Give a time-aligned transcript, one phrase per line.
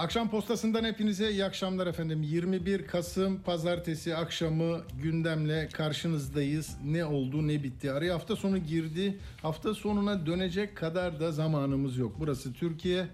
[0.00, 2.22] Akşam postasından hepinize iyi akşamlar efendim.
[2.22, 6.76] 21 Kasım pazartesi akşamı gündemle karşınızdayız.
[6.84, 7.92] Ne oldu ne bitti.
[7.92, 9.18] Araya hafta sonu girdi.
[9.42, 12.16] Hafta sonuna dönecek kadar da zamanımız yok.
[12.18, 13.06] Burası Türkiye.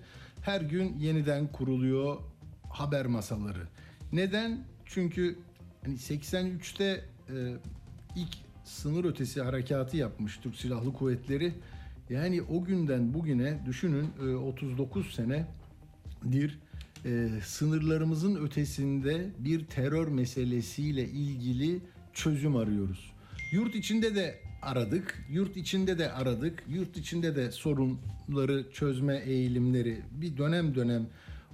[0.43, 2.17] Her gün yeniden kuruluyor
[2.71, 3.69] haber masaları.
[4.13, 4.65] Neden?
[4.85, 5.39] Çünkü
[5.85, 7.35] hani 83'te e,
[8.17, 11.55] ilk sınır ötesi harekatı yapmış Türk Silahlı Kuvvetleri.
[12.11, 16.59] Yani o günden bugüne düşünün e, 39 senedir
[17.07, 21.81] e, sınırlarımızın ötesinde bir terör meselesiyle ilgili
[22.13, 23.13] çözüm arıyoruz.
[23.53, 30.37] Yurt içinde de aradık, yurt içinde de aradık, yurt içinde de sorunları çözme eğilimleri bir
[30.37, 31.07] dönem dönem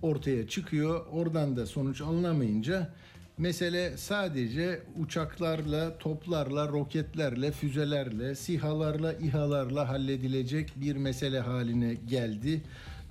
[0.03, 1.07] ortaya çıkıyor.
[1.13, 2.95] Oradan da sonuç alınamayınca
[3.39, 12.63] mesele sadece uçaklarla, toplarla, roketlerle, füzelerle, sihalarla, İHA'larla halledilecek bir mesele haline geldi.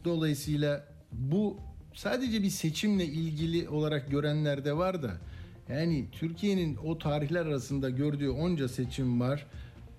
[0.05, 1.57] Dolayısıyla bu
[1.93, 5.11] sadece bir seçimle ilgili olarak görenler de var da
[5.69, 9.47] yani Türkiye'nin o tarihler arasında gördüğü onca seçim var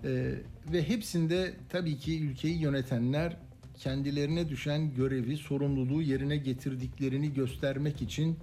[0.04, 0.34] Ee,
[0.72, 3.36] ve hepsinde tabii ki ülkeyi yönetenler
[3.78, 8.36] kendilerine düşen görevi, sorumluluğu yerine getirdiklerini göstermek için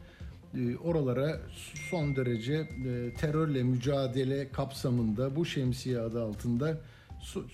[0.54, 1.42] e, oralara
[1.90, 6.78] son derece e, terörle mücadele kapsamında bu şemsiye adı altında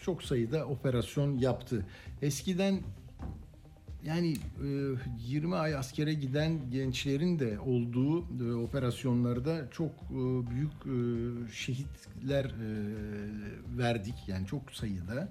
[0.01, 1.85] çok sayıda operasyon yaptı.
[2.21, 2.79] Eskiden
[4.05, 4.67] yani e,
[5.27, 10.15] 20 ay askere giden gençlerin de olduğu e, operasyonlarda çok e,
[10.49, 10.97] büyük e,
[11.53, 12.69] şehitler e,
[13.77, 15.29] verdik yani çok sayıda.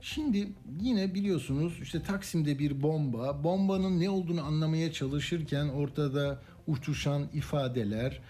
[0.00, 0.48] Şimdi
[0.80, 8.20] yine biliyorsunuz işte Taksim'de bir bomba, bombanın ne olduğunu anlamaya çalışırken ortada uçuşan ifadeler,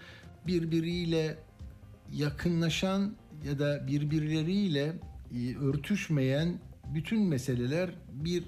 [0.47, 1.37] birbiriyle
[2.13, 4.93] yakınlaşan ya da birbirleriyle
[5.35, 6.59] e, örtüşmeyen
[6.93, 8.43] bütün meseleler bir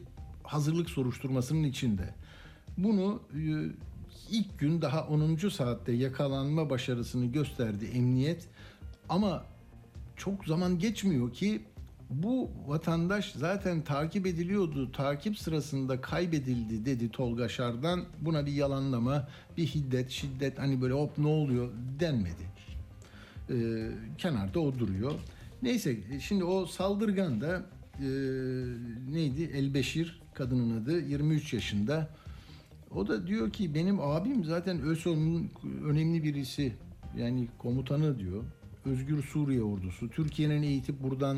[0.48, 2.14] hazırlık soruşturmasının içinde.
[2.78, 3.42] Bunu e,
[4.32, 5.36] ilk gün daha 10.
[5.50, 8.48] saatte yakalanma başarısını gösterdi emniyet.
[9.10, 9.46] Ama
[10.16, 11.62] çok zaman geçmiyor ki
[12.10, 14.92] bu vatandaş zaten takip ediliyordu.
[14.92, 18.06] Takip sırasında kaybedildi dedi Tolga Şar'dan.
[18.22, 21.70] Buna bir yalanlama, bir hiddet, şiddet hani böyle hop ne oluyor
[22.00, 22.48] denmedi.
[23.50, 25.14] Ee, kenarda o duruyor.
[25.62, 27.66] Neyse şimdi o saldırgan da
[28.00, 28.08] e,
[29.12, 29.44] neydi?
[29.44, 32.10] Elbeşir kadının adı 23 yaşında.
[32.96, 35.50] O da diyor ki benim abim zaten ÖSO'nun
[35.86, 36.74] önemli birisi.
[37.18, 38.44] Yani komutanı diyor.
[38.86, 40.10] Özgür Suriye ordusu.
[40.10, 41.38] Türkiye'nin eğitip buradan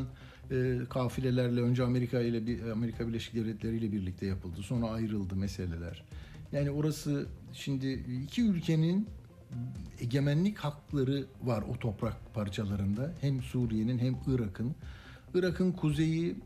[0.50, 4.62] e, kafilelerle önce Amerika ile Amerika Birleşik Devletleri ile birlikte yapıldı.
[4.62, 6.04] Sonra ayrıldı meseleler.
[6.52, 7.92] Yani orası şimdi
[8.24, 9.08] iki ülkenin
[10.00, 13.14] egemenlik hakları var o toprak parçalarında.
[13.20, 14.74] Hem Suriye'nin hem Irak'ın.
[15.34, 16.36] Irak'ın kuzeyi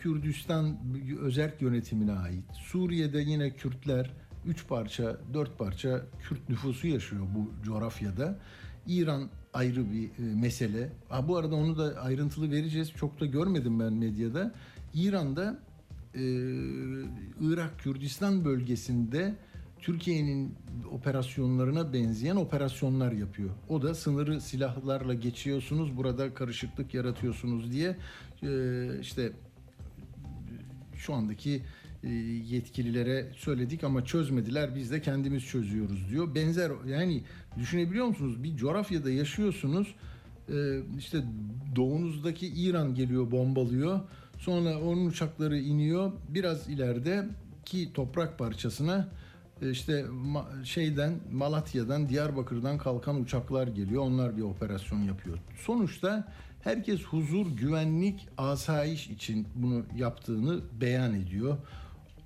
[0.00, 0.78] Kürdistan
[1.20, 2.44] özerk yönetimine ait.
[2.52, 4.10] Suriye'de yine Kürtler
[4.46, 8.38] üç parça, dört parça Kürt nüfusu yaşıyor bu coğrafyada.
[8.86, 10.92] İran ayrı bir e, mesele.
[11.08, 12.92] Ha, bu arada onu da ayrıntılı vereceğiz.
[12.92, 14.54] Çok da görmedim ben medyada.
[14.94, 15.58] İran'da
[16.14, 16.22] e,
[17.40, 19.34] Irak Kürdistan bölgesinde
[19.78, 20.54] Türkiye'nin
[20.90, 23.50] operasyonlarına benzeyen operasyonlar yapıyor.
[23.68, 27.96] O da sınırı silahlarla geçiyorsunuz, burada karışıklık yaratıyorsunuz diye
[28.42, 29.32] e, işte
[31.00, 31.62] şu andaki
[32.04, 32.08] e,
[32.48, 34.74] yetkililere söyledik ama çözmediler.
[34.74, 36.34] Biz de kendimiz çözüyoruz diyor.
[36.34, 37.22] Benzer yani
[37.58, 38.42] düşünebiliyor musunuz?
[38.42, 39.94] Bir coğrafyada yaşıyorsunuz.
[40.48, 41.18] E, işte
[41.76, 44.00] doğunuzdaki İran geliyor bombalıyor.
[44.38, 46.12] Sonra onun uçakları iniyor.
[46.28, 47.28] Biraz ileride
[47.64, 49.08] ki toprak parçasına
[49.62, 50.04] e, işte
[50.64, 54.02] şeyden Malatya'dan Diyarbakır'dan kalkan uçaklar geliyor.
[54.02, 55.38] Onlar bir operasyon yapıyor.
[55.56, 61.56] Sonuçta herkes huzur, güvenlik, asayiş için bunu yaptığını beyan ediyor.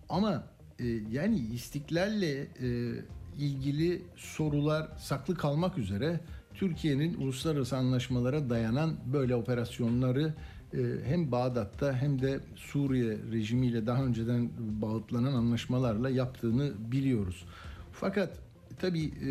[0.08, 0.44] Ama
[0.78, 2.92] e, yani istiklalle e,
[3.38, 6.20] ilgili sorular saklı kalmak üzere
[6.54, 10.34] Türkiye'nin uluslararası anlaşmalara dayanan böyle operasyonları
[10.74, 17.44] e, hem Bağdat'ta hem de Suriye rejimiyle daha önceden bağıtlanan anlaşmalarla yaptığını biliyoruz.
[17.92, 18.38] Fakat
[18.80, 19.30] tabii e,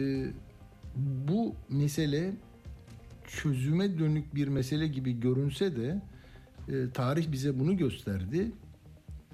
[1.28, 2.34] bu mesele
[3.42, 6.02] çözüme dönük bir mesele gibi görünse de
[6.68, 8.52] e, tarih bize bunu gösterdi.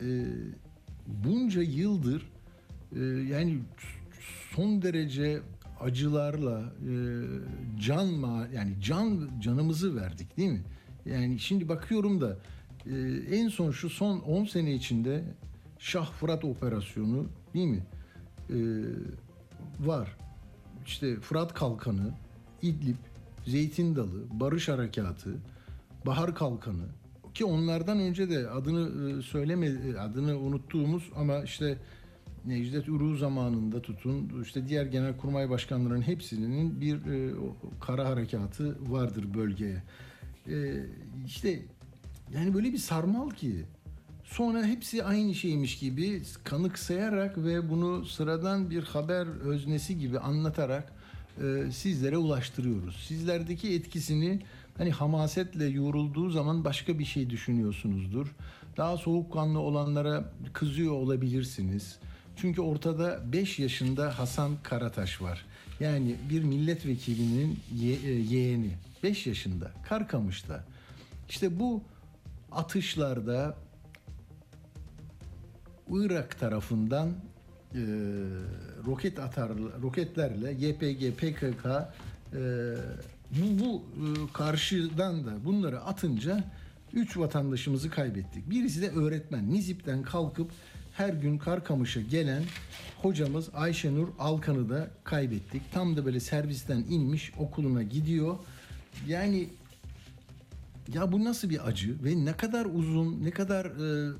[0.02, 0.26] E,
[1.08, 2.30] bunca yıldır
[2.96, 3.60] e, yani
[4.56, 5.40] son derece
[5.80, 6.94] acılarla e,
[7.80, 10.64] can ma yani can canımızı verdik değil mi?
[11.06, 12.38] Yani şimdi bakıyorum da
[12.86, 12.96] e,
[13.36, 15.24] en son şu son 10 sene içinde
[15.80, 17.86] Şah Fırat operasyonu değil mi?
[18.50, 18.56] Ee,
[19.80, 20.18] var.
[20.86, 22.14] İşte Fırat Kalkanı,
[22.62, 22.96] İdlib,
[23.46, 25.36] Zeytin Dalı, Barış Harekatı,
[26.06, 26.86] Bahar Kalkanı
[27.34, 31.78] ki onlardan önce de adını e, söyleme e, adını unuttuğumuz ama işte
[32.46, 37.34] Necdet Uru zamanında tutun işte diğer genelkurmay başkanlarının hepsinin bir e,
[37.82, 39.84] kara harekatı vardır bölgeye.
[40.48, 40.86] E,
[41.26, 41.60] işte
[42.34, 43.66] yani böyle bir sarmal ki
[44.24, 50.94] sonra hepsi aynı şeymiş gibi kanıksayarak ve bunu sıradan bir haber öznesi gibi anlatarak
[51.38, 52.96] e, sizlere ulaştırıyoruz.
[53.08, 54.40] Sizlerdeki etkisini
[54.78, 58.36] hani hamasetle yoğrulduğu zaman başka bir şey düşünüyorsunuzdur.
[58.78, 62.00] Daha soğukkanlı olanlara kızıyor olabilirsiniz.
[62.36, 65.46] Çünkü ortada 5 yaşında Hasan Karataş var.
[65.80, 68.72] Yani bir milletvekilinin e, yeğeni.
[69.04, 69.72] 5 yaşında.
[69.90, 70.66] Karkamış'ta.
[71.30, 71.84] İşte bu
[72.52, 73.58] atışlarda
[75.90, 77.10] Irak tarafından
[77.76, 77.82] e,
[78.86, 79.52] roket atar
[79.82, 82.40] roketlerle YPG PKK e,
[83.32, 86.44] bu, bu e, karşıdan da bunları atınca
[86.94, 88.50] 3 vatandaşımızı kaybettik.
[88.50, 89.54] Birisi de öğretmen.
[89.54, 90.52] Nizip'ten kalkıp
[90.94, 92.44] her gün Karkamış'a gelen
[93.02, 95.62] hocamız Ayşenur Alkan'ı da kaybettik.
[95.72, 98.38] Tam da böyle servisten inmiş okuluna gidiyor.
[99.08, 99.50] Yani
[100.94, 104.14] ya bu nasıl bir acı ve ne kadar uzun, ne kadar e,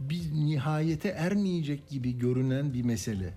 [0.00, 3.34] bir nihayete ermeyecek gibi görünen bir mesele.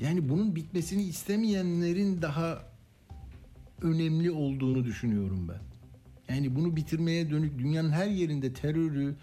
[0.00, 2.62] Yani bunun bitmesini istemeyenlerin daha
[3.82, 5.60] önemli olduğunu düşünüyorum ben.
[6.34, 9.14] Yani bunu bitirmeye dönük dünyanın her yerinde terörü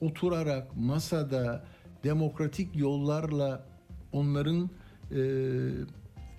[0.00, 1.64] oturarak masada
[2.04, 3.66] demokratik yollarla
[4.12, 4.70] onların
[5.10, 5.20] e,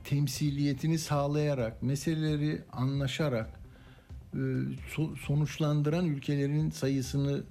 [0.03, 3.59] temsiliyetini sağlayarak meseleleri anlaşarak
[4.33, 4.37] e,
[4.95, 7.43] so- sonuçlandıran ülkelerin sayısını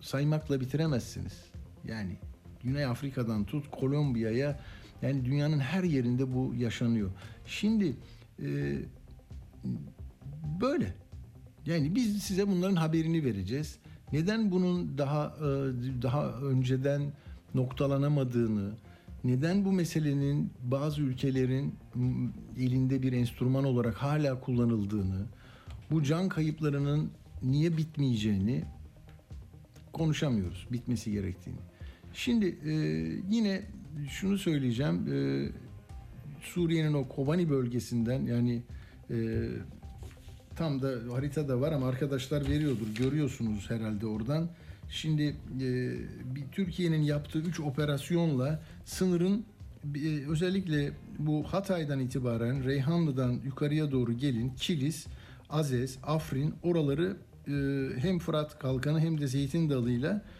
[0.00, 1.47] saymakla bitiremezsiniz.
[1.88, 2.16] Yani
[2.62, 4.60] Güney Afrika'dan tut Kolombiya'ya
[5.02, 7.10] yani dünyanın her yerinde bu yaşanıyor.
[7.46, 7.96] Şimdi
[8.42, 8.78] e,
[10.60, 10.94] böyle.
[11.66, 13.78] Yani biz size bunların haberini vereceğiz.
[14.12, 15.42] Neden bunun daha e,
[16.02, 17.02] daha önceden
[17.54, 18.72] noktalanamadığını,
[19.24, 21.74] neden bu meselenin bazı ülkelerin
[22.58, 25.26] elinde bir enstrüman olarak hala kullanıldığını,
[25.90, 27.10] bu can kayıplarının
[27.42, 28.64] niye bitmeyeceğini
[29.92, 30.66] konuşamıyoruz.
[30.72, 31.67] Bitmesi gerektiğini.
[32.18, 32.72] Şimdi e,
[33.30, 33.62] yine
[34.08, 35.12] şunu söyleyeceğim.
[35.12, 35.18] E,
[36.42, 38.62] Suriye'nin o Kobani bölgesinden yani
[39.10, 39.48] e,
[40.56, 42.86] tam da haritada var ama arkadaşlar veriyordur.
[42.98, 44.48] Görüyorsunuz herhalde oradan.
[44.90, 45.66] Şimdi e,
[46.34, 49.44] bir Türkiye'nin yaptığı 3 operasyonla sınırın
[49.94, 55.06] e, özellikle bu Hatay'dan itibaren Reyhanlı'dan yukarıya doğru gelin Kilis,
[55.50, 57.16] Azez, Afrin oraları
[57.48, 57.52] e,
[58.00, 60.37] hem Fırat Kalkanı hem de Zeytin Dalı'yla e,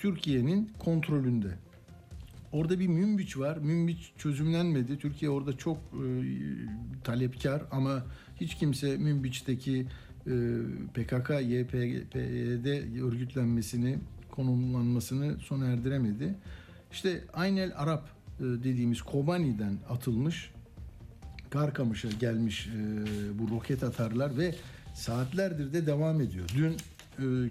[0.00, 1.48] Türkiye'nin kontrolünde.
[2.52, 3.56] Orada bir Münbiç var.
[3.56, 4.98] Münbiç çözümlenmedi.
[4.98, 6.04] Türkiye orada çok e,
[7.04, 8.04] talepkar ama
[8.40, 9.86] hiç kimse Münbiç'teki
[10.26, 10.32] e,
[10.94, 12.16] PKK, YPG
[13.02, 13.98] örgütlenmesini,
[14.30, 16.34] konumlanmasını sona erdiremedi.
[16.92, 18.08] İşte Aynel Arap
[18.40, 20.50] e, dediğimiz Kobani'den atılmış
[21.50, 24.54] Karkamış'a gelmiş e, bu roket atarlar ve
[24.94, 26.48] saatlerdir de devam ediyor.
[26.56, 27.48] Dün e,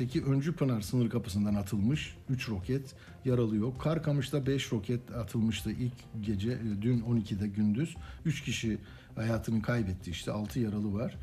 [0.00, 2.94] Kilis'teki Öncü Pınar sınır kapısından atılmış 3 roket
[3.24, 3.80] yaralı yok.
[3.80, 7.96] Karkamış'ta 5 roket atılmıştı ilk gece e, dün 12'de gündüz.
[8.24, 8.78] 3 kişi
[9.14, 11.16] hayatını kaybetti işte 6 yaralı var.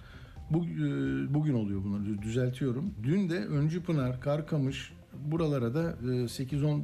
[0.50, 2.94] Bu, e, bugün oluyor bunları düzeltiyorum.
[3.04, 4.94] Dün de Öncü Pınar, Karkamış
[5.26, 6.84] buralara da e, 8-10 e,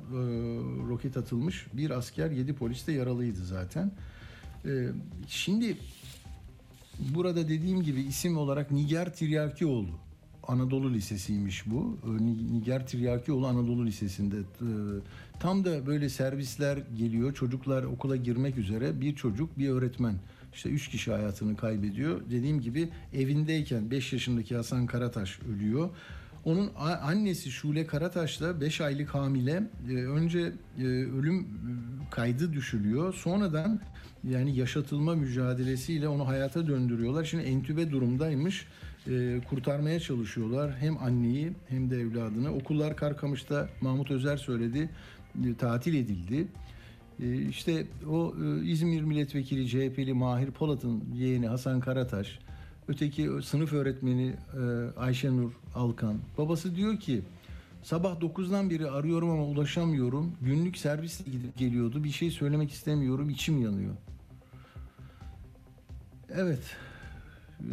[0.89, 1.67] roket atılmış.
[1.73, 3.91] Bir asker 7 polis de yaralıydı zaten.
[5.27, 5.77] Şimdi
[6.99, 10.02] burada dediğim gibi isim olarak Niger Tiryakioğlu
[10.47, 11.97] Anadolu Lisesi'ymiş bu.
[12.05, 14.37] Ee, Ni- Niger Tiryakioğlu Anadolu Lisesi'nde.
[14.37, 14.65] Ee,
[15.39, 17.33] Tam da böyle servisler geliyor.
[17.33, 19.01] Çocuklar okula girmek üzere.
[19.01, 20.15] Bir çocuk, bir öğretmen.
[20.53, 22.21] İşte üç kişi hayatını kaybediyor.
[22.31, 25.89] Dediğim gibi evindeyken 5 yaşındaki Hasan Karataş ölüyor.
[26.45, 26.69] Onun
[27.01, 31.45] annesi Şule Karataş'la 5 aylık hamile e, önce e, ölüm e,
[32.11, 33.13] kaydı düşülüyor.
[33.13, 33.79] Sonradan
[34.23, 37.23] yani yaşatılma mücadelesiyle onu hayata döndürüyorlar.
[37.23, 38.67] Şimdi entübe durumdaymış.
[39.07, 42.55] E, kurtarmaya çalışıyorlar hem anneyi hem de evladını.
[42.55, 44.89] Okullar Karkamış'ta Mahmut Özer söyledi
[45.45, 46.47] e, tatil edildi.
[47.19, 52.39] E, işte o e, İzmir Milletvekili CHP'li Mahir Polat'ın yeğeni Hasan Karataş,
[52.87, 56.17] öteki sınıf öğretmeni e, Ayşenur Alkan.
[56.37, 57.21] Babası diyor ki
[57.83, 60.31] sabah 9'dan beri arıyorum ama ulaşamıyorum.
[60.41, 62.03] Günlük servis gidip geliyordu.
[62.03, 63.29] Bir şey söylemek istemiyorum.
[63.29, 63.93] içim yanıyor.
[66.29, 66.77] Evet.
[67.61, 67.65] Ee,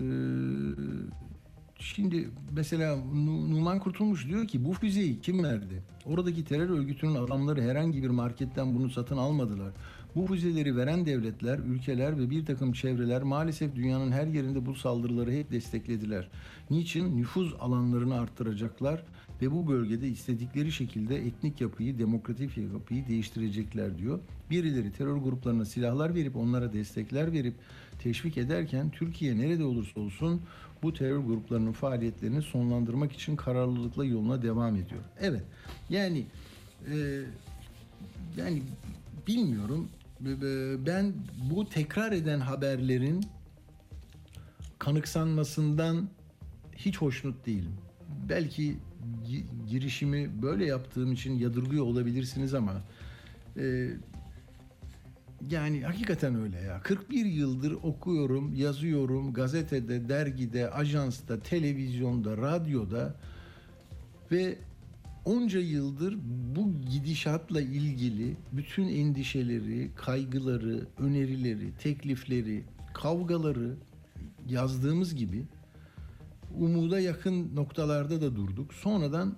[1.78, 5.82] şimdi mesela Nu- Numan Kurtulmuş diyor ki bu füzeyi kim verdi?
[6.06, 9.72] Oradaki terör örgütünün adamları herhangi bir marketten bunu satın almadılar.
[10.16, 15.32] Bu füzeleri veren devletler, ülkeler ve bir takım çevreler maalesef dünyanın her yerinde bu saldırıları
[15.32, 16.28] hep desteklediler.
[16.70, 17.16] Niçin?
[17.16, 19.02] Nüfuz alanlarını arttıracaklar
[19.42, 24.18] ve bu bölgede istedikleri şekilde etnik yapıyı, demokratik yapıyı değiştirecekler diyor.
[24.50, 27.54] Birileri terör gruplarına silahlar verip onlara destekler verip
[27.98, 30.42] teşvik ederken Türkiye nerede olursa olsun
[30.82, 35.00] bu terör gruplarının faaliyetlerini sonlandırmak için kararlılıkla yoluna devam ediyor.
[35.20, 35.42] Evet
[35.90, 36.26] yani
[36.92, 37.20] e,
[38.36, 38.62] yani
[39.26, 39.88] bilmiyorum
[40.86, 41.12] ben
[41.50, 43.24] bu tekrar eden haberlerin
[44.78, 46.08] kanıksanmasından
[46.76, 47.72] hiç hoşnut değilim.
[48.28, 48.76] Belki
[49.26, 52.82] gi- girişimi böyle yaptığım için yadırgıyor olabilirsiniz ama
[53.56, 53.90] e,
[55.50, 56.80] yani hakikaten öyle ya.
[56.82, 63.14] 41 yıldır okuyorum, yazıyorum, gazetede, dergide, ajansta, televizyonda, radyoda
[64.32, 64.58] ve
[65.30, 66.18] onca yıldır
[66.56, 73.76] bu gidişatla ilgili bütün endişeleri, kaygıları, önerileri, teklifleri, kavgaları
[74.48, 75.44] yazdığımız gibi
[76.58, 78.74] umuda yakın noktalarda da durduk.
[78.74, 79.36] Sonradan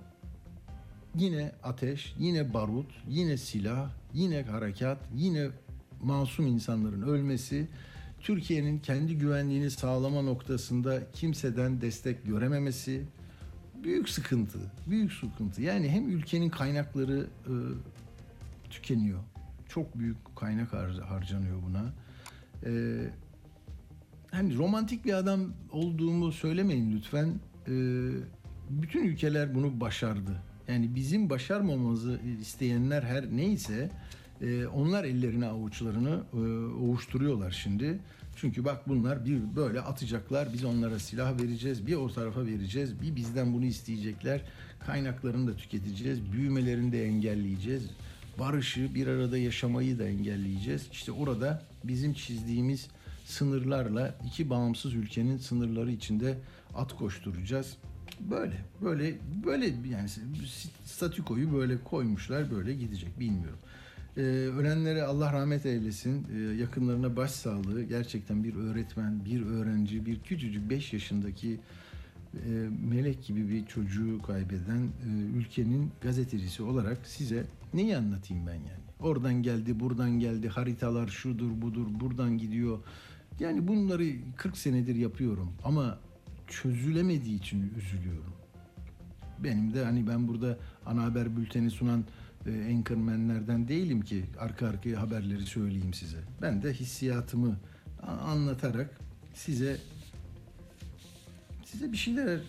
[1.14, 5.48] yine ateş, yine barut, yine silah, yine harekat, yine
[6.02, 7.68] masum insanların ölmesi,
[8.20, 13.06] Türkiye'nin kendi güvenliğini sağlama noktasında kimseden destek görememesi
[13.84, 15.62] büyük sıkıntı, büyük sıkıntı.
[15.62, 17.52] Yani hem ülkenin kaynakları e,
[18.70, 19.20] tükeniyor.
[19.68, 21.92] Çok büyük kaynak har- harcanıyor buna.
[22.66, 22.72] E,
[24.30, 25.40] hani romantik bir adam
[25.72, 27.28] olduğumu söylemeyin lütfen.
[27.68, 27.72] E,
[28.70, 30.42] bütün ülkeler bunu başardı.
[30.68, 33.90] Yani bizim başarmamamızı isteyenler her neyse
[34.40, 36.36] e, onlar ellerine avuçlarını e,
[36.84, 37.98] ovuşturuyorlar şimdi.
[38.36, 40.52] Çünkü bak bunlar bir böyle atacaklar.
[40.52, 41.86] Biz onlara silah vereceğiz.
[41.86, 43.02] Bir o tarafa vereceğiz.
[43.02, 44.40] Bir bizden bunu isteyecekler.
[44.86, 46.32] Kaynaklarını da tüketeceğiz.
[46.32, 47.82] Büyümelerini de engelleyeceğiz.
[48.38, 50.88] Barışı, bir arada yaşamayı da engelleyeceğiz.
[50.92, 52.88] İşte orada bizim çizdiğimiz
[53.24, 56.38] sınırlarla iki bağımsız ülkenin sınırları içinde
[56.74, 57.76] at koşturacağız.
[58.20, 60.08] Böyle, böyle, böyle yani
[60.84, 63.58] statükoyu böyle koymuşlar, böyle gidecek bilmiyorum.
[64.16, 67.82] Ee, ölenlere Allah rahmet eylesin, ee, yakınlarına başsağlığı.
[67.82, 71.60] Gerçekten bir öğretmen, bir öğrenci, bir küçücük 5 yaşındaki
[72.34, 72.50] e,
[72.90, 78.82] melek gibi bir çocuğu kaybeden e, ülkenin gazetecisi olarak size neyi anlatayım ben yani?
[79.00, 82.78] Oradan geldi, buradan geldi, haritalar şudur budur, buradan gidiyor.
[83.40, 84.04] Yani bunları
[84.36, 85.98] 40 senedir yapıyorum ama
[86.46, 88.32] çözülemediği için üzülüyorum.
[89.38, 92.04] Benim de hani ben burada ana haber bülteni sunan
[92.46, 96.18] e, anchormanlerden değilim ki arka arkaya haberleri söyleyeyim size.
[96.42, 97.56] Ben de hissiyatımı
[98.02, 99.00] anlatarak
[99.34, 99.76] size
[101.64, 102.40] size bir şeyler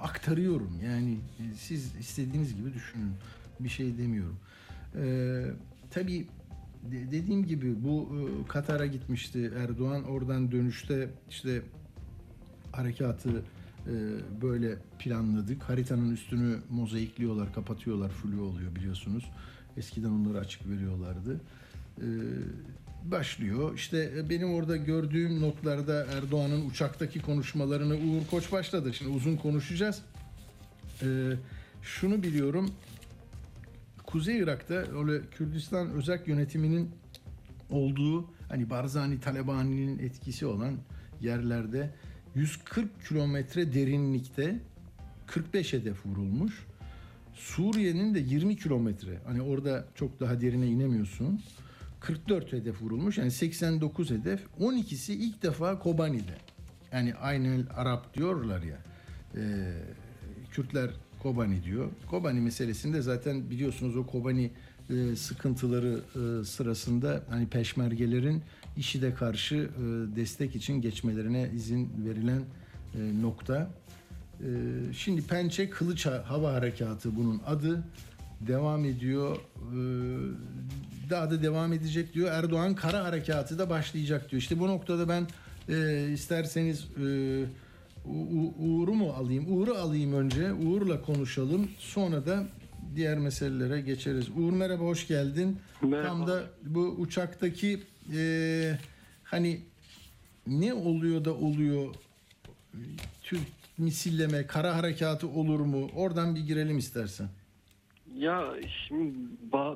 [0.00, 0.80] aktarıyorum.
[0.84, 3.12] Yani e, siz istediğiniz gibi düşünün.
[3.60, 4.36] Bir şey demiyorum.
[4.96, 5.44] Ee,
[5.90, 6.26] tabii
[6.90, 10.04] de- dediğim gibi bu e, Katar'a gitmişti Erdoğan.
[10.04, 11.62] Oradan dönüşte işte
[12.72, 13.42] harekatı
[14.42, 15.62] böyle planladık.
[15.62, 19.24] Haritanın üstünü mozaikliyorlar, kapatıyorlar, flu oluyor biliyorsunuz.
[19.76, 21.40] Eskiden onları açık veriyorlardı.
[21.98, 22.06] E,
[23.04, 23.74] başlıyor.
[23.74, 28.94] İşte e, benim orada gördüğüm notlarda Erdoğan'ın uçaktaki konuşmalarını Uğur Koç başladı.
[28.94, 30.02] Şimdi uzun konuşacağız.
[31.02, 31.32] E,
[31.82, 32.70] şunu biliyorum.
[34.06, 36.90] Kuzey Irak'ta öyle Kürdistan özel yönetiminin
[37.70, 40.74] olduğu hani Barzani Talebani'nin etkisi olan
[41.20, 41.90] yerlerde
[42.34, 44.60] 140 kilometre derinlikte
[45.26, 46.66] 45 hedef vurulmuş.
[47.34, 51.40] Suriye'nin de 20 kilometre hani orada çok daha derine inemiyorsun.
[52.00, 56.34] 44 hedef vurulmuş yani 89 hedef 12'si ilk defa Kobani'de.
[56.92, 58.78] Yani aynı Arap diyorlar ya.
[59.36, 59.72] e,
[60.50, 60.90] Kürtler
[61.22, 61.90] Kobani diyor.
[62.10, 64.50] Kobani meselesinde zaten biliyorsunuz o Kobani
[64.90, 68.42] e, sıkıntıları e, sırasında hani peşmergelerin
[68.76, 69.80] IŞİD'e karşı e,
[70.16, 72.42] destek için geçmelerine izin verilen
[72.94, 73.70] e, nokta.
[74.40, 74.46] E,
[74.92, 77.84] şimdi Pençe Kılıç Ha- Hava Harekatı bunun adı
[78.40, 79.36] devam ediyor.
[79.36, 79.40] E,
[81.10, 82.28] daha da devam edecek diyor.
[82.32, 84.42] Erdoğan kara harekatı da başlayacak diyor.
[84.42, 85.26] İşte bu noktada ben
[85.74, 87.44] e, isterseniz e,
[88.08, 89.44] U- Uğur'u mu alayım?
[89.48, 90.52] Uğur'u alayım önce.
[90.52, 91.68] Uğur'la konuşalım.
[91.78, 92.44] Sonra da
[92.96, 94.26] diğer meselelere geçeriz.
[94.36, 95.58] Uğur merhaba, hoş geldin.
[95.82, 96.08] Merhaba.
[96.08, 98.78] Tam da bu uçaktaki e,
[99.24, 99.60] hani
[100.46, 101.94] ne oluyor da oluyor
[103.22, 103.46] Türk
[103.78, 105.90] misilleme, kara harekatı olur mu?
[105.96, 107.28] Oradan bir girelim istersen.
[108.14, 108.54] Ya
[108.88, 109.14] şimdi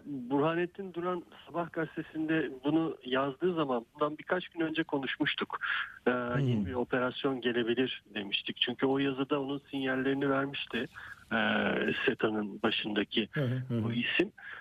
[0.06, 5.58] Burhanettin Duran Sabah gazetesinde bunu yazdığı zaman bundan birkaç gün önce konuşmuştuk.
[6.06, 8.56] Ee, Yeni bir operasyon gelebilir demiştik.
[8.56, 10.88] Çünkü o yazıda onun sinyallerini vermişti.
[11.32, 11.36] Ee,
[12.06, 13.62] SETA'nın başındaki hı.
[13.84, 14.57] bu isim Ee,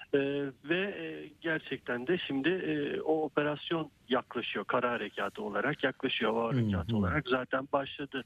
[0.69, 6.97] ve e, gerçekten de şimdi e, o operasyon yaklaşıyor kara harekatı olarak yaklaşıyor hava harekatı
[6.97, 8.23] olarak zaten başladı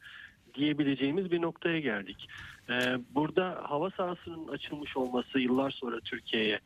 [0.54, 2.30] diyebileceğimiz bir noktaya geldik.
[2.70, 6.60] Ee, burada hava sahasının açılmış olması yıllar sonra Türkiye'ye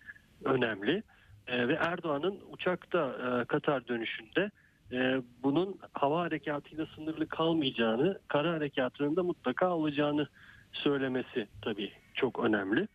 [0.44, 1.04] önemli
[1.48, 4.52] Ee, ve Erdoğan'ın uçakta e, Katar dönüşünde
[4.92, 10.28] e, bunun hava harekatıyla sınırlı kalmayacağını, kara harekatının da mutlaka olacağını
[10.72, 12.88] söylemesi tabii çok önemli.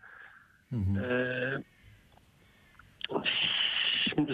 [0.71, 1.05] Hı hı.
[1.05, 1.63] Ee,
[4.15, 4.33] şimdi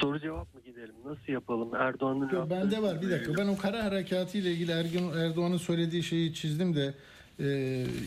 [0.00, 0.94] soru cevap mı gidelim?
[1.04, 1.74] Nasıl yapalım?
[1.74, 3.36] Erdoğan'ın Yo, bende var bir dakika.
[3.36, 6.94] Ben o kara harekatı ile ilgili Erdoğan'ın söylediği şeyi çizdim de
[7.40, 7.46] e,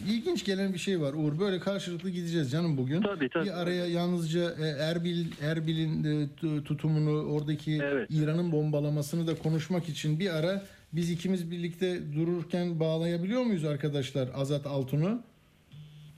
[0.09, 1.39] ilginç gelen bir şey var Uğur.
[1.39, 3.01] Böyle karşılıklı gideceğiz canım bugün.
[3.01, 3.45] Tabii, tabii.
[3.45, 8.07] Bir araya yalnızca e, Erbil Erbil'in e, tu- tutumunu, oradaki Evet.
[8.11, 14.65] İran'ın bombalamasını da konuşmak için bir ara biz ikimiz birlikte dururken bağlayabiliyor muyuz arkadaşlar Azat
[14.67, 15.21] Altun'u?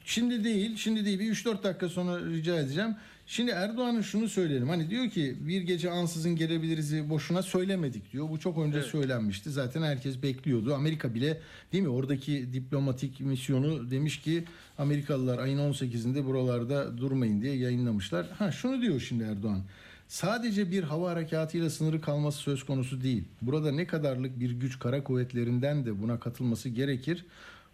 [0.05, 1.19] Şimdi değil, şimdi değil.
[1.19, 2.95] Bir 3-4 dakika sonra rica edeceğim.
[3.27, 4.69] Şimdi Erdoğan'ın şunu söyleyelim.
[4.69, 8.29] Hani diyor ki bir gece ansızın gelebiliriz boşuna söylemedik diyor.
[8.29, 8.87] Bu çok önce Evet.
[8.87, 9.49] söylenmişti.
[9.51, 10.73] Zaten herkes bekliyordu.
[10.75, 11.41] Amerika bile
[11.71, 11.89] değil mi?
[11.89, 14.43] Oradaki diplomatik misyonu demiş ki
[14.77, 18.27] Amerikalılar ayın 18'inde buralarda durmayın diye yayınlamışlar.
[18.29, 19.61] Ha şunu diyor şimdi Erdoğan.
[20.07, 23.23] Sadece bir hava harekatıyla sınırı kalması söz konusu değil.
[23.41, 27.25] Burada ne kadarlık bir güç kara kuvvetlerinden de buna katılması gerekir.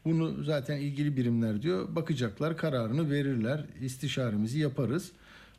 [0.05, 1.95] Bunu zaten ilgili birimler diyor.
[1.95, 3.65] Bakacaklar, kararını verirler.
[3.81, 5.11] istişaremizi yaparız.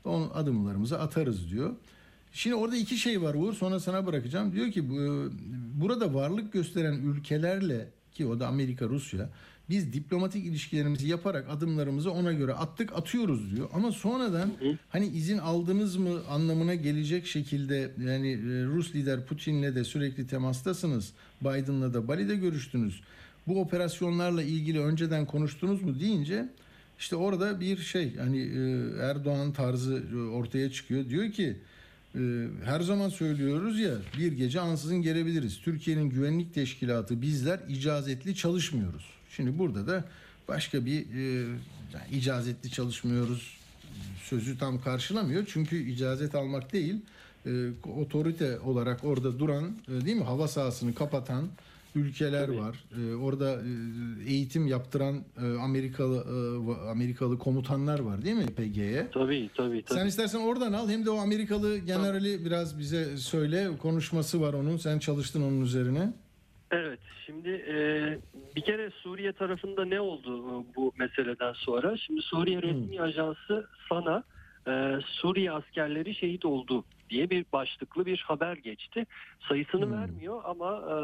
[0.05, 1.71] Onun adımlarımızı atarız diyor.
[2.33, 3.53] Şimdi orada iki şey var Uğur.
[3.53, 4.53] Sonra sana bırakacağım.
[4.53, 5.31] Diyor ki bu,
[5.83, 9.29] burada varlık gösteren ülkelerle ki o da Amerika, Rusya
[9.73, 13.69] biz diplomatik ilişkilerimizi yaparak adımlarımızı ona göre attık atıyoruz diyor.
[13.73, 14.51] Ama sonradan
[14.89, 21.13] hani izin aldınız mı anlamına gelecek şekilde yani e, Rus lider Putin'le de sürekli temastasınız.
[21.41, 23.01] Biden'la da Bali'de görüştünüz.
[23.47, 26.49] Bu operasyonlarla ilgili önceden konuştunuz mu deyince
[27.03, 28.63] işte orada bir şey hani e,
[29.01, 31.09] Erdoğan tarzı e, ortaya çıkıyor.
[31.09, 31.57] Diyor ki
[32.15, 32.21] e,
[32.65, 35.61] her zaman söylüyoruz ya bir gece ansızın gelebiliriz.
[35.61, 39.05] Türkiye'nin güvenlik teşkilatı bizler icazetli çalışmıyoruz.
[39.31, 40.05] Şimdi burada da
[40.49, 41.07] başka bir
[41.93, 43.59] yani icazetli çalışmıyoruz
[44.23, 45.45] sözü tam karşılamıyor.
[45.53, 46.97] Çünkü icazet almak değil
[47.97, 51.49] otorite olarak orada duran değil mi hava sahasını kapatan
[51.95, 52.59] ülkeler Tabii.
[52.59, 52.85] var.
[52.99, 59.09] E, orada e, eğitim yaptıran e, Amerikalı e, Amerikalı komutanlar var değil mi PG'ye?
[59.13, 59.83] Tabii tabii.
[59.83, 59.99] tabii.
[59.99, 64.77] Sen istersen oradan al hem de o Amerikalı generali biraz bize söyle konuşması var onun.
[64.77, 66.13] Sen çalıştın onun üzerine.
[66.71, 67.75] Evet, şimdi e,
[68.57, 71.97] bir kere Suriye tarafında ne oldu bu meseleden sonra?
[71.97, 74.23] Şimdi Suriye resmi ajansı sana
[74.69, 79.07] e, Suriye askerleri şehit oldu diye bir başlıklı bir haber geçti.
[79.49, 79.93] Sayısını Hmm.
[79.93, 80.95] vermiyor ama e,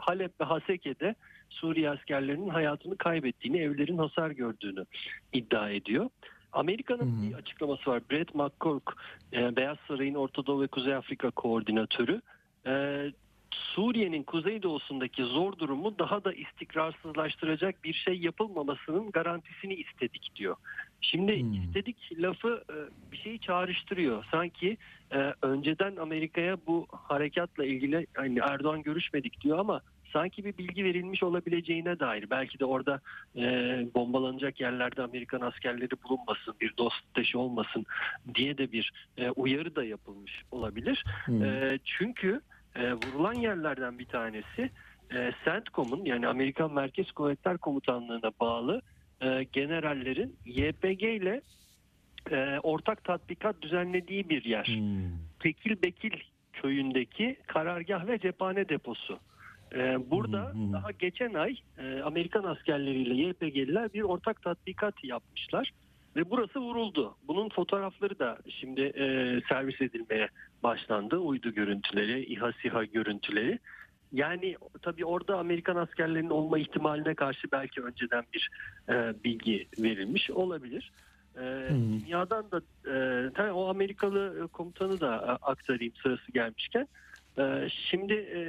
[0.00, 1.14] Halep ve Haseke'de
[1.50, 4.84] Suriye askerlerinin hayatını kaybettiğini, evlerin hasar gördüğünü
[5.32, 6.10] iddia ediyor.
[6.52, 7.22] Amerika'nın hı.
[7.22, 8.02] bir açıklaması var.
[8.10, 8.94] Brett McCork,
[9.32, 12.20] e, Beyaz Saray'ın Orta Doğu ve Kuzey Afrika koordinatörü.
[12.66, 13.04] E,
[13.50, 20.56] Suriye'nin kuzeydoğusundaki zor durumu daha da istikrarsızlaştıracak bir şey yapılmamasının garantisini istedik diyor.
[21.00, 21.52] Şimdi Hmm.
[21.52, 22.76] istedik lafı e,
[23.12, 24.24] bir şeyi çağrıştırıyor.
[24.30, 24.76] Sanki
[25.12, 29.80] e, önceden Amerika'ya bu harekatla ilgili hani Erdoğan görüşmedik diyor ama
[30.12, 32.30] sanki bir bilgi verilmiş olabileceğine dair.
[32.30, 33.00] Belki de orada
[33.36, 33.42] e,
[33.94, 37.86] bombalanacak yerlerde Amerikan askerleri bulunmasın, bir dost dışı olmasın
[38.34, 41.04] diye de bir e, uyarı da yapılmış olabilir.
[41.24, 41.44] Hmm.
[41.44, 42.40] E, çünkü
[42.76, 44.70] e, vurulan yerlerden bir tanesi
[45.14, 48.82] e, CENTCOM'un yani Amerikan Merkez Kuvvetler Komutanlığı'na bağlı
[49.22, 51.40] e, generallerin YPG ile
[52.30, 54.64] e, ortak tatbikat düzenlediği bir yer.
[54.64, 55.18] Hmm.
[55.40, 56.12] Tekil Bekil
[56.52, 59.18] köyündeki karargah ve cephane deposu.
[59.74, 60.72] E, burada Hı hı.
[60.72, 65.72] daha geçen ay e, Amerikan askerleriyle YPG'liler bir ortak tatbikat yapmışlar.
[66.16, 67.16] Ve burası vuruldu.
[67.28, 69.04] Bunun fotoğrafları da şimdi e,
[69.48, 70.28] servis edilmeye
[70.62, 71.16] başlandı.
[71.16, 73.58] Uydu görüntüleri, İHA SİHA görüntüleri.
[74.12, 78.50] Yani tabii orada Amerikan askerlerinin olma ihtimaline karşı belki önceden bir
[78.88, 80.92] e, bilgi verilmiş olabilir.
[81.36, 86.88] E, Dünyadan da e, tabii o Amerikalı e, komutanı da e, aktarayım sırası gelmişken.
[87.38, 88.40] E, şimdi e,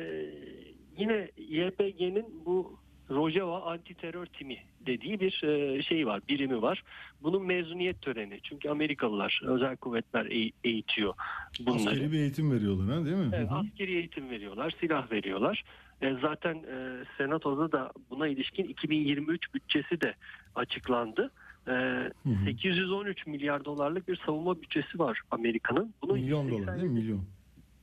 [0.98, 6.84] yine YPG'nin bu Rojava Anti Terör Timi dediği bir e, şey var, birimi var.
[7.24, 8.40] Bunun mezuniyet töreni.
[8.44, 11.14] Çünkü Amerikalılar, özel kuvvetler eğ- eğitiyor
[11.60, 11.90] bunları.
[11.90, 13.32] Askeri bir eğitim veriyorlar ha değil mi?
[13.34, 15.64] Evet, askeri eğitim veriyorlar, silah veriyorlar.
[16.02, 20.14] E, zaten e, Senato'da da buna ilişkin 2023 bütçesi de
[20.56, 21.32] açıklandı.
[21.68, 22.12] Ee,
[22.46, 25.94] 813 milyar dolarlık bir savunma bütçesi var Amerika'nın.
[26.02, 27.00] Bunun Milyon 187 dolar değil mi?
[27.00, 27.24] Milyon.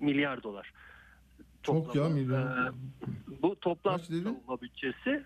[0.00, 0.72] milyar dolar.
[1.66, 2.42] Çok ya milyon.
[2.42, 2.70] Ee,
[3.42, 5.22] bu toplam savunma bütçesi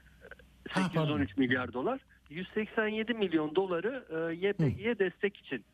[0.70, 2.00] Ha, 813 milyar dolar.
[2.31, 5.64] 187 milyon doları e, YPG'ye destek için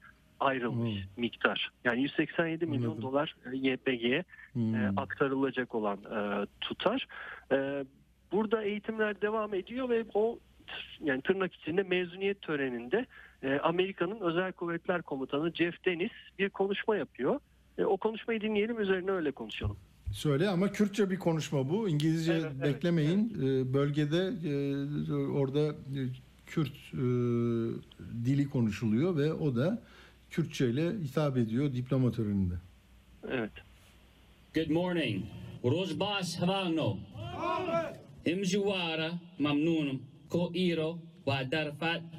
[0.41, 1.71] ayrılmış miktar.
[1.85, 3.03] Yani 187 milyon Anladım.
[3.03, 4.75] dolar e, YPG'ye Hmm.
[4.75, 7.07] e, aktarılacak olan e, tutar.
[7.53, 7.85] E,
[8.33, 10.39] burada eğitimler devam ediyor ve o
[11.01, 13.07] yani tırnak içinde mezuniyet töreninde
[13.43, 17.41] e, Amerika'nın Özel Kuvvetler Komutanı Jeff Dennis bir konuşma yapıyor.
[17.79, 19.77] E, o konuşmayı dinleyelim üzerine öyle konuşalım.
[20.13, 21.89] Söyle ama Kürtçe bir konuşma bu.
[21.89, 23.35] İngilizce Evet, evet, beklemeyin.
[23.43, 26.01] Ee, bölgede e, orada e,
[26.47, 26.99] Kürt e,
[28.25, 29.83] dili konuşuluyor ve o da
[30.31, 32.55] Kürtçe ile hitap ediyor diploma töreninde.
[33.31, 33.53] Evet.
[34.55, 35.25] Good morning.
[35.65, 36.97] Rosbas Havano.
[38.27, 40.03] Imjuara Mamnunum.
[40.31, 40.99] Ko Iro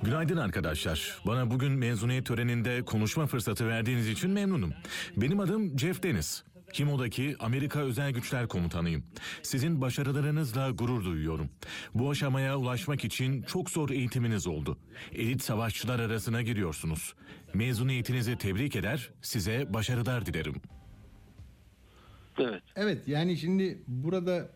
[0.04, 1.18] Günaydın arkadaşlar.
[1.28, 4.74] Bana bugün mezuniyet töreninde konuşma fırsatı verdiğiniz için memnunum.
[5.18, 6.44] Benim adım Jeff Dennis.
[6.74, 9.04] Kimo'daki Amerika Özel Güçler Komutanıyım.
[9.42, 11.50] Sizin başarılarınızla gurur duyuyorum.
[11.94, 14.78] Bu aşamaya ulaşmak için çok zor eğitiminiz oldu.
[15.12, 17.14] Elit savaşçılar arasına giriyorsunuz.
[17.54, 20.56] Mezuniyetinizi tebrik eder, size başarılar dilerim.
[22.40, 22.64] Evet.
[22.76, 24.50] Evet yani şimdi burada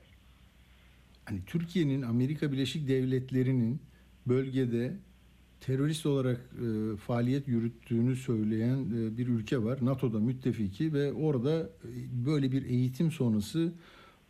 [1.26, 3.82] hani Türkiye'nin Amerika Birleşik Devletleri'nin
[4.28, 4.98] bölgede
[5.62, 9.80] terörist olarak e, faaliyet yürüttüğünü söyleyen e, bir ülke var.
[9.82, 11.90] NATO'da müttefiki ve orada e,
[12.26, 13.72] böyle bir eğitim sonrası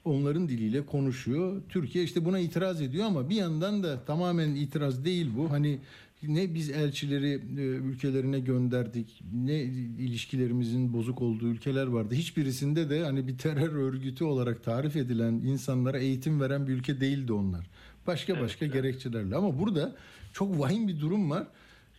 [0.05, 1.61] onların diliyle konuşuyor.
[1.69, 5.51] Türkiye işte buna itiraz ediyor ama bir yandan da tamamen itiraz değil bu.
[5.51, 5.79] Hani
[6.23, 9.61] ne biz elçileri e, ülkelerine gönderdik, ne
[9.99, 12.15] ilişkilerimizin bozuk olduğu ülkeler vardı.
[12.15, 17.33] Hiçbirisinde de hani bir terör örgütü olarak tarif edilen insanlara eğitim veren bir ülke değildi
[17.33, 17.69] onlar.
[18.07, 19.95] Başka başka gerekçelerle ama burada
[20.33, 21.47] çok vahim bir durum var.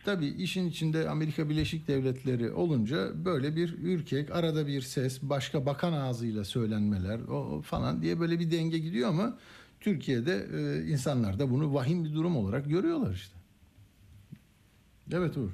[0.05, 5.93] Tabii işin içinde Amerika Birleşik Devletleri olunca böyle bir ürkek, arada bir ses, başka bakan
[5.93, 9.37] ağzıyla söylenmeler o falan diye böyle bir denge gidiyor ama
[9.79, 13.35] Türkiye'de e, insanlar da bunu vahim bir durum olarak görüyorlar işte.
[15.11, 15.51] Evet Uğur.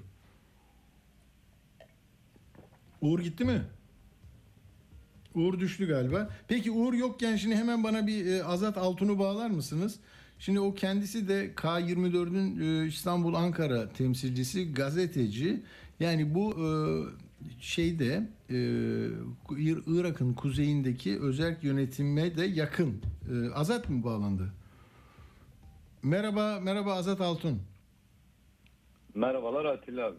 [3.02, 3.62] Uğur gitti mi?
[5.36, 6.30] Uğur düştü galiba.
[6.48, 10.00] Peki Uğur yokken şimdi hemen bana bir e, Azat Altun'u bağlar mısınız?
[10.40, 15.64] Şimdi o kendisi de K24'ün e, İstanbul Ankara temsilcisi, gazeteci.
[16.00, 16.68] Yani bu e,
[17.60, 18.56] şeyde e,
[19.50, 23.02] İr- Irak'ın kuzeyindeki özel yönetime de yakın.
[23.56, 24.54] Azat mı bağlandı?
[26.04, 27.60] Merhaba, merhaba Azat Altun.
[29.16, 30.18] Merhabalar Atilla abi.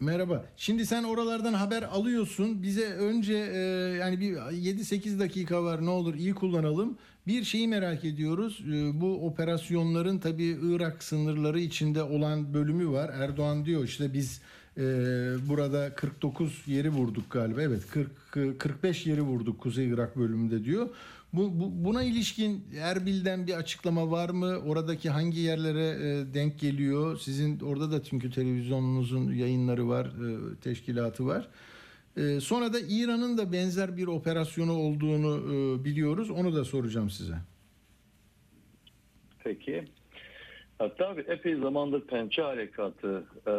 [0.00, 0.44] Merhaba.
[0.56, 2.62] Şimdi sen oralardan haber alıyorsun.
[2.62, 3.58] Bize önce e,
[4.00, 6.98] yani bir 7-8 dakika var ne olur iyi kullanalım.
[7.26, 8.64] Bir şeyi merak ediyoruz.
[8.72, 13.10] E, bu operasyonların tabii Irak sınırları içinde olan bölümü var.
[13.14, 14.40] Erdoğan diyor işte biz
[14.76, 14.82] e,
[15.48, 17.62] burada 49 yeri vurduk galiba.
[17.62, 18.10] Evet 40
[18.58, 20.88] 45 yeri vurduk Kuzey Irak bölümünde diyor.
[21.32, 24.56] Bu, bu- buna ilişkin Erbil'den bir açıklama var mı?
[24.66, 27.18] Oradaki hangi yerlere e, denk geliyor?
[27.18, 31.48] Sizin orada da çünkü televizyonunuzun yayınları var, e, teşkilatı var.
[32.16, 36.30] E, sonra da İran'ın da benzer bir operasyonu olduğunu e, biliyoruz.
[36.30, 37.34] Onu da soracağım size.
[39.44, 39.84] Peki.
[40.78, 43.54] Hatta abi epey zamandır pençe harekatı, e,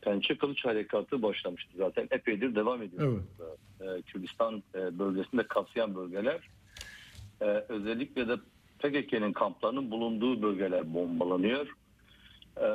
[0.00, 2.08] pençe kılıç harekatı başlamıştı zaten.
[2.10, 3.22] Epeydir devam ediyor.
[3.80, 6.48] E, Kürdistan e, bölgesinde kapsayan bölgeler.
[7.40, 8.36] E, özellikle de
[8.78, 11.66] PKK'nın kamplarının bulunduğu bölgeler bombalanıyor.
[12.56, 12.68] E,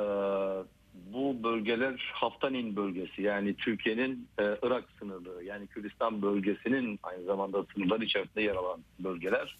[0.94, 8.04] bu bölgeler Haftanin bölgesi yani Türkiye'nin e, Irak sınırı yani Kürdistan bölgesinin aynı zamanda sınırları
[8.04, 9.56] içerisinde yer alan bölgeler.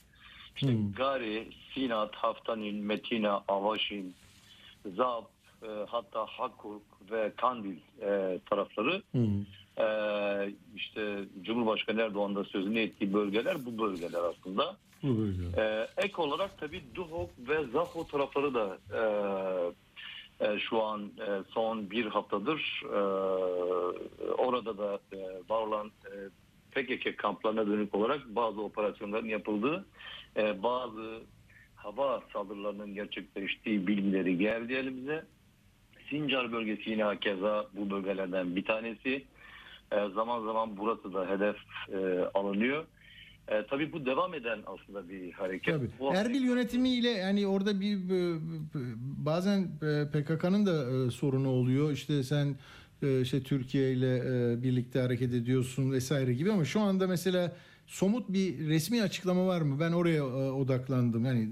[0.57, 0.93] İşte Hmm.
[0.93, 4.15] Gari, Sinat, Haftanin, Metina, Avaşin,
[4.97, 5.25] Zab,
[5.63, 9.27] e, hatta Hakkuk ve Kandil e, tarafları Hı.
[9.83, 9.87] e,
[10.77, 14.77] işte Cumhurbaşkanı Erdoğan da sözünü ettiği bölgeler bu bölgeler aslında.
[15.03, 15.43] Bu bölge.
[15.63, 19.01] E, ek olarak tabii Duhok ve Zaho tarafları da e,
[20.59, 22.99] şu an e, son bir haftadır e,
[24.33, 25.91] orada da e, var olan
[26.73, 29.85] PKK kamplarına dönük olarak bazı operasyonların yapıldığı,
[30.63, 31.21] bazı
[31.77, 35.25] hava saldırılarının gerçekleştiği bilgileri geldi elimize.
[36.11, 39.25] Sincar bölgesi yine hakeza bu bölgelerden bir tanesi.
[40.15, 41.57] Zaman zaman burası da hedef
[42.35, 42.85] alınıyor.
[43.49, 45.75] E, tabii bu devam eden aslında bir hareket.
[45.75, 45.89] Tabii.
[46.01, 48.41] Bu Erbil yönetimiyle yani orada bir e,
[49.27, 51.93] bazen e, PKK'nın da e, sorunu oluyor.
[51.93, 52.57] İşte sen
[53.23, 54.23] işte Türkiye ile
[54.63, 59.81] birlikte hareket ediyorsun vesaire gibi ama şu anda mesela somut bir resmi açıklama var mı?
[59.81, 61.25] Ben oraya odaklandım.
[61.25, 61.49] Yani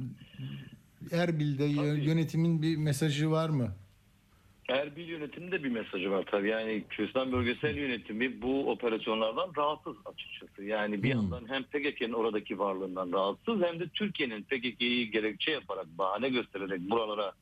[1.12, 2.04] Erbil'de Tabii.
[2.04, 3.68] yönetimin bir mesajı var mı?
[4.68, 6.48] Erbil yönetiminde bir mesajı var tabii.
[6.48, 10.64] Yani Kürdistan Bölgesel Yönetimi bu operasyonlardan rahatsız açıkçası.
[10.64, 11.20] Yani bir Hmm.
[11.20, 17.32] yandan hem PKK'nın oradaki varlığından rahatsız hem de Türkiye'nin PKK'yi gerekçe yaparak, bahane göstererek buralara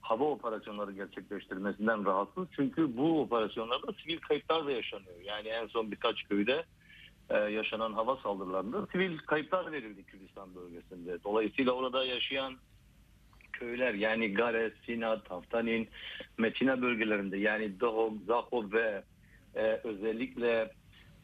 [0.00, 2.46] hava operasyonları gerçekleştirmesinden rahatsız.
[2.56, 5.20] Çünkü bu operasyonlarda sivil kayıplar da yaşanıyor.
[5.24, 6.64] Yani en son birkaç köyde
[7.30, 11.18] e, yaşanan hava saldırılarında sivil kayıplar verildi Kürdistan bölgesinde.
[11.24, 12.54] Dolayısıyla orada yaşayan
[13.64, 15.88] köyler yani Gare, Sina, Taftanin,
[16.38, 19.02] Metina bölgelerinde yani Dahok, Zahov ve
[19.54, 20.70] e, özellikle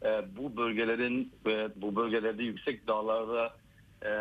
[0.05, 3.55] e, bu bölgelerin ve bu bölgelerde yüksek dağlarda
[4.03, 4.13] e,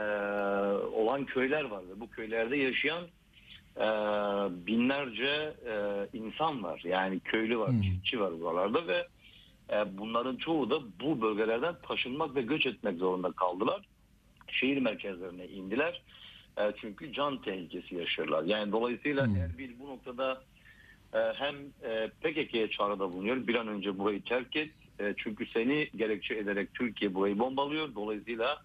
[0.87, 3.03] olan köyler var ve bu köylerde yaşayan
[3.77, 3.87] e,
[4.67, 5.73] binlerce e,
[6.13, 6.81] insan var.
[6.83, 7.81] Yani köylü var, Hmm.
[7.81, 9.07] çiftçi var buralarda ve
[9.69, 13.81] e, bunların çoğu da bu bölgelerden taşınmak ve göç etmek zorunda kaldılar.
[14.47, 16.01] Şehir merkezlerine indiler.
[16.59, 18.43] E, çünkü can tehlikesi yaşıyorlar.
[18.43, 19.35] Yani dolayısıyla Hmm.
[19.35, 20.41] Erbil bu noktada
[21.13, 23.47] e, hem e, PKK'ye çağrıda bulunuyor.
[23.47, 24.71] Bir an önce burayı terk et.
[24.99, 27.95] E, çünkü seni gerekçe ederek Türkiye burayı bombalıyor.
[27.95, 28.61] Dolayısıyla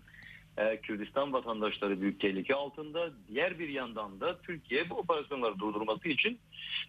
[0.58, 3.10] e, Kürdistan vatandaşları büyük tehlike altında.
[3.28, 6.38] Diğer bir yandan da Türkiye bu operasyonları durdurması için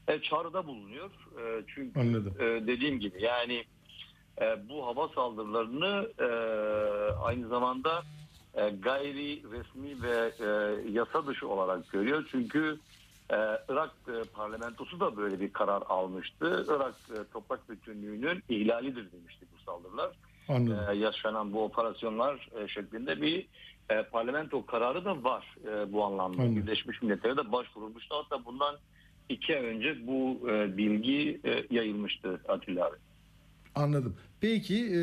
[0.07, 1.09] e, çağrıda bulunuyor.
[1.09, 2.33] E, çünkü Anladım.
[2.39, 3.63] e, dediğim gibi yani
[4.41, 6.27] e, bu hava saldırılarını e,
[7.23, 8.03] aynı zamanda
[8.55, 10.47] e, gayri resmi ve e,
[10.91, 12.27] yasa dışı olarak görüyor.
[12.31, 12.77] Çünkü
[13.29, 13.37] e,
[13.69, 16.65] Irak e, parlamentosu da böyle bir karar almıştı.
[16.67, 20.11] Irak e, toprak bütünlüğünün ihlalidir demişti bu saldırılar.
[20.47, 20.79] Anladım.
[20.89, 23.47] E, yaşanan bu operasyonlar e, şeklinde bir
[23.89, 26.41] e, parlamento kararı da var e, bu anlamda.
[26.41, 26.55] Anladım.
[26.55, 28.15] Birleşmiş Milletler'e de başvurulmuştu.
[28.15, 28.75] Hatta bundan
[29.29, 32.95] iki ay önce bu e, bilgi e, yayılmıştı Atilla abi.
[33.75, 34.15] Anladım.
[34.41, 34.99] Peki e,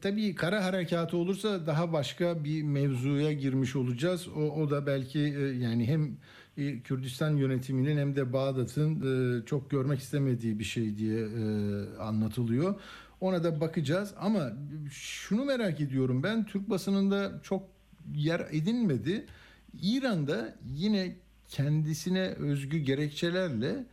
[0.00, 4.28] tabii kara harekatı olursa daha başka bir mevzuya girmiş olacağız.
[4.28, 6.16] O, o da belki e, yani hem
[6.56, 9.00] e, Kürdistan yönetiminin hem de Bağdat'ın
[9.40, 11.42] e, çok görmek istemediği bir şey diye e,
[11.98, 12.74] anlatılıyor.
[13.20, 14.52] Ona da bakacağız ama
[14.90, 17.62] şunu merak ediyorum ben Türk basınında çok
[18.14, 19.26] yer edinmedi.
[19.82, 21.16] İran'da yine
[21.48, 23.86] kendisine özgü gerekçelerle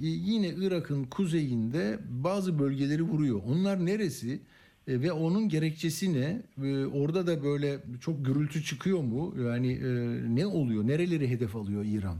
[0.00, 3.40] yine Irak'ın kuzeyinde bazı bölgeleri vuruyor.
[3.46, 4.40] Onlar neresi
[4.88, 6.42] E, ve onun gerekçesi ne?
[6.68, 9.34] E, Orada da böyle çok gürültü çıkıyor mu?
[9.46, 9.88] Yani e,
[10.36, 10.86] ne oluyor?
[10.86, 12.16] Nereleri hedef alıyor İran?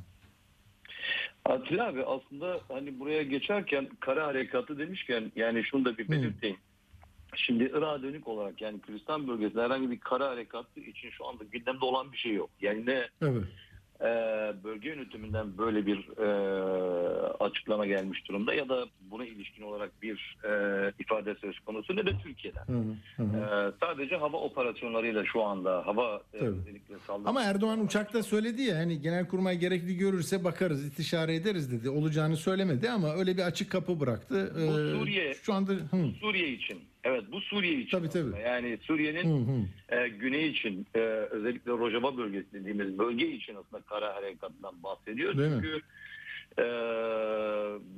[1.44, 6.56] Atilla abi aslında hani buraya geçerken kara harekatı demişken yani şunu da bir belirteyim.
[7.36, 11.84] Şimdi Irak'a dönük olarak yani Kürdistan bölgesinde herhangi bir kara harekatı için şu anda gündemde
[11.84, 12.50] olan bir şey yok.
[12.60, 13.44] Yani ne Evet.
[14.00, 14.04] E,
[14.64, 16.26] bölge yönetiminden böyle bir e,
[17.40, 20.48] açıklama gelmiş durumda ya da buna ilişkin olarak bir e,
[20.98, 22.64] ifade söz konusu ne de Türkiye'den.
[22.66, 22.72] Hı
[23.16, 23.36] hı, hı.
[23.38, 27.28] E, sadece hava operasyonlarıyla şu anda hava e, özellikle saldırı.
[27.28, 31.90] Ama Erdoğan uçakta söyledi ya hani genelkurmay gerekli görürse bakarız, istişare ederiz dedi.
[31.90, 34.52] Olacağını söylemedi ama öyle bir açık kapı bıraktı.
[34.56, 36.78] Bu Ee, Suriye- Şu anda hı, Suriye için.
[37.04, 37.98] Evet bu Suriye için.
[37.98, 38.40] Tabii, tabii.
[38.40, 40.98] Yani Suriye'nin e, güney için e,
[41.30, 45.38] özellikle Rojava bölgesi dediğimiz bölge için aslında kara harekatından bahsediyor.
[45.38, 45.60] Değil mi?
[45.62, 45.80] Çünkü
[46.58, 46.64] e,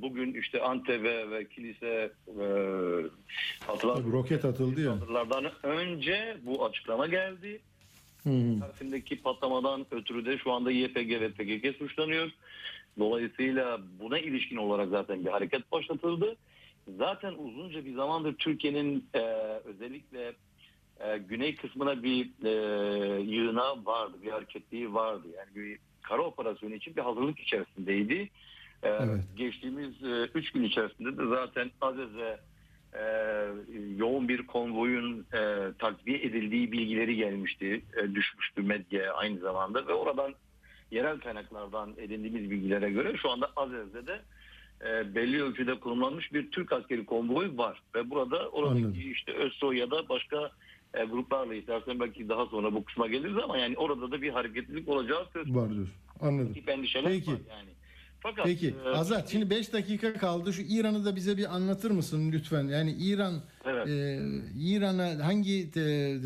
[0.01, 2.45] bugün işte Antep'e ve kilise e,
[3.67, 4.93] atılan Tabii roket atıldı ya.
[4.93, 7.59] saldırılardan önce bu açıklama geldi.
[8.59, 12.29] Taksim'deki patlamadan ötürü de şu anda YPG ve PKK suçlanıyor.
[12.99, 16.35] Dolayısıyla buna ilişkin olarak zaten bir hareket başlatıldı.
[16.97, 19.21] Zaten uzunca bir zamandır Türkiye'nin e,
[19.65, 20.33] özellikle
[20.99, 22.51] e, güney kısmına bir e,
[23.21, 25.27] yığına vardı, bir hareketliği vardı.
[25.37, 28.29] Yani bir kara operasyonu için bir hazırlık içerisindeydi.
[28.83, 29.23] E, Evet.
[29.35, 29.95] Geçtiğimiz
[30.35, 32.39] 3 gün içerisinde de zaten Azez'e
[32.93, 33.03] e,
[33.97, 40.33] yoğun bir konvoyun e, takviye edildiği bilgileri gelmişti, e, düşmüştü medyaya aynı zamanda ve oradan
[40.91, 44.21] yerel kaynaklardan edindiğimiz bilgilere göre şu anda Azez'de de
[44.81, 49.11] e, belli ölçüde konumlanmış bir Türk askeri konvoyu var ve burada oradaki Anladım.
[49.11, 50.51] işte ÖSO ya da başka
[50.93, 54.89] e, gruplarla istersen belki daha sonra bu kısma geliriz ama yani orada da bir hareketlilik
[54.89, 55.95] olacağı söz Var diyorsun.
[56.21, 56.53] Anladım.
[56.53, 57.31] Tip endişeler Peki.
[57.31, 57.69] var yani.
[58.19, 60.53] Fakat Peki e, Azat şimdi 5 dakika kaldı.
[60.53, 62.63] Şu İran'ı da bize bir anlatır mısın lütfen?
[62.67, 63.33] Yani İran
[63.65, 63.87] Evet.
[63.87, 64.19] e,
[64.59, 65.79] İran'a hangi e,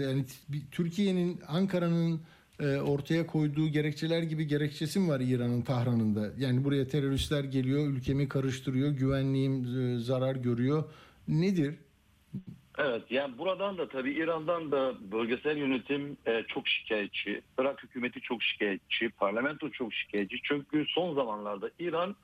[0.04, 0.26] yani
[0.72, 2.22] Türkiye'nin Ankara'nın
[2.68, 6.32] ortaya koyduğu gerekçeler gibi gerekçesi mi var İran'ın Tahran'ında?
[6.38, 10.84] Yani buraya teröristler geliyor, ülkemi karıştırıyor, güvenliğim e, zarar görüyor.
[11.28, 11.76] Nedir?
[12.78, 17.42] Evet yani buradan da tabii İran'dan da bölgesel yönetim e, çok şikayetçi.
[17.60, 19.10] Irak hükümeti çok şikayetçi.
[19.10, 20.38] Parlamento çok şikayetçi.
[20.44, 22.16] Çünkü son zamanlarda İran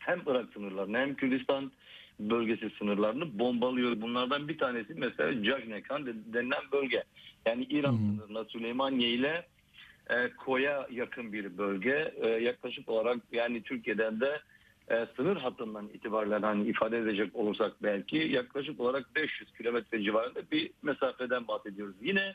[0.00, 1.72] hem Irak sınırlarını hem Kürdistan
[2.20, 4.00] bölgesi sınırlarını bombalıyor.
[4.00, 7.04] Bunlardan bir tanesi mesela Cajnekan de- denilen bölge.
[7.46, 7.96] Yani İran hı.
[7.96, 9.46] sınırına Süleymaniye ile
[10.10, 12.14] e, Koya yakın bir bölge.
[12.16, 14.40] E, yaklaşık olarak yani Türkiye'den de
[14.90, 20.70] e, sınır hattından itibaren hani ifade edecek olursak belki yaklaşık olarak 500 kilometre civarında bir
[20.82, 21.94] mesafeden bahsediyoruz.
[22.00, 22.34] Yine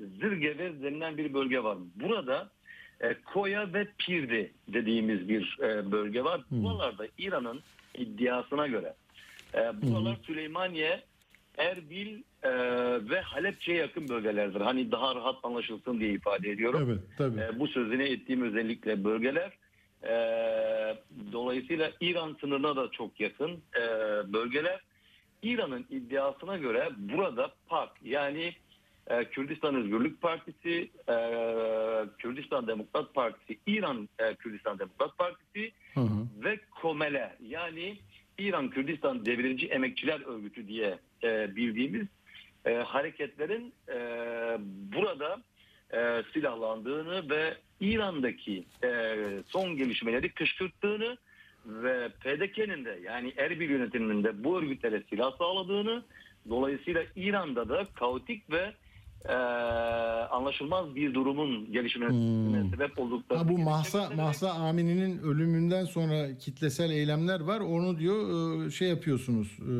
[0.00, 1.78] Zırgevez denilen bir bölge var.
[1.94, 2.50] Burada
[3.00, 6.40] e, Koya ve Pirdi dediğimiz bir e, bölge var.
[6.50, 7.60] Buralarda İran'ın
[7.94, 8.94] iddiasına göre
[9.54, 11.02] e, buralar Süleymaniye,
[11.58, 12.50] Erbil e,
[13.10, 14.60] ve Halepçe'ye yakın bölgelerdir.
[14.60, 16.82] Hani daha rahat anlaşılsın diye ifade ediyorum.
[16.86, 17.40] Evet tabii.
[17.40, 19.52] E, bu sözüne ettiğim özellikle bölgeler.
[20.02, 20.12] E,
[21.32, 23.82] dolayısıyla İran sınırına da çok yakın e,
[24.32, 24.80] bölgeler.
[25.42, 28.54] İran'ın iddiasına göre burada PAK yani
[29.06, 31.16] e, Kürdistan Özgürlük Partisi, e,
[32.18, 36.44] Kürdistan Demokrat Partisi, İran e, Kürdistan Demokrat Partisi Hı hı.
[36.44, 37.98] ve Komele yani
[38.38, 42.06] İran Kürdistan Devrimci Emekçiler Örgütü diye e, bildiğimiz
[42.64, 43.98] e, hareketlerin e,
[44.96, 45.42] burada
[45.92, 51.16] e, silahlandığını ve İran'daki e, son gelişmeleri kışkırttığını
[51.66, 56.02] ve PDK'nin de yani Erbil yönetiminin de bu örgütlere silah sağladığını
[56.48, 58.72] dolayısıyla İran'da da kaotik ve
[59.28, 59.32] e,
[60.30, 62.70] anlaşılmaz bir durumun gelişmesine Hmm.
[62.70, 67.60] sebep olduklarını Ha, bu Mahsa, Mahsa Amini'nin ölümünden sonra kitlesel eylemler var.
[67.60, 69.72] Onu diyor e, şey yapıyorsunuz, e,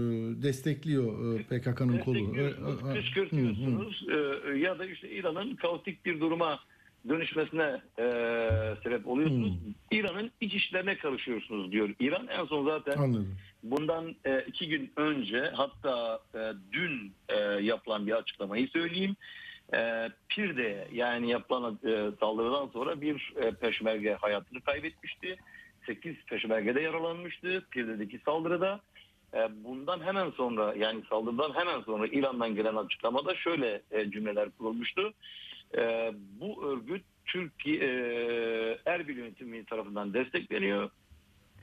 [0.42, 2.14] destekliyor e, PKK'nın kolu.
[2.14, 6.58] Destekliyorsunuz, E, e, e, kışkırtıyorsunuz e, ya da işte İran'ın kaotik bir duruma
[7.08, 8.04] dönüşmesine e,
[8.82, 9.52] sebep oluyorsunuz.
[9.90, 11.94] İran'ın iç işlerine karışıyorsunuz diyor.
[12.00, 13.36] İran en son zaten Anladım.
[13.62, 19.16] bundan e, iki gün önce hatta e, dün e, yapılan bir açıklamayı söyleyeyim.
[19.74, 25.36] E, Pirde yani yapılan e, saldırıdan sonra bir e, peşmerge hayatını kaybetmişti.
[25.86, 28.80] 8 peşmergede yaralanmıştı Pirde'deki saldırıda.
[29.34, 35.12] E, bundan hemen sonra yani saldırıdan hemen sonra İran'dan gelen açıklamada şöyle e, cümleler kurulmuştu.
[35.76, 40.90] E, bu örgüt Türkiye e, Erbil yönetimi tarafından destekleniyor.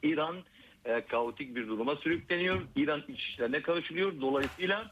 [0.03, 0.35] İran
[0.85, 2.61] e, kaotik bir duruma sürükleniyor.
[2.75, 4.21] İran iç işlerine karışılıyor.
[4.21, 4.91] Dolayısıyla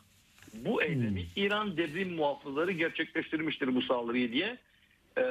[0.54, 4.58] bu eylemi İran devrim muhafızları gerçekleştirmiştir bu saldırıyı diye
[5.18, 5.24] e,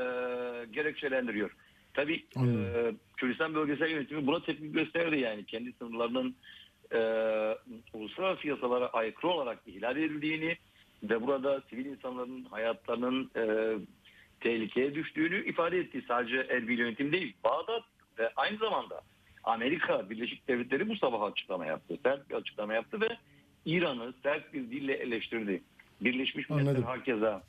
[0.72, 1.50] gerekçelendiriyor.
[1.94, 2.64] Tabii Anladım.
[2.64, 6.36] e, Kürdistan Bölgesel Yönetimi buna tepki gösterdi yani kendi sınırlarının
[6.92, 6.98] e,
[7.92, 10.56] uluslararası yasalara aykırı olarak ihlal edildiğini
[11.02, 13.74] ve burada sivil insanların hayatlarının e,
[14.40, 16.04] tehlikeye düştüğünü ifade etti.
[16.08, 17.82] Sadece Erbil yönetim değil, Bağdat
[18.18, 19.00] ve aynı zamanda
[19.44, 21.98] Amerika Birleşik Devletleri bu sabah açıklama yaptı.
[22.02, 23.08] Sert bir açıklama yaptı ve
[23.64, 25.62] İran'ı sert bir dille eleştirdi.
[26.00, 27.42] Birleşmiş Milletler hakeza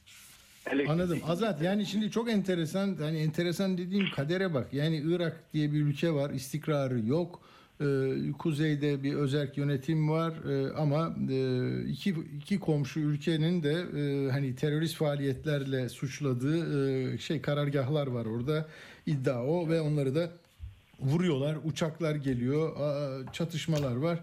[0.67, 0.91] eleştirdi.
[0.91, 1.21] Anladım.
[1.27, 4.73] Azat yani şimdi çok enteresan hani enteresan dediğim kadere bak.
[4.73, 6.29] Yani Irak diye bir ülke var.
[6.29, 7.41] istikrarı yok.
[7.81, 14.31] Ee, kuzeyde bir özerk yönetim var Ee, ama e, iki, iki komşu ülkenin de e,
[14.31, 18.67] hani terörist faaliyetlerle suçladığı e, şey karargahlar var orada.
[19.05, 20.29] İddia o ve onları da
[20.99, 21.57] vuruyorlar.
[21.65, 22.71] Uçaklar geliyor
[23.33, 24.19] çatışmalar var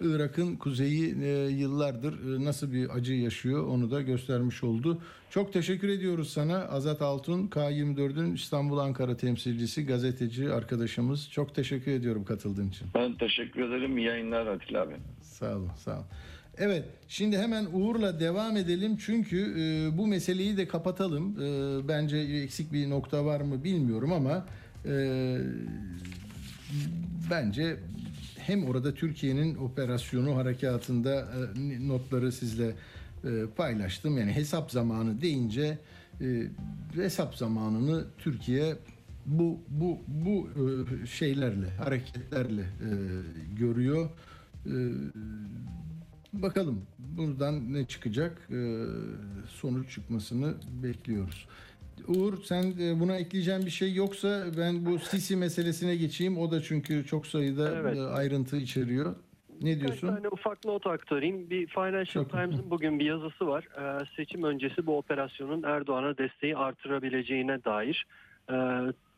[0.00, 5.02] Irak'ın kuzeyi e, yıllardır e, nasıl bir acı yaşıyor onu da göstermiş oldu.
[5.30, 11.30] Çok teşekkür ediyoruz sana Azat Altun K24'ün İstanbul Ankara temsilcisi gazeteci arkadaşımız.
[11.30, 12.88] Çok teşekkür ediyorum katıldığın için.
[12.94, 13.98] Ben teşekkür ederim.
[13.98, 14.94] İyi yayınlar Atilla abi.
[15.22, 16.06] Sağ olun, sağ olun.
[16.58, 21.42] Evet, şimdi hemen Uğur'la devam edelim çünkü e, bu meseleyi de kapatalım.
[21.42, 24.46] E, bence eksik bir nokta var mı bilmiyorum ama
[24.86, 25.36] e,
[27.30, 27.76] bence
[28.48, 32.74] hem orada Türkiye'nin operasyonu harekatında e, notları sizle
[33.24, 34.18] e, paylaştım.
[34.18, 35.78] Yani hesap zamanı deyince
[36.20, 36.42] e,
[36.94, 38.76] hesap zamanını Türkiye
[39.26, 40.48] bu bu bu
[41.06, 42.64] şeylerle hareketlerle
[43.58, 44.10] görüyor.
[46.32, 48.48] Bakalım buradan ne çıkacak
[49.48, 51.46] sonuç çıkmasını bekliyoruz.
[52.08, 56.38] Uğur sen e, buna ekleyeceğin bir şey yoksa ben bu Sisi meselesine geçeyim.
[56.38, 57.96] O da çünkü çok sayıda Evet.
[57.96, 59.16] e, ayrıntı içeriyor.
[59.62, 60.08] Ne diyorsun?
[60.08, 61.50] tane ufak not aktarayım.
[61.50, 63.64] Bir Financial Çok- Times'ın bugün bir yazısı var.
[63.78, 68.06] Ee, seçim öncesi bu operasyonun Erdoğan'a desteği artırabileceğine dair
[68.50, 68.56] e,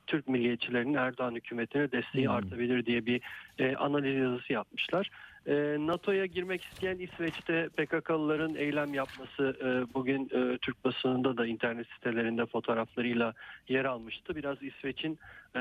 [0.06, 2.34] Türk milliyetçilerinin Erdoğan hükümetine desteği Hmm.
[2.34, 3.20] artabilir diye bir
[3.58, 5.10] e, analiz yazısı yapmışlar.
[5.50, 11.86] E, NATO'ya girmek isteyen İsveç'te PKK'lıların eylem yapması e, bugün e, Türk basınında da internet
[11.94, 13.34] sitelerinde fotoğraflarıyla
[13.68, 14.36] yer almıştı.
[14.36, 15.18] Biraz İsveç'in
[15.54, 15.60] e,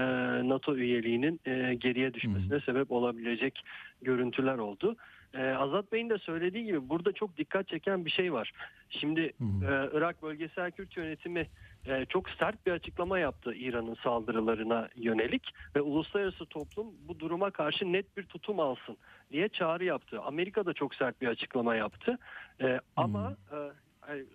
[0.50, 3.64] NATO üyeliğinin e, geriye düşmesine sebep olabilecek
[4.02, 4.96] görüntüler oldu.
[5.34, 8.52] Ee, Azat Bey'in de söylediği gibi burada çok dikkat çeken bir şey var.
[8.90, 11.48] Şimdi e, Irak Bölgesel Kürt Yönetimi
[11.86, 17.94] e, çok sert bir açıklama yaptı İran'ın saldırılarına yönelik ve uluslararası toplum bu duruma karşı
[17.94, 18.98] net bir tutum alsın
[19.32, 20.22] diye çağrı yaptı.
[20.22, 22.18] Amerika da çok sert bir açıklama yaptı.
[22.62, 23.58] E, ama e,
[24.14, 24.26] e,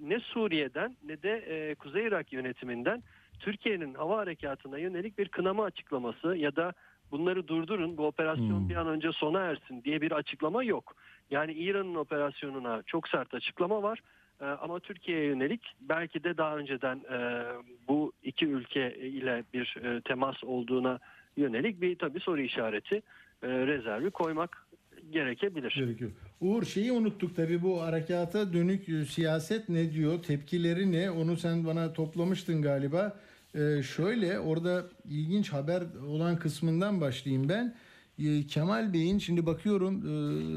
[0.00, 3.02] ne Suriye'den ne de e, Kuzey Irak yönetiminden
[3.40, 6.72] Türkiye'nin hava harekatına yönelik bir kınama açıklaması ya da
[7.10, 8.68] bunları durdurun bu operasyon Hmm.
[8.68, 10.94] bir an önce sona ersin diye bir açıklama yok.
[11.30, 14.00] Yani İran'ın operasyonuna çok sert açıklama var.
[14.40, 17.44] Ee, ama Türkiye'ye yönelik belki de daha önceden e,
[17.88, 20.98] bu iki ülke ile bir e, temas olduğuna
[21.36, 23.02] yönelik bir tabii soru işareti
[23.42, 24.66] e, rezervi koymak
[25.10, 25.74] gerekebilir.
[25.76, 26.10] Gerekiyor.
[26.40, 31.10] Uğur şeyi unuttuk tabii bu harekata dönük siyaset ne diyor, tepkileri ne?
[31.10, 33.16] Onu sen bana toplamıştın galiba.
[33.54, 37.74] Ee, şöyle orada ilginç haber olan kısmından başlayayım ben.
[38.18, 40.02] Ee, Kemal Bey'in şimdi bakıyorum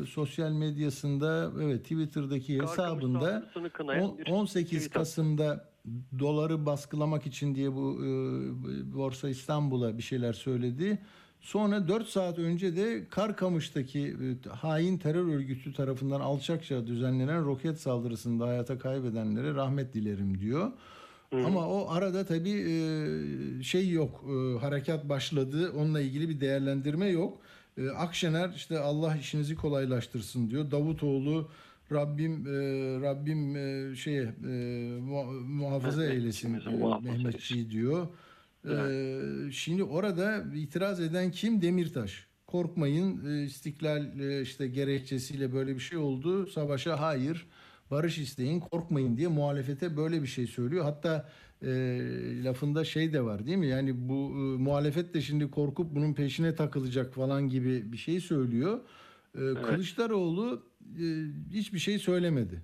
[0.03, 5.69] e, sosyal medyasında evet Twitter'daki Karkamış hesabında saldırısını kınayan on- bir 18 tweet Kasım'da
[6.19, 8.07] doları baskılamak için diye bu e,
[8.93, 10.99] Borsa İstanbul'a bir şeyler söyledi.
[11.41, 13.99] Sonra 4 saat önce de Karkamış'taki
[14.45, 20.71] e, hain terör örgütü tarafından alçakça düzenlenen roket saldırısında hayata kaybedenlere rahmet dilerim diyor.
[21.33, 25.71] Ama o arada tabii e, şey yok, e, harekat başladı.
[25.77, 27.37] Onunla ilgili bir değerlendirme yok.
[27.77, 30.71] E, Akşener işte Allah işinizi kolaylaştırsın diyor.
[30.71, 31.49] Davutoğlu
[31.91, 32.45] Rabbim
[33.01, 33.55] Rabbim
[33.95, 34.25] şeye
[34.99, 38.07] mu- muhafaza eylesin Mehmetçiğimizi e, muhafaza Mehmetçiği diyor.
[38.65, 41.61] E, şimdi orada itiraz eden kim?
[41.61, 42.25] Demirtaş.
[42.47, 46.47] Korkmayın istiklal işte gerekçesiyle böyle bir şey oldu.
[46.47, 47.47] Savaşa hayır.
[47.91, 50.83] Barış isteyin korkmayın diye muhalefete böyle bir şey söylüyor.
[50.85, 51.29] Hatta
[51.61, 51.67] e,
[52.43, 53.67] lafında şey de var değil mi?
[53.67, 58.79] Yani bu e, muhalefet de şimdi korkup bunun peşine takılacak falan gibi bir şey söylüyor.
[59.35, 61.05] E, Kılıçdaroğlu e,
[61.53, 62.61] hiçbir şey söylemedi.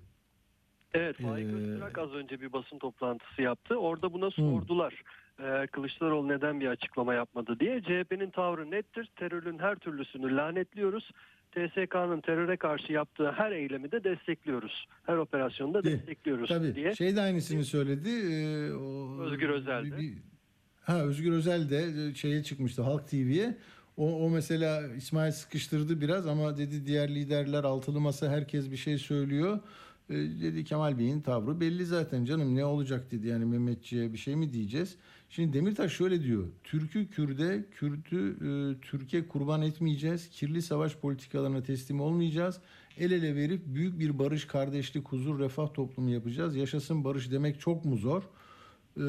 [0.94, 3.76] Evet, Faik Ee, Öztürk az önce bir basın toplantısı yaptı.
[3.76, 5.04] Orada buna sordular.
[5.40, 7.82] Ee, Kılıçdaroğlu neden bir açıklama yapmadı diye.
[7.82, 9.10] CHP'nin tavrı nettir.
[9.16, 11.12] Terörün her türlüsünü lanetliyoruz.
[11.56, 14.88] TSK'nın teröre karşı yaptığı her eylemi de destekliyoruz.
[15.06, 16.96] Her operasyonu da destekliyoruz Tabii diye.
[16.96, 18.10] şey de aynısını söyledi.
[18.10, 19.96] e, o- Özgür Özel de.
[20.82, 23.58] ha Özgür Özel de e, şeye çıkmıştı Halk TV'ye.
[23.98, 28.98] O, o mesela İsmail sıkıştırdı biraz ama dedi diğer liderler altılı masa herkes bir şey
[28.98, 29.60] söylüyor.
[30.10, 34.36] E, dedi Kemal Bey'in tavrı belli zaten canım ne olacak dedi yani Mehmetçiğe bir şey
[34.36, 34.98] mi diyeceğiz.
[35.36, 36.48] Şimdi Demirtaş şöyle diyor.
[36.64, 40.30] Türk'ü Kürde, Kürt'ü e, Türkiye kurban etmeyeceğiz.
[40.30, 42.60] Kirli savaş politikalarına teslim olmayacağız.
[42.98, 46.56] El ele verip büyük bir barış, kardeşlik, huzur, refah toplumu yapacağız.
[46.56, 48.24] Yaşasın barış demek çok mu zor?
[48.98, 49.02] Ee,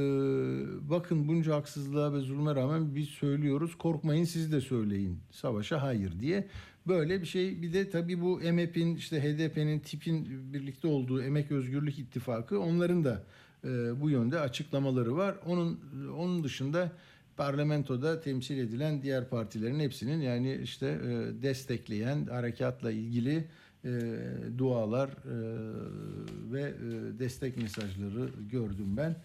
[0.90, 3.74] bakın bunca haksızlığa ve zulme rağmen biz söylüyoruz.
[3.78, 5.18] Korkmayın siz de söyleyin.
[5.30, 6.48] Savaşa hayır diye.
[6.86, 7.62] Böyle bir şey.
[7.62, 13.24] Bir de tabii bu EMEP'in işte HDP'nin tipin birlikte olduğu Emek Özgürlük İttifakı onların da
[13.64, 15.34] e, bu yönde açıklamaları var.
[15.46, 15.80] Onun
[16.18, 16.92] onun dışında
[17.36, 23.44] parlamentoda temsil edilen diğer partilerin hepsinin yani işte e, destekleyen harekatla ilgili
[23.84, 23.90] e,
[24.58, 25.36] dualar e,
[26.52, 29.16] ve e, destek mesajları gördüm ben.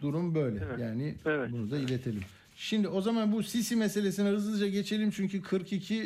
[0.00, 0.64] Durum böyle.
[0.64, 0.78] Evet.
[0.80, 1.52] Yani Evet.
[1.52, 2.22] bunu da iletelim.
[2.56, 5.98] Şimdi o zaman bu Sisi meselesine hızlıca geçelim çünkü 42 e,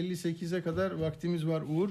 [0.00, 1.90] 58'e kadar vaktimiz var Uğur.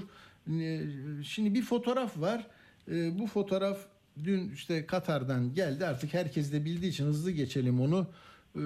[1.22, 2.46] Şimdi bir fotoğraf var.
[2.88, 3.78] Bu fotoğraf
[4.24, 5.86] dün işte Katar'dan geldi.
[5.86, 8.06] Artık herkes de bildiği için hızlı geçelim onu.
[8.56, 8.60] E,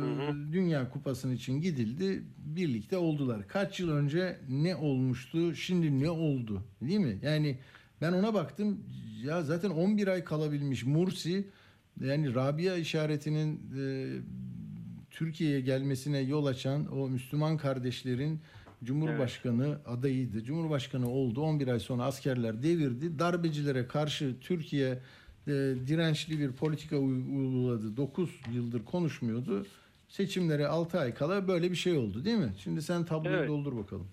[0.53, 2.23] Dünya Kupası'nın için gidildi.
[2.39, 3.49] Birlikte oldular.
[3.49, 5.55] Kaç yıl önce ne olmuştu?
[5.55, 6.63] Şimdi ne oldu?
[6.81, 7.19] Değil mi?
[7.23, 7.59] Yani
[8.01, 8.85] ben ona baktım.
[9.25, 11.49] Ya zaten 11 ay kalabilmiş Mursi
[12.01, 13.83] yani Rabia işaretinin e,
[15.11, 18.41] Türkiye'ye gelmesine yol açan o Müslüman kardeşlerin
[18.85, 20.45] Cumhurbaşkanı adayıydı.
[20.45, 21.41] Cumhurbaşkanı oldu.
[21.41, 23.19] 11 ay sonra askerler devirdi.
[23.19, 24.99] Darbecilere karşı Türkiye
[25.47, 25.51] e,
[25.87, 27.97] dirençli bir politika uy- uyguladı.
[27.97, 29.67] 9 yıldır konuşmuyordu.
[30.09, 32.53] Seçimlere 6 ay kala böyle bir şey oldu değil mi?
[32.59, 33.49] Şimdi sen tabloyu Evet.
[33.49, 34.07] doldur bakalım.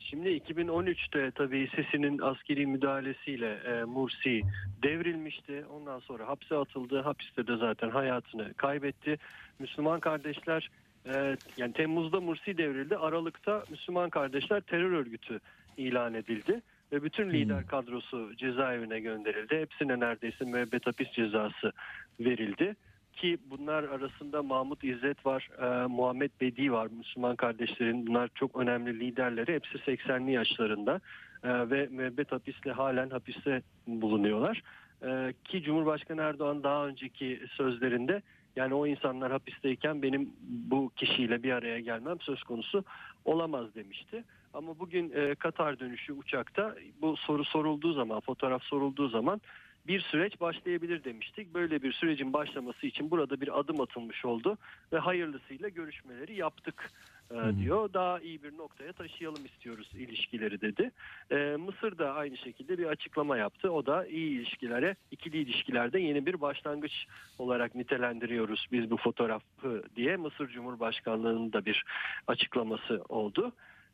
[0.00, 4.42] Şimdi 2013'te tabii Sisi'nin askeri müdahalesiyle e, Mursi
[4.82, 5.64] devrilmişti.
[5.74, 7.00] Ondan sonra hapse atıldı.
[7.00, 9.18] Hapiste de zaten hayatını kaybetti.
[9.58, 10.70] Müslüman kardeşler
[11.06, 12.96] e, yani Temmuz'da Mursi devrildi.
[12.96, 15.40] Aralık'ta Müslüman kardeşler terör örgütü
[15.76, 16.62] ilan edildi.
[16.92, 19.58] Ve bütün lider kadrosu cezaevine gönderildi.
[19.58, 21.72] Hepsine neredeyse müebbet hapis cezası
[22.20, 22.76] verildi
[23.12, 26.88] ki bunlar arasında Mahmut İzzet var, e, Muhammed Bedi var.
[26.98, 29.54] Müslüman kardeşlerin bunlar çok önemli liderleri.
[29.54, 31.00] Hepsi 80'li yaşlarında
[31.44, 34.62] e, ve müebbet hapisle halen hapiste bulunuyorlar.
[35.02, 38.22] E, ki Cumhurbaşkanı Erdoğan daha önceki sözlerinde
[38.56, 42.84] yani o insanlar hapisteyken benim bu kişiyle bir araya gelmem söz konusu
[43.24, 44.24] olamaz demişti.
[44.54, 49.40] Ama bugün e, Katar dönüşü uçakta bu soru sorulduğu zaman, fotoğraf sorulduğu zaman
[49.86, 51.54] bir süreç başlayabilir demiştik.
[51.54, 54.58] Böyle bir sürecin başlaması için burada bir adım atılmış oldu
[54.92, 56.90] ve hayırlısıyla görüşmeleri yaptık
[57.30, 57.92] e, diyor.
[57.92, 60.90] Daha iyi bir noktaya taşıyalım istiyoruz ilişkileri dedi.
[61.30, 63.72] E, Mısır da aynı şekilde bir açıklama yaptı.
[63.72, 67.06] O da iyi ilişkilere, ikili ilişkilerde yeni bir başlangıç
[67.38, 71.84] olarak nitelendiriyoruz biz bu fotoğrafı diye Mısır Cumhurbaşkanlığı'nın da bir
[72.26, 73.52] açıklaması oldu.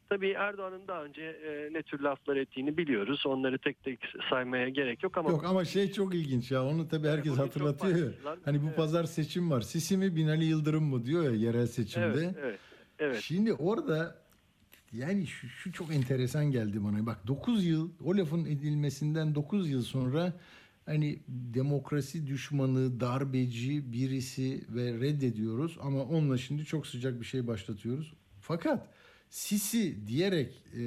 [0.09, 3.26] Tabii Erdoğan'ın daha önce e, ne tür laflar ettiğini biliyoruz.
[3.26, 4.00] Onları tek tek
[4.30, 6.64] saymaya gerek yok ama Yok ama şey çok ilginç ya.
[6.64, 8.14] Onu tabii herkes çok hatırlatıyor.
[8.44, 8.76] Hani bu evet.
[8.76, 9.61] pazar seçim var.
[9.61, 12.07] Sisi mi Binali Yıldırım mı diyor ya yerel seçimde.
[12.07, 12.59] evet, evet,
[12.98, 13.20] evet.
[13.20, 14.26] Şimdi orada
[14.92, 17.07] yani şu, şu çok enteresan geldi bana.
[17.07, 20.32] Bak 9 yıl o lafın edilmesinden 9 yıl sonra
[20.86, 28.14] hani demokrasi düşmanı, darbeci birisi ve reddediyoruz ama onunla şimdi çok sıcak bir şey başlatıyoruz.
[28.40, 28.88] Fakat
[29.37, 30.80] Sisi diyerek e,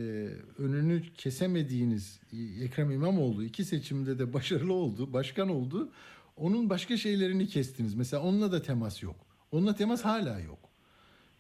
[0.57, 2.19] önünü kesemediğiniz
[2.61, 5.91] Ekrem İmamoğlu iki seçimde de başarılı oldu, başkan oldu.
[6.37, 7.93] Onun başka şeylerini kestiniz.
[7.93, 9.15] Mesela onunla da temas yok.
[9.51, 10.59] Onunla temas hala yok.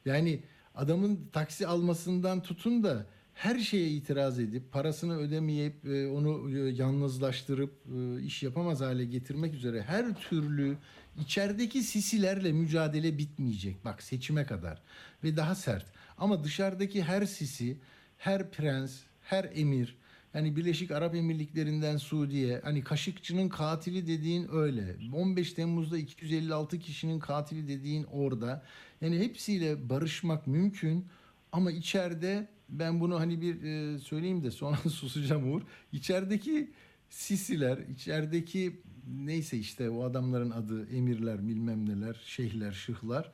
[0.05, 0.43] Yani
[0.75, 7.73] adamın taksi almasından tutun da her şeye itiraz edip parasını ödemeyip e, onu e, yalnızlaştırıp
[7.95, 10.77] e, iş yapamaz hale getirmek üzere her türlü
[11.21, 13.85] içerideki sisilerle mücadele bitmeyecek.
[13.85, 14.81] Bak seçime kadar
[15.23, 15.98] ve daha sert.
[16.19, 17.77] Ama dışarıdaki her sisi,
[18.17, 19.99] her prens, her emir
[20.33, 24.95] yani Birleşik Arap Emirlikleri'nden Suudiye hani Kaşıkçı'nın katili dediğin öyle.
[25.13, 28.63] 15 Temmuz'da 256 kişinin katili dediğin orada.
[29.01, 31.05] Yani hepsiyle barışmak mümkün
[31.51, 35.61] ama içeride ben bunu hani bir e, söyleyeyim de sonra susacağım Uğur.
[35.91, 36.71] İçerideki
[37.09, 43.31] sisiler, içerideki neyse işte o adamların adı emirler, bilmem neler, şeyhler, şıhlar.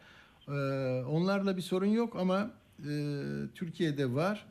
[0.47, 0.51] e,
[1.05, 2.91] onlarla bir sorun yok ama e,
[3.55, 4.45] Türkiye'de var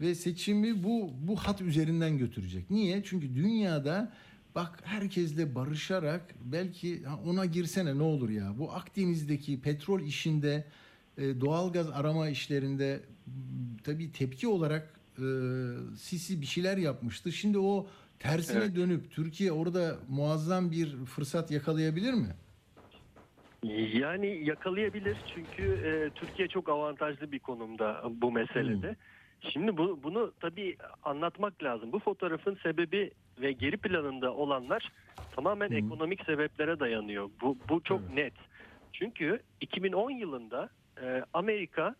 [0.00, 2.70] ve seçimi bu bu hat üzerinden götürecek.
[2.70, 3.02] Niye?
[3.04, 4.12] Çünkü dünyada
[4.54, 8.58] bak herkesle barışarak belki ona girsene ne olur ya.
[8.58, 10.64] Bu Akdeniz'deki petrol işinde
[11.18, 13.00] e, doğalgaz arama işlerinde
[13.84, 15.22] tabii tepki olarak e,
[15.98, 17.32] Sisi bir şeyler yapmıştı.
[17.32, 17.86] Şimdi o
[18.18, 18.76] tersine Evet.
[18.76, 22.34] dönüp Türkiye orada muazzam bir fırsat yakalayabilir mi?
[23.62, 28.96] Yani yakalayabilir çünkü e, Türkiye çok avantajlı bir konumda bu meselede.
[29.40, 31.92] Şimdi bu, bunu tabii anlatmak lazım.
[31.92, 34.92] Bu fotoğrafın sebebi ve geri planında olanlar
[35.36, 37.30] tamamen ekonomik sebeplere dayanıyor.
[37.40, 38.14] Bu, bu çok Evet.
[38.14, 38.34] net.
[38.92, 40.68] Çünkü 2010 yılında
[41.02, 41.94] e, Amerika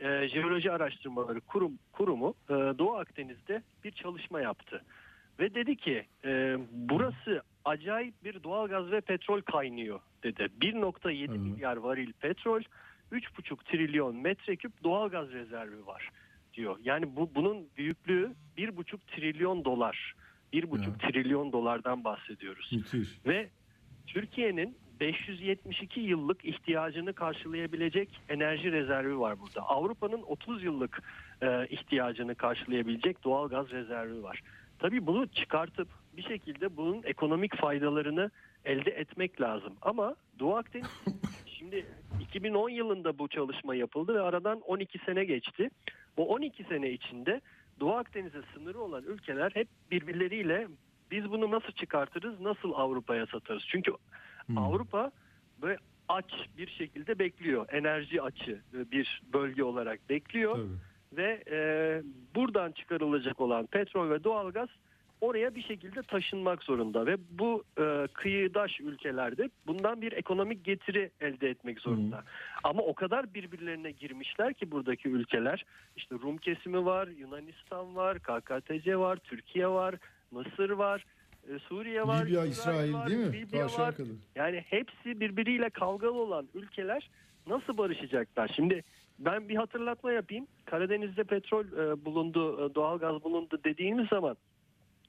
[0.00, 4.84] e, Jeoloji Araştırmaları Kurum, Kurumu e, Doğu Akdeniz'de bir çalışma yaptı.
[5.40, 10.48] Ve dedi ki e, burası acayip bir doğalgaz ve petrol kaynıyor dedi.
[10.60, 11.38] 1.7 Hı.
[11.38, 12.60] milyar varil petrol,
[13.12, 16.10] 3.5 trilyon metreküp doğalgaz rezervi var
[16.54, 16.76] diyor.
[16.84, 20.14] Yani bu bunun büyüklüğü 1.5 trilyon dolar.
[20.52, 21.10] 1.5 Ya.
[21.10, 22.72] trilyon dolardan bahsediyoruz.
[22.72, 23.08] Müthiş.
[23.26, 23.48] Ve
[24.06, 29.60] Türkiye'nin 572 yıllık ihtiyacını karşılayabilecek enerji rezervi var burada.
[29.60, 31.02] Avrupa'nın 30 yıllık
[31.42, 34.42] e, ihtiyacını karşılayabilecek doğal gaz rezervi var.
[34.78, 38.30] Tabii bunu çıkartıp bir şekilde bunun ekonomik faydalarını
[38.68, 39.72] elde etmek lazım.
[39.82, 40.88] Ama Doğu Akdeniz
[41.46, 41.86] şimdi
[42.20, 45.70] 2010 yılında bu çalışma yapıldı ve aradan 12 sene geçti.
[46.16, 47.40] Bu 12 sene içinde
[47.80, 50.68] Doğu Akdeniz'e sınırı olan ülkeler hep birbirleriyle
[51.10, 53.64] biz bunu nasıl çıkartırız, nasıl Avrupa'ya satarız?
[53.68, 53.92] Çünkü
[54.56, 55.10] Avrupa
[55.62, 57.66] böyle aç bir şekilde bekliyor.
[57.72, 61.22] Enerji açı bir bölge olarak bekliyor Tabii.
[61.22, 61.58] ve e,
[62.34, 64.68] buradan çıkarılacak olan petrol ve doğalgaz
[65.20, 71.50] oraya bir şekilde taşınmak zorunda ve bu e, kıyıdaş ülkelerde bundan bir ekonomik getiri elde
[71.50, 72.24] etmek zorunda.
[72.64, 75.64] Ama o kadar birbirlerine girmişler ki buradaki ülkeler
[75.96, 79.94] işte Rum kesimi var, Yunanistan var, KKTC var, Türkiye var,
[80.30, 81.04] Mısır var,
[81.48, 83.32] e, Suriye var, Libya, İsrail var, değil mi?
[83.32, 83.96] Libya aşağı var.
[83.96, 84.10] kadar.
[84.34, 87.10] Yani hepsi birbiriyle kavgalı olan ülkeler
[87.46, 88.50] nasıl barışacaklar?
[88.56, 88.82] Şimdi
[89.18, 90.46] ben bir hatırlatma yapayım.
[90.64, 94.36] Karadeniz'de petrol e, bulundu, e, doğalgaz bulundu dediğimiz zaman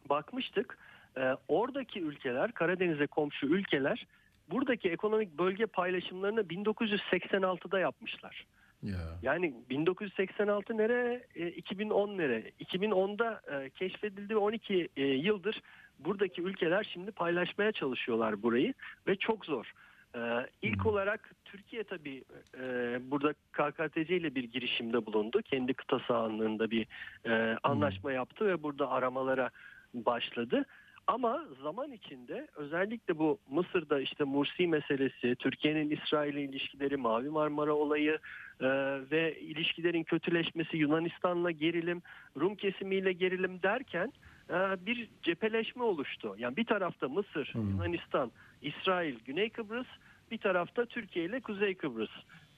[0.09, 0.77] bakmıştık.
[1.17, 4.07] E, oradaki ülkeler, Karadeniz'e komşu ülkeler
[4.51, 8.45] buradaki ekonomik bölge paylaşımlarını 1986'da yapmışlar.
[8.83, 8.97] Ya.
[9.21, 12.51] Yani 1986 nere, e, 2010 nere?
[12.59, 15.61] 2010'da e, keşfedildi ve 12 e, yıldır
[15.99, 18.73] buradaki ülkeler şimdi paylaşmaya çalışıyorlar burayı
[19.07, 19.73] ve çok zor.
[20.15, 20.19] E,
[20.61, 22.23] ilk olarak Türkiye tabii
[22.57, 22.63] e,
[23.11, 25.41] burada KKTC ile bir girişimde bulundu.
[25.41, 26.87] Kendi kıta sahanlığında bir
[27.25, 29.49] e, anlaşma yaptı ve burada aramalara
[29.93, 30.65] başladı.
[31.09, 38.19] Ama zaman içinde özellikle bu Mısır'da işte Mursi meselesi, Türkiye'nin İsrail'le ilişkileri, Mavi Marmara olayı
[38.61, 38.67] e,
[39.11, 42.01] ve ilişkilerin kötüleşmesi, Yunanistan'la gerilim,
[42.39, 44.13] Rum kesimiyle gerilim derken
[44.49, 44.53] e,
[44.85, 46.35] bir cepheleşme oluştu.
[46.37, 48.31] Yani bir tarafta Mısır, Yunanistan,
[48.61, 49.87] İsrail, Güney Kıbrıs,
[50.31, 52.11] bir tarafta Türkiye ile Kuzey Kıbrıs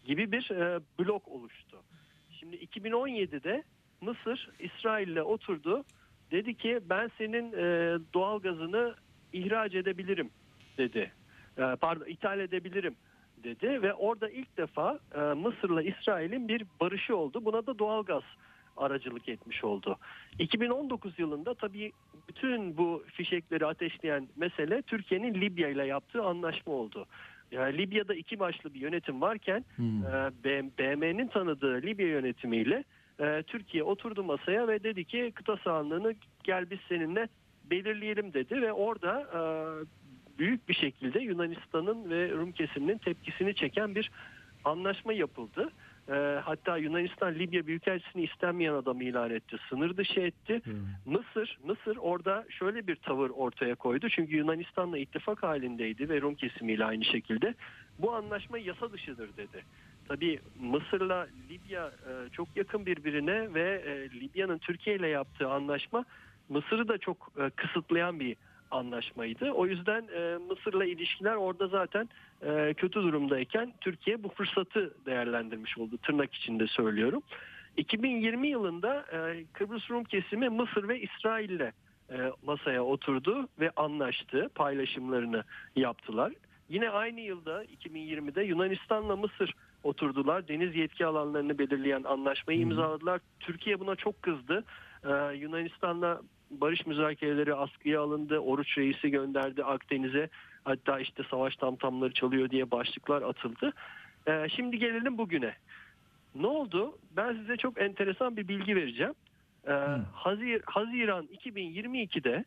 [0.06, 1.78] gibi bir e, blok oluştu.
[2.40, 3.64] Şimdi 2017'de
[4.02, 5.84] Mısır İsrail'le oturdu.
[6.32, 8.96] Dedi ki ben senin e, doğal gazını
[9.34, 10.30] ihraç edebilirim
[10.78, 11.12] dedi.
[11.58, 12.96] E, pardon ithal edebilirim
[13.44, 17.46] dedi ve orada ilk defa e, Mısır'la İsrail'in bir barışı oldu.
[17.46, 18.24] Buna da doğal gaz
[18.78, 19.98] aracılık etmiş oldu.
[20.40, 21.92] 2019 yılında tabii
[22.28, 27.06] bütün bu fişekleri ateşleyen mesele Türkiye'nin Libya ile yaptığı anlaşma oldu.
[27.52, 30.04] Yani Libya'da iki başlı bir yönetim varken Hmm.
[30.06, 30.32] e,
[30.78, 32.84] BM'nin tanıdığı Libya yönetimiyle
[33.22, 37.28] e, Türkiye oturdu masaya ve dedi ki kıta sahanlığını gel biz seninle
[37.72, 39.42] belirleyelim dedi ve orada e,
[40.40, 44.12] büyük bir şekilde Yunanistan'ın ve Rum kesiminin tepkisini çeken bir
[44.66, 45.70] anlaşma yapıldı.
[46.10, 49.58] E, hatta Yunanistan Libya Büyükelçisini istenmeyen adam ilan etti.
[49.70, 50.62] Sınır dışı etti.
[51.06, 54.10] Mısır Mısır orada şöyle bir tavır ortaya koydu.
[54.10, 57.54] Çünkü Yunanistan'la ittifak halindeydi ve Rum kesimiyle aynı şekilde.
[58.00, 59.64] Bu anlaşma yasa dışıdır dedi.
[60.08, 66.06] Tabii Mısır'la Libya e, çok yakın birbirine ve e, Libya'nın Türkiye ile yaptığı anlaşma
[66.50, 68.36] Mısır'ı da çok e, kısıtlayan bir
[68.72, 69.52] anlaşmaydı.
[69.52, 72.10] O yüzden e, Mısır'la ilişkiler orada zaten
[72.42, 75.98] e, kötü durumdayken Türkiye bu fırsatı değerlendirmiş oldu.
[75.98, 77.22] Tırnak içinde söylüyorum.
[77.78, 81.72] 2020 yılında e, Kıbrıs Rum kesimi Mısır ve İsrail'le
[82.12, 84.50] e, masaya oturdu ve anlaştı.
[84.56, 85.44] Paylaşımlarını
[85.76, 86.34] yaptılar.
[86.72, 89.54] Yine aynı yılda 2020'de Yunanistan'la Mısır
[89.84, 90.48] oturdular.
[90.48, 93.22] Deniz yetki alanlarını belirleyen anlaşmayı imzaladılar.
[93.40, 94.64] Türkiye buna çok kızdı.
[95.04, 98.40] Ee, Yunanistan'la barış müzakereleri askıya alındı.
[98.40, 100.30] Oruç reisi gönderdi Akdeniz'e.
[100.64, 103.74] Hatta işte savaş tamtamları çalıyor diye başlıklar atıldı.
[104.28, 105.54] Ee, şimdi gelelim bugüne.
[106.36, 106.98] Ne oldu?
[107.16, 109.14] Ben size çok enteresan bir bilgi vereceğim.
[109.68, 109.72] Ee,
[110.14, 112.46] Hazir, Haziran 2022'de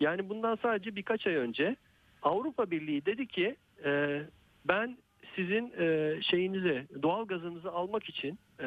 [0.00, 1.76] yani bundan sadece birkaç ay önce
[2.22, 4.22] Avrupa Birliği dedi ki e,
[4.68, 4.98] ben
[5.36, 8.66] sizin e, şeyinizi doğal gazınızı almak için e,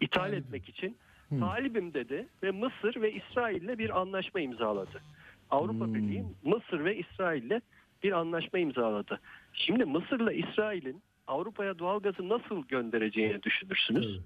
[0.00, 0.38] ithal Talibim.
[0.38, 0.96] etmek için
[1.40, 5.02] talibim dedi ve Mısır ve İsrail'le bir anlaşma imzaladı.
[5.50, 5.94] Avrupa Hmm.
[5.94, 7.60] Birliği Mısır ve İsrail'le
[8.02, 9.20] bir anlaşma imzaladı.
[9.52, 14.20] Şimdi Mısır'la İsrail'in Avrupa'ya doğal gazı nasıl göndereceğini düşünürsünüz.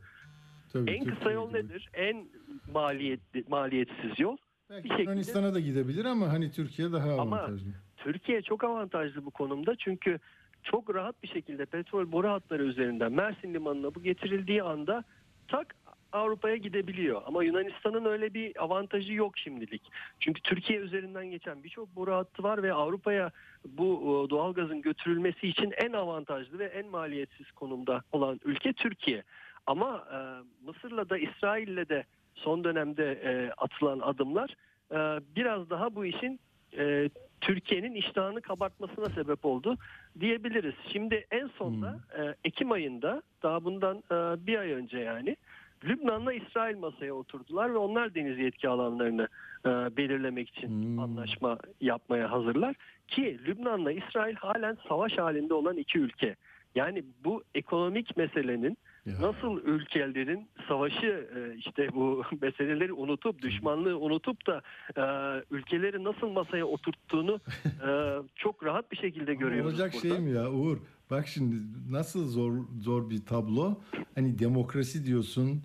[0.72, 0.87] Tabii.
[0.87, 1.59] Tabii, En kısa yol gibi.
[1.59, 1.89] nedir?
[1.95, 2.29] En
[2.72, 4.37] maliyetli, maliyetsiz yol.
[4.70, 7.70] Belki Bir şekilde- Yunanistan'a da gidebilir ama hani Türkiye daha Ama- avantajlı.
[8.07, 10.19] Türkiye çok avantajlı bu konumda çünkü
[10.63, 15.05] çok rahat bir şekilde petrol boru hatları üzerinden Mersin Limanı'na bu getirildiği anda
[15.49, 15.75] tak
[16.13, 17.23] Avrupa'ya gidebiliyor.
[17.27, 19.83] Ama Yunanistan'ın öyle bir avantajı yok şimdilik.
[20.21, 23.31] Çünkü Türkiye üzerinden geçen birçok boru hattı var ve Avrupa'ya
[23.65, 29.23] bu e, doğalgazın götürülmesi için en avantajlı ve en maliyetsiz konumda olan ülke Türkiye.
[29.67, 30.19] Ama e,
[30.67, 32.05] Mısır'la da İsrail'le de
[32.35, 34.57] son dönemde e, atılan adımlar
[34.91, 34.97] e,
[35.37, 36.41] biraz daha bu işin
[36.79, 37.09] e,
[37.41, 39.76] Türkiye'nin iştahını kabartmasına sebep oldu
[40.20, 40.74] diyebiliriz.
[40.93, 45.37] Şimdi en sonda e, Ekim ayında daha bundan e, bir ay önce yani
[45.84, 49.28] Lübnan'la İsrail masaya oturdular ve onlar deniz yetki alanlarını
[49.66, 50.99] e, belirlemek için Hmm.
[50.99, 52.76] anlaşma yapmaya hazırlar.
[53.09, 56.37] Ki Lübnan'la İsrail halen savaş halinde olan iki ülke.
[56.74, 59.13] Yani bu ekonomik meselenin Ya.
[59.21, 64.63] nasıl ülkelerin savaşı e, işte bu meseleleri unutup düşmanlığı unutup da
[64.97, 65.05] e,
[65.51, 67.91] ülkeleri nasıl masaya oturttuğunu e,
[68.37, 69.73] çok rahat bir şekilde görüyoruz.
[69.73, 70.15] Olacak burada.
[70.15, 70.79] şey mi ya Uğur?
[71.11, 71.57] Bak şimdi
[71.91, 73.81] nasıl zor zor bir tablo.
[74.15, 75.63] Hani demokrasi diyorsun,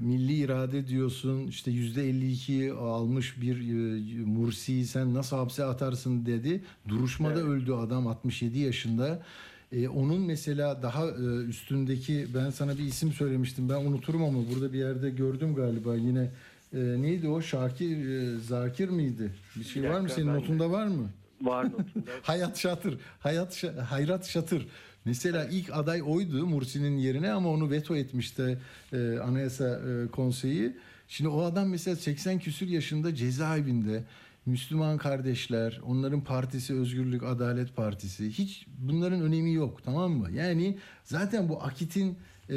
[0.00, 1.46] milli irade diyorsun.
[1.46, 3.56] işte yüzde 52 almış bir
[4.26, 6.64] Mursi'yi sen nasıl hapse atarsın dedi.
[6.88, 9.22] Duruşmada öldü adam 67 yaşında.
[9.72, 13.68] E, onun mesela daha e, üstündeki ben sana bir isim söylemiştim.
[13.68, 16.30] Ben unuturum ama burada bir yerde gördüm galiba yine.
[16.74, 17.42] E, neydi o?
[17.42, 19.32] Şakir e, Zakir miydi?
[19.56, 21.10] Bir şey Bir var mı senin ben de- notunda var mı?
[21.42, 22.10] Var notunda.
[22.22, 24.66] Hayat Şatır, Hayat Şa- Hayrat Şatır.
[25.04, 28.58] Mesela ilk aday oydu Mursi'nin yerine ama onu veto etmişti
[28.92, 30.72] e, Anayasa e, Konseyi.
[31.08, 34.02] Şimdi o adam mesela 80 küsür yaşında cezaevinde.
[34.48, 38.30] Müslüman kardeşler, onların partisi Özgürlük Adalet Partisi.
[38.30, 40.30] Hiç bunların önemi yok tamam mı?
[40.32, 42.18] Yani zaten bu Akit'in
[42.50, 42.56] e,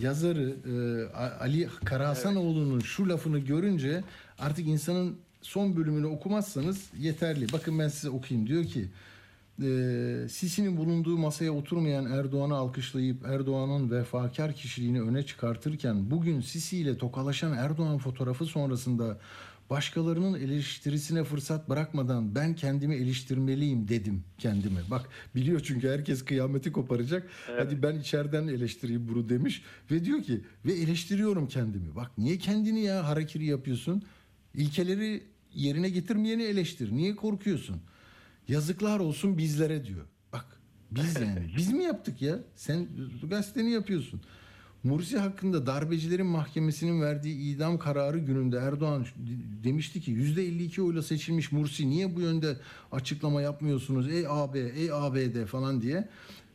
[0.00, 0.74] yazarı e,
[1.40, 4.04] Ali Karahasanoğlu'nun şu lafını görünce
[4.38, 7.52] artık insanın son bölümünü okumazsanız yeterli.
[7.52, 8.48] Bakın ben size okuyayım.
[8.48, 8.88] Diyor ki
[9.62, 9.68] e,
[10.30, 17.52] Sisi'nin bulunduğu masaya oturmayan Erdoğan'ı alkışlayıp Erdoğan'ın vefakar kişiliğini öne çıkartırken bugün Sisi ile tokalaşan
[17.52, 19.18] Erdoğan fotoğrafı sonrasında
[19.70, 24.80] başkalarının eleştirisine fırsat bırakmadan ben kendimi eleştirmeliyim dedim kendime.
[24.90, 27.28] Bak biliyor çünkü herkes kıyameti koparacak.
[27.46, 31.96] Hadi ben içeriden eleştireyim bunu demiş ve diyor ki ve eleştiriyorum kendimi.
[31.96, 34.02] Bak niye kendini ya harakiri yapıyorsun?
[34.54, 35.22] İlkeleri
[35.54, 36.92] yerine getirmeyeni eleştir.
[36.92, 37.76] Niye korkuyorsun?
[38.48, 40.06] Yazıklar olsun bizlere diyor.
[40.32, 40.46] Bak
[40.90, 41.52] biz yani.
[41.56, 42.38] Biz mi yaptık ya?
[42.56, 42.88] Sen
[43.30, 44.20] gazeteni yapıyorsun.
[44.84, 49.06] Mursi hakkında darbecilerin mahkemesinin verdiği idam kararı gününde Erdoğan
[49.64, 52.56] demişti ki %52 oyla seçilmiş Mursi niye bu yönde
[52.92, 56.08] açıklama yapmıyorsunuz ey AB, ey ABD falan diye.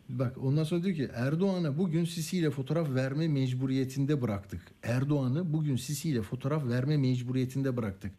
[0.10, 4.62] Bak ondan sonra diyor ki Erdoğan'a bugün Sisi ile fotoğraf verme mecburiyetinde bıraktık.
[4.84, 8.12] Erdoğan'ı bugün Sisi ile fotoğraf verme mecburiyetinde bıraktık.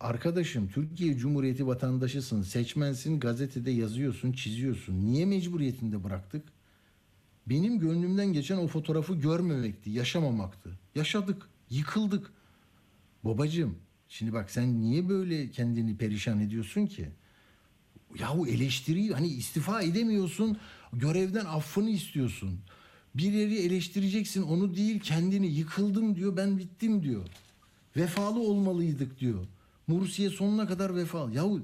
[0.00, 5.00] Arkadaşım Türkiye Cumhuriyeti vatandaşısın, seçmensin, gazetede yazıyorsun, çiziyorsun.
[5.00, 6.55] Niye mecburiyetinde bıraktık?
[7.46, 10.78] Benim gönlümden geçen o fotoğrafı görmemekti, yaşamamaktı.
[10.94, 12.32] Yaşadık, yıkıldık.
[13.24, 13.78] Babacığım,
[14.08, 17.08] şimdi bak sen niye böyle kendini perişan ediyorsun ki?
[18.18, 20.58] Yahu eleştiri hani istifa edemiyorsun,
[20.92, 22.60] görevden affını istiyorsun.
[23.14, 27.26] Bir yeri eleştireceksin, onu değil kendini yıkıldım diyor, ben bittim diyor.
[27.96, 29.46] Vefalı olmalıydık diyor.
[29.86, 31.34] Mursi'ye sonuna kadar vefalı.
[31.34, 31.60] Yahu,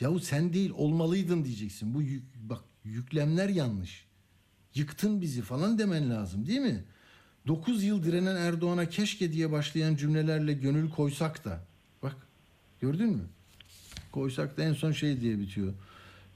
[0.00, 1.94] yahu sen değil olmalıydın diyeceksin.
[1.94, 4.03] Bu yük- bak yüklemler yanlış.
[4.74, 6.84] Yıktın bizi falan demen lazım değil mi?
[7.46, 11.64] 9 yıl direnen Erdoğan'a keşke diye başlayan cümlelerle gönül koysak da.
[12.02, 12.16] Bak
[12.80, 13.22] gördün mü?
[14.12, 15.72] Koysak da en son şey diye bitiyor.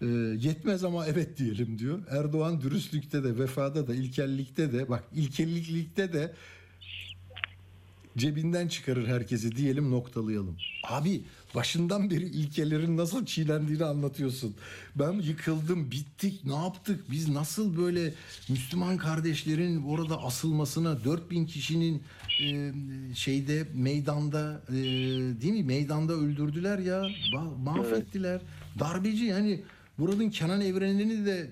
[0.02, 0.06] Ee,
[0.40, 1.98] yetmez ama evet diyelim diyor.
[2.10, 6.34] Erdoğan dürüstlükte de, vefada da, ilkellikte de, bak ilkelliklikte de
[8.16, 10.56] cebinden çıkarır herkesi diyelim noktalayalım.
[10.84, 11.22] Abi
[11.54, 14.54] başından beri ilkelerin nasıl çiğnendiğini anlatıyorsun.
[14.96, 17.04] Ben yıkıldım, bittik, ne yaptık?
[17.10, 18.14] Biz nasıl böyle
[18.48, 22.02] Müslüman kardeşlerin orada asılmasına 4000 kişinin
[22.42, 22.72] e,
[23.14, 24.74] şeyde meydanda e,
[25.40, 25.62] değil mi?
[25.62, 27.02] Meydanda öldürdüler ya.
[27.34, 28.40] Ma- mahvettiler.
[28.78, 29.62] Darbeci yani
[29.98, 31.50] Buranın Kenan Evren'ini de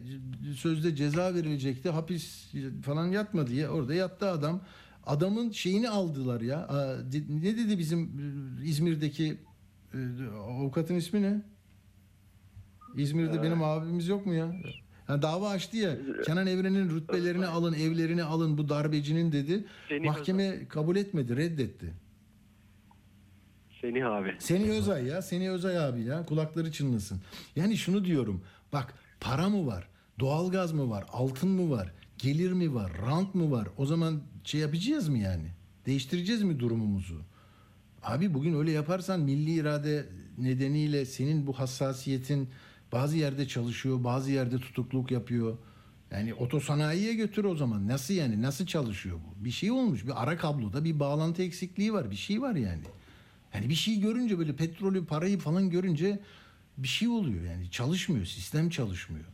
[0.57, 1.91] sözde ceza verilecekti.
[1.91, 3.69] Hapis falan yatmadı ya.
[3.71, 4.61] Orada yattı adam.
[5.07, 6.69] Adamın şeyini aldılar ya.
[7.29, 9.37] Ne dedi bizim e, İzmir'deki
[10.35, 11.43] avukatın ismi ne?
[12.97, 14.57] İzmir'de benim abimiz yok mu ya?
[15.07, 15.97] Ha, dava açtı ya.
[16.27, 19.65] Kenan Evren'in rütbelerini alın, evlerini alın bu darbecinin dedi.
[19.89, 21.95] Semih Mahkeme kabul etmedi, reddetti.
[23.81, 24.37] Seni abi.
[24.39, 26.27] Seni Özay ya, seni Özay abi ya.
[26.27, 27.21] Kulakları çınlasın.
[27.57, 28.43] Yani şunu diyorum.
[28.73, 29.89] Bak para mı var?
[30.21, 31.05] Doğalgaz mı var?
[31.13, 31.93] Altın mı var?
[32.19, 32.93] Gelir mi var?
[33.07, 33.69] Rant mı var?
[33.77, 35.51] O zaman şey yapacağız mı yani?
[35.87, 37.21] Değiştireceğiz mi durumumuzu?
[38.07, 40.07] Abi bugün öyle yaparsan milli irade
[40.39, 42.49] nedeniyle senin bu hassasiyetin
[42.93, 45.59] bazı yerde çalışıyor, bazı yerde tutukluk yapıyor.
[46.11, 47.89] Yani otosanayiye götür o zaman.
[47.89, 48.43] Nasıl yani?
[48.43, 49.45] Nasıl çalışıyor bu?
[49.45, 50.07] Bir şey olmuş.
[50.07, 52.11] Bir ara kabloda bir bağlantı eksikliği var.
[52.11, 52.83] Bir şey var yani.
[53.55, 56.21] Yani bir şey görünce böyle petrolü, parayı falan görünce
[56.79, 57.71] bir şey oluyor yani.
[57.71, 59.27] Çalışmıyor, sistem çalışmıyor.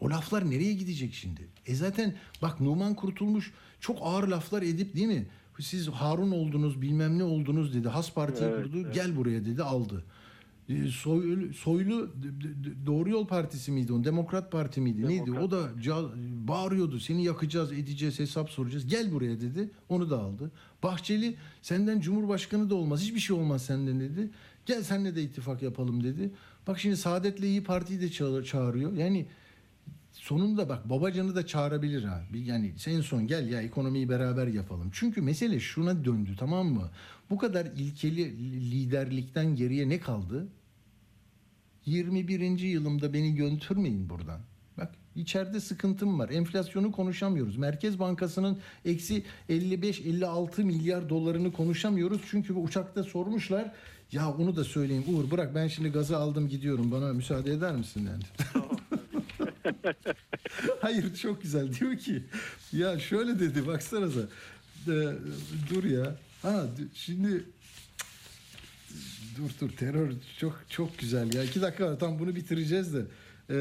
[0.00, 1.48] O laflar nereye gidecek şimdi?
[1.66, 5.26] E zaten bak Numan Kurtulmuş çok ağır laflar edip değil mi?
[5.60, 7.88] Siz Harun oldunuz, bilmem ne oldunuz dedi.
[7.88, 8.92] Has Parti'yi kurdu.
[8.92, 10.04] Gel buraya dedi, aldı.
[10.68, 12.10] E, Soylu, Soylu
[12.86, 14.04] Doğru Yol Partisi miydi o?
[14.04, 15.08] Demokrat Parti miydi?
[15.08, 15.32] Neydi?
[15.32, 15.68] O da
[16.48, 17.00] bağırıyordu.
[17.00, 18.86] Seni yakacağız, edeceğiz, hesap soracağız.
[18.86, 19.70] Gel buraya dedi.
[19.88, 20.50] Onu da aldı.
[20.82, 23.00] Bahçeli senden Cumhurbaşkanı da olmaz.
[23.02, 24.30] Hiçbir şey olmaz senden dedi.
[24.66, 26.30] Gel seninle de ittifak yapalım dedi.
[26.66, 28.92] Bak şimdi Saadet'le İyi Parti'yi de çağır- çağırıyor.
[28.92, 29.26] Yani
[30.12, 32.24] sonunda bak Babacan'ı da çağırabilir ha.
[32.34, 34.90] Yani en son gel ya ekonomiyi beraber yapalım.
[34.92, 36.90] Çünkü mesele şuna döndü tamam mı?
[37.30, 38.38] Bu kadar ilkeli
[38.70, 40.48] liderlikten geriye ne kaldı?
[41.86, 42.58] 21.
[42.58, 44.40] yılımda beni götürmeyin buradan.
[44.78, 46.28] Bak içeride sıkıntım var.
[46.28, 47.56] Enflasyonu konuşamıyoruz.
[47.56, 52.22] Merkez Bankası'nın eksi 55-56 milyar dolarını konuşamıyoruz.
[52.30, 53.72] Çünkü uçakta sormuşlar.
[54.12, 56.90] Ya onu da söyleyeyim Uğur bırak ben şimdi gazı aldım gidiyorum.
[56.92, 58.24] Bana müsaade eder misin dendi.
[60.80, 61.74] Hayır çok güzel.
[61.74, 62.22] Diyor ki
[62.72, 64.20] ya şöyle dedi baksanıza.
[64.20, 64.92] Ee,
[65.70, 66.16] dur ya.
[66.42, 67.44] Ha şimdi
[69.36, 71.44] dur dur terör çok çok güzel ya.
[71.44, 73.02] İki dakika var tam bunu bitireceğiz de.
[73.50, 73.54] Ee,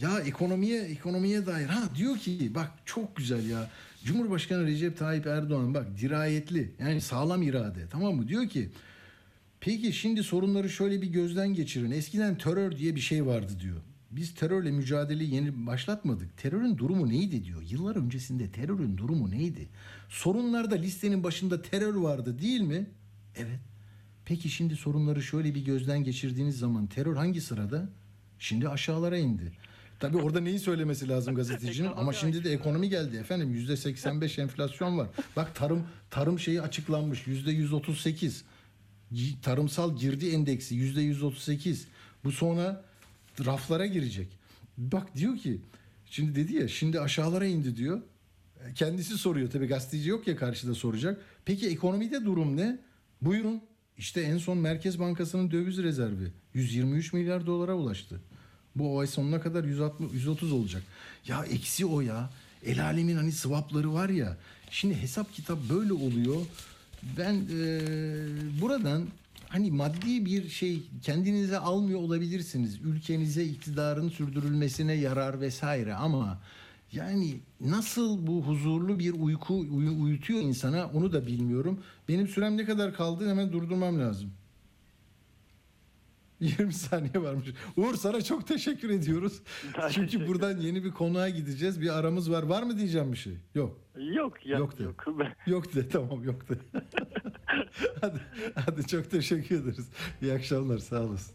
[0.00, 3.70] ya ekonomiye ekonomiye dair ha diyor ki bak çok güzel ya.
[4.04, 8.28] Cumhurbaşkanı Recep Tayyip Erdoğan bak dirayetli yani sağlam irade tamam mı?
[8.28, 8.70] Diyor ki
[9.64, 11.90] Peki şimdi sorunları şöyle bir gözden geçirin.
[11.90, 13.76] Eskiden terör diye bir şey vardı diyor.
[14.12, 16.36] Biz terörle mücadeleyi yeni başlatmadık.
[16.36, 17.62] Terörün durumu neydi diyor.
[17.70, 19.68] Yıllar öncesinde terörün durumu neydi?
[20.08, 22.86] Sorunlarda listenin başında terör vardı değil mi?
[23.36, 23.58] Evet.
[24.24, 27.88] Peki şimdi sorunları şöyle bir gözden geçirdiğiniz zaman terör hangi sırada?
[28.38, 29.52] Şimdi aşağılara indi.
[30.00, 34.98] Tabii orada neyi söylemesi lazım gazetecinin ama şimdi de ekonomi geldi efendim yüzde 85 enflasyon
[34.98, 35.08] var.
[35.36, 38.44] Bak tarım tarım şeyi açıklanmış yüzde 138.
[39.12, 41.86] G- tarımsal girdi endeksi yüzde 138.
[42.24, 42.84] Bu sonra
[43.44, 44.28] raflara girecek.
[44.78, 45.60] Bak diyor ki
[46.06, 48.02] şimdi dedi ya şimdi aşağılara indi diyor.
[48.68, 51.20] E, Kendisi soruyor tabii gazeteci yok ya karşıda soracak.
[51.44, 52.78] Peki ekonomide durum ne?
[53.22, 53.60] Buyurun.
[53.98, 58.20] İşte en son Merkez Bankası'nın döviz rezervi 123 milyar dolara ulaştı.
[58.76, 60.82] Bu ay sonuna kadar 160, 130 olacak.
[61.26, 62.30] Ya eksi o ya.
[62.66, 64.36] El alemin hani swapları var ya.
[64.70, 66.36] Şimdi hesap kitap böyle oluyor.
[67.18, 67.80] Ben e,
[68.60, 69.06] buradan
[69.52, 72.78] hani maddi bir şey kendinize almıyor olabilirsiniz.
[72.84, 76.40] Ülkenize iktidarın sürdürülmesine yarar vesaire ama
[76.92, 81.80] yani nasıl bu huzurlu bir uyku uyu- uyutuyor insana onu da bilmiyorum.
[82.08, 84.30] Benim sürem ne kadar kaldı hemen durdurmam lazım.
[86.42, 87.46] 20 saniye varmış.
[87.76, 89.40] Uğur sana çok teşekkür ediyoruz.
[89.78, 91.80] Ben Çünkü teşekkür buradan yeni bir konuğa gideceğiz.
[91.80, 92.42] Bir aramız var.
[92.42, 93.32] Var mı diyeceğim bir şey?
[93.54, 93.78] Yok.
[93.96, 94.82] Yok ya Yok de.
[94.82, 95.04] yok.
[95.46, 96.54] Yok de tamam yok de.
[98.00, 98.20] hadi,
[98.54, 99.88] hadi çok teşekkür ederiz.
[100.22, 101.34] İyi akşamlar sağ olasın.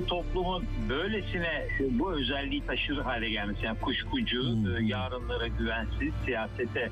[0.00, 4.42] Bu toplumun böylesine bu özelliği taşır hale gelmesi yani kuşkucu,
[4.78, 6.90] e, yarınlara güvensiz, siyasete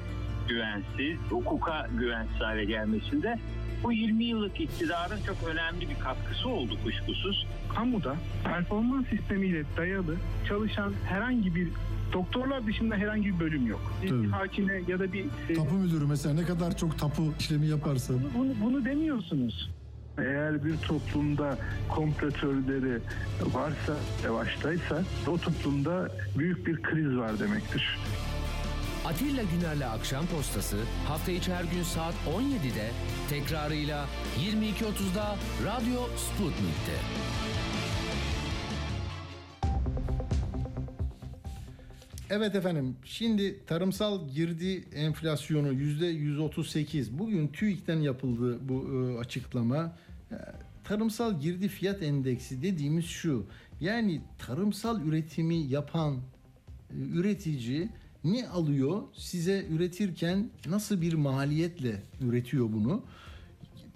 [0.49, 3.39] güvensiz, hukuka güvensiz hale gelmesinde
[3.85, 7.47] bu 20 yıllık iktidarın çok önemli bir katkısı oldu kuşkusuz.
[7.75, 10.17] kamuda performans sistemiyle dayalı
[10.49, 11.69] çalışan herhangi bir
[12.13, 13.93] doktorlar dışında herhangi bir bölüm yok.
[14.03, 18.15] Bir hakime ya da bir e, Tapu müdürü mesela ne kadar çok tapu işlemi yaparsa.
[18.39, 19.71] bunu, bunu demiyorsunuz.
[20.19, 21.59] Eğer bir toplumda
[21.89, 22.99] komplo teorileri
[23.41, 26.09] varsa, yavaştaysa o toplumda
[26.39, 27.99] büyük bir kriz var demektir.
[29.05, 30.77] Atilla Güner'le Akşam Postası
[31.09, 32.91] hafta içi her gün saat 17'de
[33.31, 34.07] tekrarıyla
[34.41, 36.93] 22.30'da Radyo Sputnik'te.
[42.31, 49.93] Evet efendim şimdi tarımsal girdi enflasyonu yüzde 138 bugün TÜİK'ten yapıldı bu e, açıklama.
[50.33, 50.37] E,
[50.89, 53.47] Tarımsal girdi fiyat endeksi dediğimiz şu
[53.81, 56.19] yani tarımsal üretimi yapan e,
[56.91, 57.89] üretici
[58.25, 63.05] ne alıyor size üretirken nasıl bir maliyetle üretiyor bunu?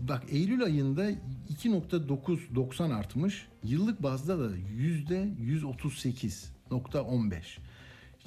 [0.00, 3.48] Bak Eylül ayında 2.990 artmış.
[3.64, 7.42] Yıllık bazda da yüzde 138.15.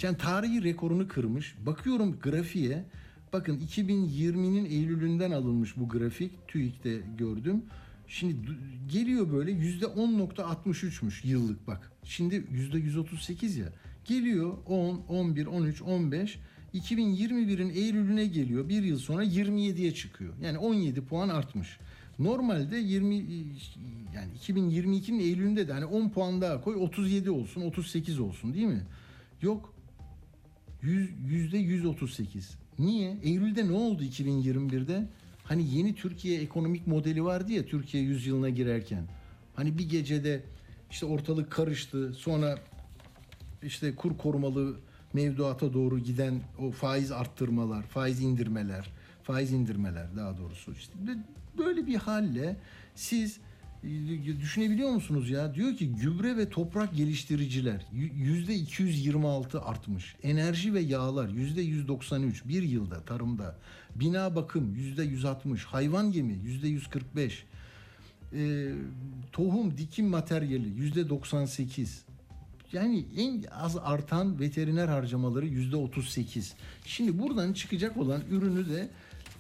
[0.02, 1.56] Yani tarihi rekorunu kırmış.
[1.66, 2.86] Bakıyorum grafiğe.
[3.34, 6.48] Bakın 2020'nin Eylül'ünden alınmış bu grafik.
[6.48, 7.64] TÜİK'te gördüm.
[8.08, 8.36] Şimdi
[8.92, 11.92] geliyor böyle yüzde 10.63'müş yıllık bak.
[12.04, 13.74] Şimdi yüzde 138 ya.
[14.06, 16.40] Geliyor 10, 11, 13, 15.
[16.74, 18.70] 2021'in Eylül'üne geliyor.
[18.70, 20.34] Bir yıl sonra 27'ye çıkıyor.
[20.42, 21.78] Yani 17 puan artmış.
[22.20, 23.16] Normalde 20
[24.16, 28.84] yani 2022'nin Eylül'ünde de hani 10 puan daha koy 37 olsun 38 olsun değil mi?
[29.42, 29.76] Yok
[30.82, 32.58] Yüz- yüzde 138.
[32.80, 33.18] Niye?
[33.24, 35.08] Eylül'de ne oldu 2021'de?
[35.46, 39.04] Hani yeni Türkiye ekonomik modeli vardı ya Türkiye yüzyılına girerken.
[39.56, 40.44] Hani bir gecede
[40.92, 42.14] işte ortalık karıştı.
[42.14, 42.60] Sonra
[43.64, 44.76] işte kur korumalı
[45.14, 48.92] mevduata doğru giden o faiz arttırmalar, faiz indirmeler,
[49.24, 51.24] faiz indirmeler daha doğrusu işte bö-
[51.58, 52.56] böyle bir halle
[52.96, 53.40] siz
[54.42, 55.56] düşünebiliyor musunuz ya?
[55.56, 60.16] Diyor ki gübre ve toprak geliştiriciler yüzde 226 artmış.
[60.24, 63.56] Enerji ve yağlar yüzde 193 bir yılda tarımda.
[63.96, 65.66] Bina bakım yüzde 160.
[65.66, 67.46] Hayvan yemi yüzde 145.
[68.34, 68.72] E,
[69.32, 72.06] tohum dikim materyali yüzde 98.
[72.74, 76.54] Yani en az artan veteriner harcamaları yüzde 38.
[76.86, 78.90] Şimdi buradan çıkacak olan ürünü de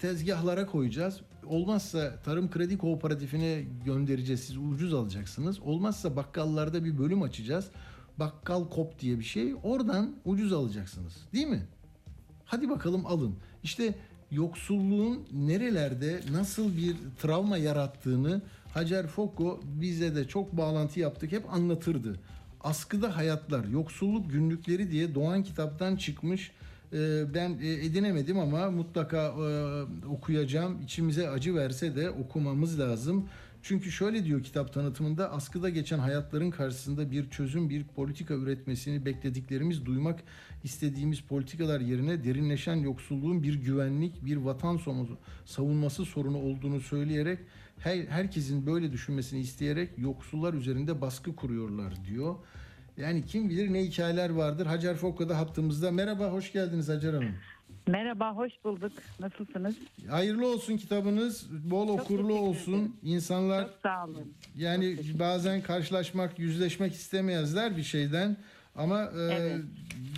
[0.01, 1.21] tezgahlara koyacağız.
[1.45, 4.43] Olmazsa Tarım Kredi Kooperatifine göndereceğiz.
[4.43, 5.59] Siz ucuz alacaksınız.
[5.59, 7.67] Olmazsa bakkallarda bir bölüm açacağız.
[8.19, 9.53] Bakkal Kop diye bir şey.
[9.63, 11.13] Oradan ucuz alacaksınız.
[11.33, 11.63] Değil mi?
[12.45, 13.35] Hadi bakalım alın.
[13.63, 13.95] İşte
[14.31, 18.41] yoksulluğun nerelerde nasıl bir travma yarattığını
[18.73, 22.19] Hacer Fokko bize de çok bağlantı yaptık hep anlatırdı.
[22.61, 26.51] Askıda Hayatlar, Yoksulluk Günlükleri diye Doğan kitaptan çıkmış
[27.33, 30.81] ben e, edinemedim ama mutlaka e, okuyacağım.
[30.81, 33.25] İçimize acı verse de okumamız lazım.
[33.67, 39.85] Çünkü şöyle diyor kitap tanıtımında askıda geçen hayatların karşısında bir çözüm, bir politika üretmesini beklediklerimiz,
[39.85, 40.23] duymak
[40.63, 47.39] istediğimiz politikalar yerine derinleşen yoksulluğun bir güvenlik, bir vatan sonu- savunması sorunu olduğunu söyleyerek
[47.79, 52.35] her, herkesin böyle düşünmesini isteyerek yoksullar üzerinde baskı kuruyorlar diyor.
[52.97, 54.65] Yani kim bilir ne hikayeler vardır.
[54.65, 55.91] Hacer Fokka da hattımızda.
[55.91, 57.35] Merhaba, hoş geldiniz Hacer Hanım.
[57.87, 58.91] Merhaba, hoş bulduk.
[59.19, 59.75] Nasılsınız?
[60.09, 61.47] Hayırlı olsun kitabınız.
[61.71, 62.95] Bol okurlu teşekkür olsun.
[63.03, 64.33] İnsanlar Çok sağ olun.
[64.57, 68.37] yani bazen karşılaşmak, yüzleşmek istemezler bir şeyden.
[68.75, 69.61] Ama e, Evet.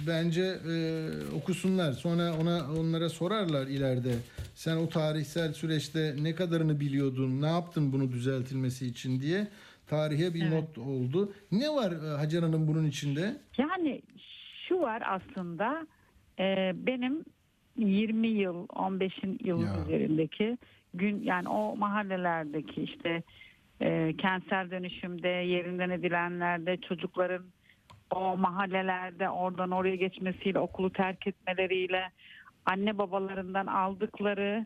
[0.07, 1.93] bence e, okusunlar.
[1.93, 4.13] Sonra ona onlara sorarlar ileride.
[4.55, 7.41] Sen o tarihsel süreçte ne kadarını biliyordun?
[7.41, 9.47] Ne yaptın bunu düzeltilmesi için diye
[9.88, 11.34] tarihe bir not oldu.
[11.52, 13.38] Ne var e, Hacer Hanım bunun içinde?
[13.58, 14.02] Yani
[14.68, 15.88] şu var aslında
[16.40, 17.26] e, benim
[17.78, 19.14] 20 yıl, 15
[19.44, 19.84] yıl Ya.
[19.86, 20.58] üzerindeki
[20.94, 23.24] gün yani o mahallelerdeki işte
[23.82, 27.46] e, kentsel dönüşümde yerinden edilenlerde çocukların
[28.16, 32.12] o mahallelerde oradan oraya geçmesiyle okulu terk etmeleriyle
[32.66, 34.66] anne babalarından aldıkları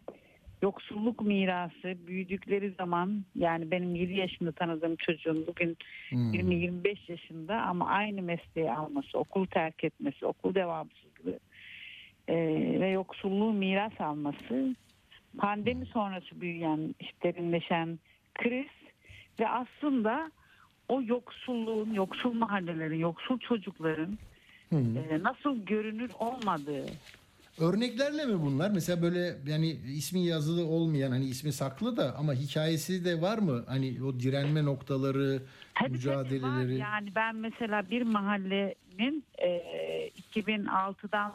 [0.62, 5.78] yoksulluk mirası büyüdükleri zaman yani benim 7 yaşında tanıdığım çocuğum bugün
[6.10, 6.34] Hmm.
[6.34, 11.40] 20-25 yaşında ama aynı mesleği alması, okul terk etmesi, okul devamsızlığı
[12.28, 12.36] e,
[12.80, 14.76] ve yoksulluğu miras alması,
[15.38, 18.00] pandemi sonrası büyüyen, işte derinleşen
[18.36, 18.72] kriz
[19.40, 20.32] ve aslında
[20.90, 24.20] o yoksulluğun, yoksul mahallelerin, yoksul çocukların
[24.70, 24.76] Hı.
[24.76, 26.94] e, nasıl görünür olmadığı,
[27.62, 28.72] Örneklerle mi bunlar?
[28.72, 33.64] Mesela böyle yani ismi yazılı olmayan hani ismi saklı da ama hikayesi de var mı?
[33.68, 35.42] Hani o direnme noktaları,
[35.74, 36.74] Tabii tabii mücadeleleri.
[36.74, 36.86] var.
[36.86, 39.48] Yani ben mesela bir mahallenin e,
[40.36, 41.34] 2006'dan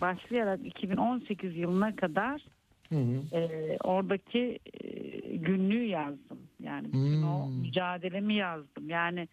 [0.00, 2.42] başlayarak 2018 yılına kadar
[2.88, 3.36] Hı hı.
[3.36, 4.88] e, oradaki e,
[5.36, 6.38] günlüğü yazdım.
[6.62, 7.60] Yani bütün o Hmm.
[7.60, 8.88] mücadelemi yazdım.
[8.88, 9.28] Yani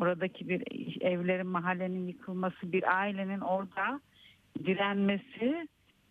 [0.00, 0.62] oradaki bir
[1.02, 4.00] evlerin mahallenin yıkılması, bir ailenin orada
[4.58, 5.68] direnmesi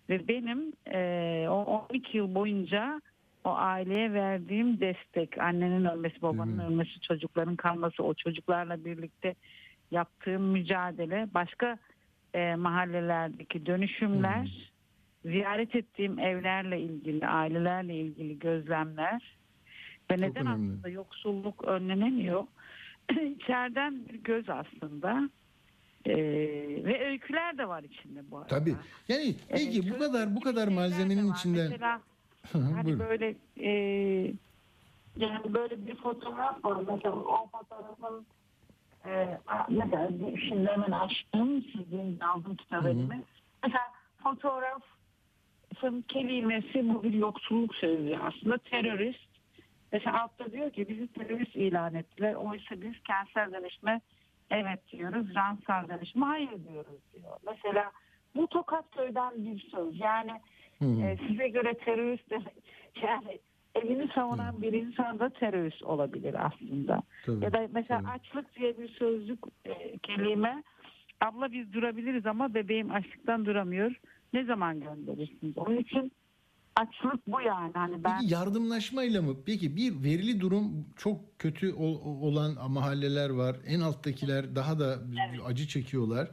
[0.10, 3.02] ve benim e, o 12 yıl boyunca
[3.44, 6.64] o aileye verdiğim destek, annenin ölmesi, babanın mi?
[6.64, 9.36] ölmesi, çocukların kalması, o çocuklarla birlikte
[9.92, 11.78] yaptığım mücadele, başka
[12.34, 14.72] e, mahallelerdeki dönüşümler,
[15.26, 19.38] ziyaret ettiğim evlerle ilgili, ailelerle ilgili gözlemler
[20.12, 20.72] ve neden önemli.
[20.72, 22.44] aslında yoksulluk önlenemiyor?
[23.12, 25.30] İçeriden bir göz aslında.
[26.06, 26.16] Ee,
[26.86, 28.48] ve öyküler de var içinde bu arada.
[28.48, 28.76] Tabii.
[29.08, 31.36] Yani peki Ee, bu kadar bu kadar malzemenin var.
[31.36, 32.02] içinden Mesela
[32.54, 33.00] hani buyurun.
[33.10, 33.70] böyle e,
[35.18, 36.84] yani böyle bir fotoğraf var.
[36.94, 38.26] Mesela o fotoğrafın
[39.06, 39.38] e,
[39.70, 40.10] mesela
[40.50, 43.22] şimdi hemen açtım sizin aldım kitap elime.
[43.64, 43.84] Mesela
[44.24, 49.30] fotoğrafın kelimesi bu bir yoksulluk sözü aslında terörist.
[49.92, 52.34] Mesela altta diyor ki bizi terörist ilan ettiler.
[52.34, 54.02] Oysa biz kentsel dönüşme
[54.52, 55.36] evet diyoruz.
[55.36, 57.38] Ransal dönüşme hayır diyoruz diyor.
[57.46, 57.92] Mesela
[58.36, 60.00] bu Tokatköy'den bir söz.
[60.00, 60.32] Yani
[60.80, 60.86] hı.
[60.86, 62.64] e, size göre terörist demek
[63.04, 63.40] yani
[63.76, 67.02] evini savunan bir insan da terörist olabilir aslında.
[67.26, 68.12] Tabii, Ya da mesela tabii.
[68.12, 70.64] açlık diye bir sözcük e, kelime
[71.22, 73.96] abla biz durabiliriz ama bebeğim açlıktan duramıyor.
[74.34, 75.58] Ne zaman gönderirsiniz?
[75.58, 76.12] Onun için
[76.80, 77.72] açlık bu yani.
[77.74, 79.36] Hani ben Peki yardımlaşmayla mı?
[79.46, 83.58] Peki bir verili durum çok kötü ol- olan mahalleler var.
[83.68, 85.00] En alttakiler daha da
[85.46, 86.26] acı çekiyorlar.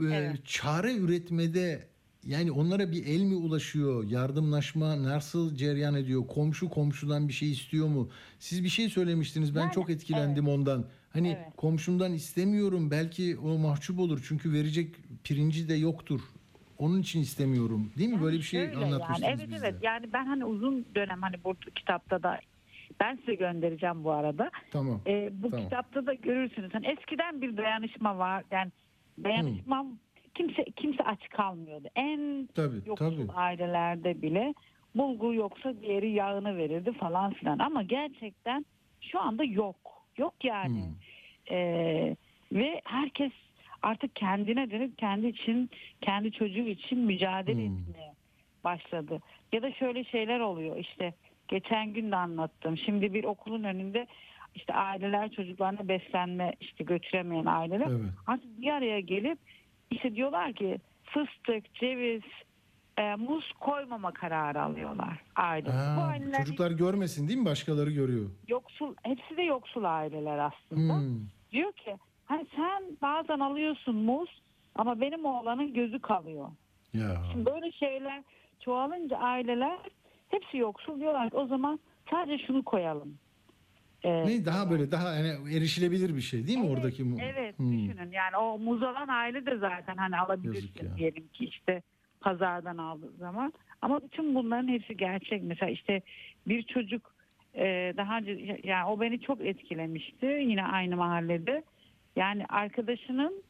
[0.00, 0.46] Ee, Evet.
[0.46, 1.88] Çare üretmede
[2.26, 4.04] yani onlara bir el mi ulaşıyor?
[4.10, 6.26] Yardımlaşma nasıl cereyan ediyor?
[6.26, 8.08] Komşu komşudan bir şey istiyor mu?
[8.38, 9.54] Siz bir şey söylemiştiniz.
[9.54, 10.84] Ben Yani, çok etkilendim ondan.
[11.10, 11.56] Hani Evet.
[11.56, 12.90] komşumdan istemiyorum.
[12.90, 14.24] Belki o mahcup olur.
[14.28, 16.20] Çünkü verecek pirinci de yoktur.
[16.82, 17.92] Onun için istemiyorum.
[17.98, 18.22] Değil mi?
[18.22, 19.34] Böyle bir şey anlatmıştınız yani.
[19.38, 19.66] Evet bize.
[19.66, 22.40] evet yani ben hani uzun dönem hani bu kitapta da
[23.00, 24.50] ben size göndereceğim bu arada.
[24.70, 25.00] Tamam.
[25.06, 25.64] Ee, bu Tamam.
[25.64, 26.74] kitapta da görürsünüz.
[26.74, 28.44] Hani eskiden bir dayanışma var.
[28.50, 28.72] Yani
[29.24, 29.86] dayanışma
[30.34, 31.88] kimse kimse aç kalmıyordu.
[31.96, 33.32] En Tabii, yoksul tabii.
[33.32, 34.54] ailelerde bile
[34.94, 37.58] bulgur yoksa diğeri yağını verirdi falan filan.
[37.58, 38.66] Ama gerçekten
[39.00, 39.76] şu anda yok.
[40.18, 40.82] Yok yani.
[40.84, 41.56] Hmm.
[41.56, 42.16] Ee,
[42.52, 43.32] ve herkes
[43.82, 45.70] artık kendine dönüp kendi için,
[46.00, 47.76] kendi çocuğu için mücadele Hmm.
[47.78, 48.12] etmeye
[48.64, 49.20] başladı.
[49.52, 51.14] Ya da şöyle şeyler oluyor işte
[51.48, 52.78] geçen gün de anlattım.
[52.78, 54.06] Şimdi bir okulun önünde
[54.54, 58.10] işte aileler çocuklarına beslenme işte götüremeyen aileler Evet.
[58.26, 59.38] artık bir araya gelip
[59.90, 62.22] işte diyorlar ki fıstık, ceviz,
[62.98, 65.66] e, muz koymama kararı alıyorlar aile.
[65.68, 67.44] Bu Ha, aileler çocuklar görmesin değil mi?
[67.44, 68.30] Başkaları görüyor.
[68.48, 70.94] yoksul, hepsi de yoksul aileler aslında.
[70.96, 71.20] Hmm.
[71.52, 71.96] Diyor ki
[72.32, 74.42] hani sen bazen alıyorsun muz
[74.74, 76.48] ama benim oğlanın gözü kalıyor.
[76.94, 77.22] Ya.
[77.32, 78.22] Şimdi böyle şeyler
[78.60, 79.78] çoğalınca aileler
[80.28, 81.80] hepsi yoksul diyorlar ki o zaman
[82.10, 83.18] sadece şunu koyalım.
[84.04, 87.16] Ee, Ne daha böyle daha yani erişilebilir bir şey değil mi Evet, oradaki mu?
[87.20, 87.72] Evet Hmm.
[87.72, 91.82] düşünün yani o muz alan aile de zaten hani alabilirsin diyelim ki işte
[92.20, 93.52] pazardan aldığı zaman.
[93.82, 95.42] Ama bütün bunların hepsi gerçek.
[95.42, 96.02] Mesela işte
[96.48, 97.14] bir çocuk
[97.54, 101.62] e, daha önce yani o beni çok etkilemişti yine aynı mahallede.
[102.16, 103.42] Yani arkadaşının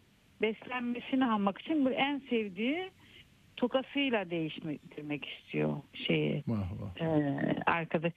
[0.42, 2.90] beslenmesini almak için bir en sevdiği
[3.56, 7.00] tokasıyla değiştirmek istiyor şeyi Vah vah.
[7.06, 8.12] e, arkadaş.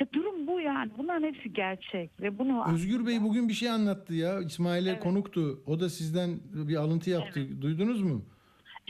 [0.00, 0.90] Ya durum bu yani.
[0.98, 4.40] Bunların hepsi gerçek ve bunu Özgür Bey bugün bir şey anlattı ya.
[4.40, 5.02] İsmail'e Evet.
[5.02, 5.62] konuktu.
[5.66, 6.30] O da sizden
[6.68, 7.62] bir alıntı yaptı.
[7.62, 8.22] Duydunuz mu?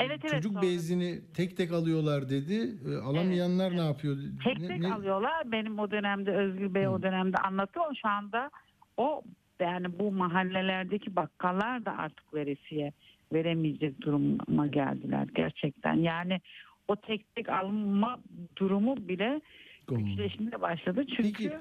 [0.00, 0.30] Evet evet.
[0.32, 2.70] Çocuk sonra bezini tek tek alıyorlar dedi.
[2.90, 4.16] E, Alamayanlar ne yapıyor?
[4.44, 5.52] tek Ne- tek ne- alıyorlar.
[5.52, 7.80] Benim o dönemde Özgür Bey o dönemde anlattı.
[7.80, 8.50] O şu anda
[8.96, 9.22] o
[9.60, 12.92] yani bu mahallelerdeki bakkallar da artık veresiye
[13.32, 15.94] veremeyecek duruma geldiler gerçekten.
[15.94, 16.40] Yani
[16.88, 18.18] o tek tek alma
[18.56, 19.40] durumu bile
[19.88, 21.04] güçleşmeye başladı.
[21.16, 21.52] Çünkü Peki.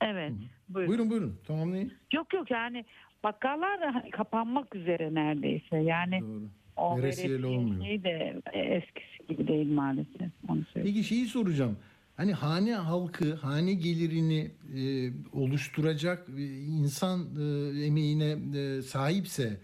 [0.00, 0.32] evet.
[0.68, 0.88] Buyurun.
[0.88, 1.36] Buyurun buyurun.
[1.46, 1.92] Tamamlayın.
[2.12, 2.84] Yok yok yani
[3.24, 5.76] bakkallar da hani kapanmak üzere neredeyse.
[5.76, 6.42] Yani Doğru.
[6.76, 7.84] o veresiye olmuyor.
[7.84, 10.30] şey de eskisi gibi değil maalesef.
[10.48, 10.96] Onu söyleyeyim.
[10.96, 11.76] Peki şeyi soracağım.
[12.20, 17.42] Hani hane halkı, hane gelirini e, oluşturacak e, insan e,
[17.86, 19.60] emeğine e, sahipse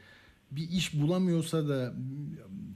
[0.50, 1.94] bir iş bulamıyorsa da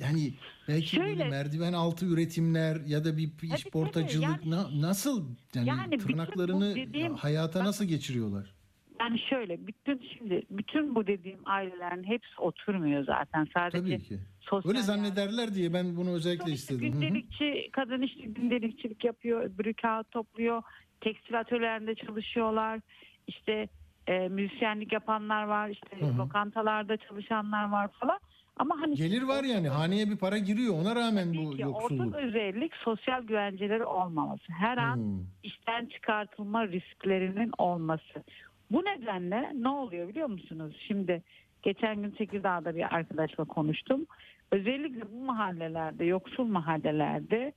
[0.01, 0.35] yani
[0.69, 3.71] belki Şöyle- böyle merdiven altı üretimler ya da bir iş Tabii, tabii.
[3.71, 5.25] portacılık Yani- na- nasıl
[5.55, 8.55] yani, Yani tırnaklarını dediğim- hayata nasıl geçiriyorlar?
[9.01, 13.47] Yani şöyle bütün şimdi bütün bu dediğim ailelerin hepsi oturmuyor zaten.
[13.55, 14.19] Sadece Tabii ki.
[14.41, 16.93] sosyal Öyle zannederler diye ben bunu özellikle işte istedim.
[16.93, 20.63] Gündelikçi kadın işte gündelikçilik yapıyor, öbürü kağıt topluyor,
[21.01, 22.81] tekstil atölyelerinde çalışıyorlar.
[23.27, 23.69] İşte
[24.07, 26.19] e, müzisyenlik yapanlar var, işte Hı hı.
[26.19, 28.19] lokantalarda çalışanlar var falan.
[28.57, 32.07] Ama hani Gelir var yani haneye bir para giriyor ona rağmen bu ki yoksulluk.
[32.07, 34.53] ortak özellik sosyal güvenceleri olmaması.
[34.53, 35.25] Her an Hmm.
[35.43, 38.25] işten çıkartılma risklerinin olması.
[38.71, 40.77] Bu nedenle ne oluyor biliyor musunuz?
[40.89, 41.23] Şimdi
[41.63, 44.07] geçen gün Tekirdağ'da bir arkadaşla konuştum.
[44.51, 47.53] Özellikle bu mahallelerde, yoksul mahallelerde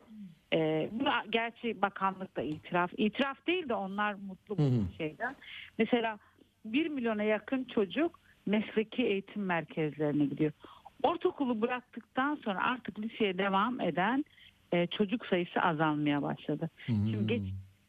[0.53, 2.91] e, bu gerçi bakanlık da itiraf.
[2.97, 5.36] itiraf değil de onlar mutlu bu şeyden.
[5.78, 6.20] Mesela
[6.66, 10.51] 1 milyona yakın çocuk mesleki eğitim merkezlerine gidiyor.
[11.03, 14.26] Ortaokulu bıraktıktan sonra artık liseye devam eden
[14.74, 16.70] e, çocuk sayısı azalmaya başladı.
[16.86, 17.28] Şimdi Hmm.
[17.28, 17.41] geç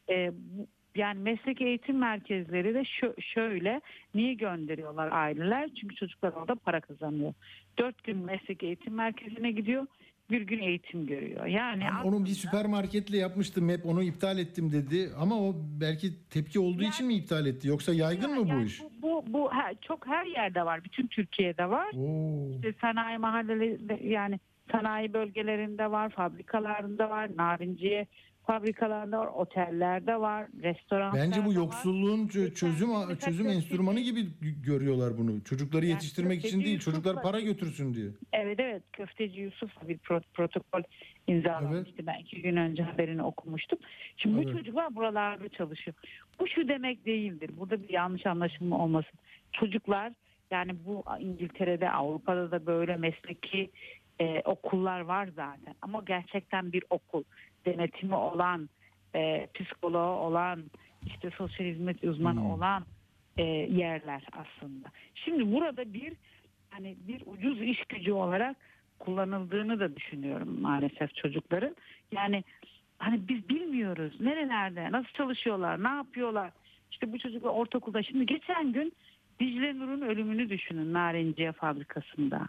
[0.09, 3.81] e, bu- yani meslek eğitim merkezleri de şö- şöyle
[4.15, 5.69] niye gönderiyorlar aileler?
[5.81, 7.33] Çünkü çocuklar orada para kazanıyor.
[7.79, 9.85] Dört gün meslek eğitim merkezine gidiyor,
[10.31, 11.45] bir gün eğitim görüyor.
[11.45, 16.07] Yani Yani onun bir aslında- süpermarketle yapmıştım hep onu iptal ettim dedi ama o belki
[16.29, 18.81] tepki olduğu için mi iptal etti yoksa yaygın mı bu Yani iş?
[18.81, 20.83] Bu, bu, bu her- çok her yerde var.
[20.83, 21.87] Bütün Türkiye'de var.
[21.97, 22.51] Oo.
[22.55, 24.39] İşte sanayi mahallelerinde yani
[24.71, 28.07] sanayi bölgelerinde var, fabrikalarında var, narinciye
[28.47, 31.55] fabrikalarında var, otellerde var, restoranlarda Bence bu var.
[31.55, 34.21] yoksulluğun Geçen çözüm çözüm enstrümanı gibi
[34.65, 35.43] görüyorlar bunu.
[35.43, 38.07] Çocukları Yani yetiştirmek için köfteci değil, çocuklar Yusuf'la- para götürsün diye.
[38.33, 40.81] Evet evet köfteci Yusuf bir pro- protokol
[41.27, 42.07] imzalamıştı.
[42.07, 43.79] Ben iki gün önce haberini okumuştum.
[44.17, 44.47] Şimdi Evet.
[44.53, 45.95] bu çocuklar buralarda çalışıyor.
[46.39, 47.49] Bu şu demek değildir.
[47.57, 49.19] Burada bir yanlış anlaşılma olmasın.
[49.51, 50.13] Çocuklar
[50.51, 53.69] yani bu İngiltere'de Avrupa'da da böyle mesleki
[54.21, 55.75] e, okullar var zaten.
[55.81, 57.23] Ama gerçekten bir okul
[57.65, 58.69] denetimi olan
[59.15, 60.63] e, psikoloğu olan
[61.05, 62.51] işte sosyal hizmet uzmanı Hmm.
[62.51, 62.85] olan
[63.37, 64.87] e, yerler aslında.
[65.15, 66.13] Şimdi burada bir
[66.69, 68.57] hani bir ucuz iş gücü olarak
[68.99, 71.75] kullanıldığını da düşünüyorum maalesef çocukların.
[72.11, 72.43] Yani
[72.97, 76.51] hani biz bilmiyoruz nerelerde, nasıl çalışıyorlar, ne yapıyorlar.
[76.91, 78.03] İşte bu çocuklar ortaokulda.
[78.03, 78.93] Şimdi geçen gün
[79.39, 82.47] Dicle Nur'un ölümünü düşünün Narenciye fabrikasında.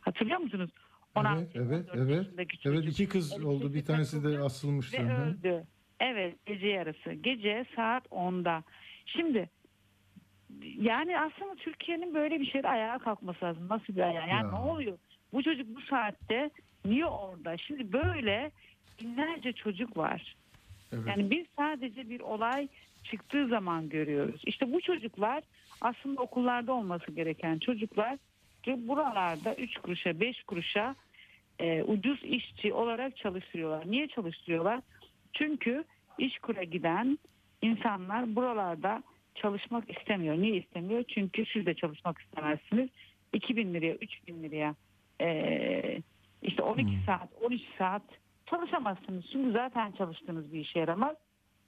[0.00, 0.70] Hatırlıyor musunuz?
[1.20, 2.16] 16, Evet, evet, 14 evet.
[2.16, 3.74] yaşındaki Evet çocuk iki kız elektrik oldu.
[3.74, 4.96] Bir tanesi de asılmıştı.
[5.04, 5.22] ve Hı.
[5.22, 5.64] öldü.
[6.00, 7.12] Evet gece yarısı.
[7.12, 8.64] Gece saat 10'da.
[9.06, 9.50] Şimdi
[10.62, 13.68] yani aslında Türkiye'nin böyle bir şeyde ayağa kalkması lazım.
[13.68, 14.26] Nasıl bir ayağa?
[14.26, 14.50] Yani Ya.
[14.50, 14.98] ne oluyor?
[15.32, 16.50] Bu çocuk bu saatte
[16.84, 17.56] niye orada?
[17.56, 18.50] Şimdi böyle
[19.00, 20.36] binlerce çocuk var.
[20.92, 21.06] Evet.
[21.06, 22.68] Yani biz sadece bir olay
[23.04, 24.42] çıktığı zaman görüyoruz.
[24.46, 25.42] İşte bu çocuklar
[25.80, 28.18] aslında okullarda olması gereken çocuklar
[28.66, 30.94] ve buralarda 3 kuruşa 5 kuruşa
[31.58, 33.90] e, ucuz işçi olarak çalıştırıyorlar.
[33.90, 34.80] Niye çalıştırıyorlar?
[35.32, 35.84] Çünkü
[36.18, 37.18] iş kura giden
[37.62, 39.02] insanlar buralarda
[39.34, 40.38] çalışmak istemiyor.
[40.38, 41.04] Niye istemiyor?
[41.08, 42.88] Çünkü siz de çalışmak istemezsiniz.
[43.32, 44.74] 2000 liraya, 3000 liraya
[45.20, 46.02] e,
[46.42, 47.04] işte 12 Hmm.
[47.06, 48.02] saat, 13 saat
[48.46, 49.24] çalışamazsınız.
[49.32, 51.16] Çünkü zaten çalıştığınız bir işe yaramaz.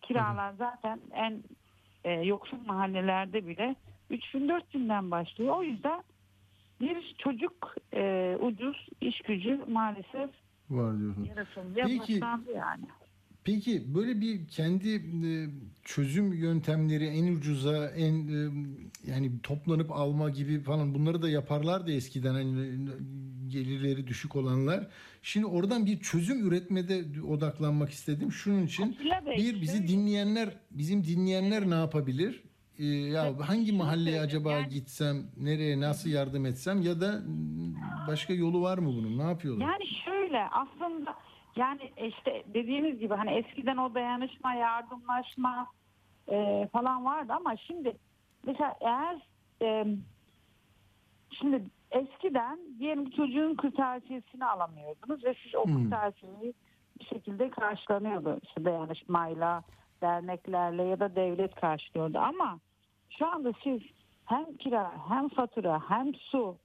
[0.03, 1.43] Kiralar zaten en
[2.05, 3.77] e, yoksul mahallelerde bile
[4.11, 5.57] 3000-4000'den başlıyor.
[5.57, 6.03] O yüzden
[6.81, 10.31] bir çocuk e, ucuz iş gücü maalesef
[10.71, 11.29] Var diyorsunuz.
[11.29, 12.21] Yaratılmaya Peki-
[12.55, 12.85] yani.
[13.45, 15.33] Peki böyle bir kendi e,
[15.85, 18.51] çözüm yöntemleri en ucuza en e,
[19.11, 22.77] yani toplanıp alma gibi falan bunları da yaparlardı eskiden hani e,
[23.49, 24.87] gelirleri düşük olanlar.
[25.23, 28.33] Şimdi oradan bir çözüm üretmede odaklanmak istedim.
[28.33, 28.97] Şunun için
[29.37, 32.43] bir bizi dinleyenler bizim dinleyenler ne yapabilir?
[32.81, 37.21] E, ya hangi mahalleye acaba yani- gitsem, nereye nasıl yardım etsem ya da
[38.09, 39.19] başka yolu var mı bunun?
[39.19, 39.67] Ne yapıyorlar?
[39.67, 41.15] Yani şöyle aslında
[41.57, 45.67] yani işte dediğimiz gibi hani eskiden o dayanışma, yardımlaşma
[46.29, 47.97] e, falan vardı ama şimdi
[48.47, 49.17] mesela eğer
[49.63, 49.87] e,
[51.39, 55.83] şimdi eskiden diyelim ki çocuğun kırtasiyesini alamıyordunuz ve siz o Hmm.
[55.91, 56.55] kırtasiyeyi
[57.01, 58.39] bir şekilde karşılanıyordu.
[58.43, 59.63] İşte dayanışmayla,
[60.03, 62.59] derneklerle ya da devlet karşılıyordu ama
[63.19, 63.81] şu anda siz
[64.25, 66.57] hem kira hem fatura hem su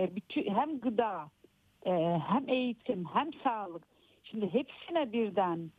[0.00, 1.30] e, bütün, hem gıda
[1.86, 3.82] e, hem eğitim hem sağlık
[4.24, 5.70] şimdi hepsine birden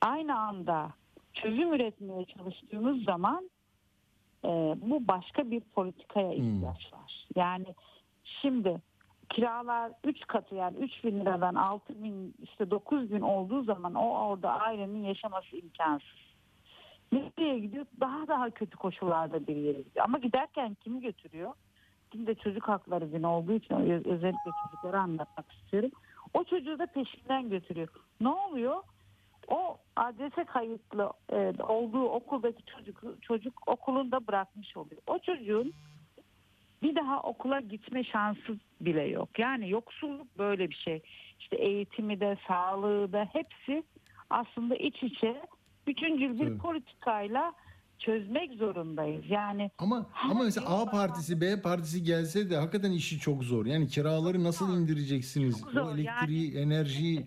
[0.00, 0.90] aynı anda
[1.34, 3.50] çözüm üretmeye çalıştığımız zaman
[4.44, 7.26] e, bu başka bir politikaya ihtiyaç var.
[7.36, 7.74] Yani
[8.42, 8.82] şimdi
[9.30, 14.28] kiralar 3 katı yani 3 bin liradan 6 bin işte 9 bin olduğu zaman o
[14.28, 16.33] orada ailenin yaşaması imkansız.
[17.14, 17.86] Nereye gidiyor?
[18.00, 20.04] Daha daha kötü koşullarda bir yere gidiyor.
[20.04, 21.52] Ama giderken kimi götürüyor?
[22.12, 23.74] Şimdi de çocuk hakları günü olduğu için
[24.04, 25.90] özellikle çocuklara anlatmak istiyorum.
[26.34, 27.88] O çocuğu da peşinden götürüyor.
[28.20, 28.82] Ne oluyor?
[29.48, 35.02] O adrese kayıtlı e, olduğu okuldaki çocuk çocuk okulunda bırakmış oluyor.
[35.06, 35.72] O çocuğun
[36.82, 39.38] bir daha okula gitme şansı bile yok.
[39.38, 41.02] Yani yoksulluk böyle bir şey.
[41.40, 43.84] İşte eğitimi de, sağlığı da hepsi
[44.30, 45.42] aslında iç içe
[45.86, 46.60] bütüncül bir Evet.
[46.60, 47.52] politikayla
[47.98, 49.24] çözmek zorundayız.
[49.28, 53.66] Yani Ama ama mesela A partisi B partisi gelse de hakikaten işi çok zor.
[53.66, 55.60] Yani kiraları nasıl indireceksiniz?
[55.60, 55.80] Çok zor.
[55.86, 57.26] O elektriği, enerjiyi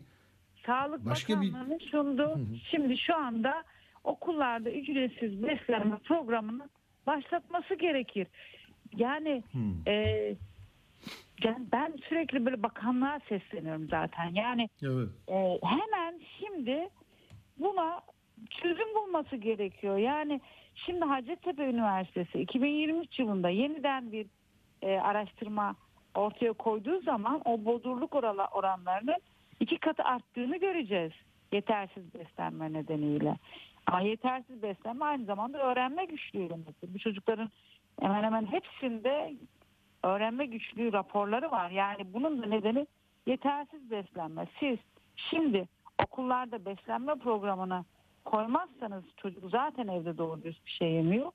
[0.65, 2.39] Sağlık Başka bir- Bakanlığı'nın sunduğu
[2.71, 3.63] şimdi şu anda
[4.03, 6.69] okullarda ücretsiz beslenme programını
[7.07, 8.27] başlatması gerekir.
[8.95, 9.43] Yani
[9.88, 9.93] e,
[11.43, 14.34] yani ben sürekli böyle bakanlığa sesleniyorum zaten.
[14.34, 15.09] Yani evet.
[15.27, 16.89] e, hemen şimdi
[17.59, 18.01] buna
[18.49, 19.97] çözüm bulması gerekiyor.
[19.97, 20.41] Yani
[20.76, 24.27] şimdi Hacettepe Üniversitesi 2023 yılında yeniden bir
[24.81, 25.76] e, araştırma
[26.15, 29.18] ortaya koyduğu zaman o bodurluk orala- oranlarının
[29.59, 31.11] iki katı arttığını göreceğiz.
[31.51, 33.38] Yetersiz beslenme nedeniyle.
[33.88, 36.93] Ama yetersiz beslenme aynı zamanda öğrenme güçlüğü demektir.
[36.93, 37.49] Bu çocukların
[38.01, 39.34] hemen hemen hepsinde
[40.03, 41.69] öğrenme güçlüğü raporları var.
[41.69, 42.88] Yani bunun da nedeni
[43.26, 44.47] yetersiz beslenme.
[44.59, 44.77] Siz
[45.15, 45.68] şimdi
[46.03, 47.85] okullarda beslenme programını
[48.27, 51.31] koymazsanız çocuk zaten evde doğru düz bir şey yemiyor.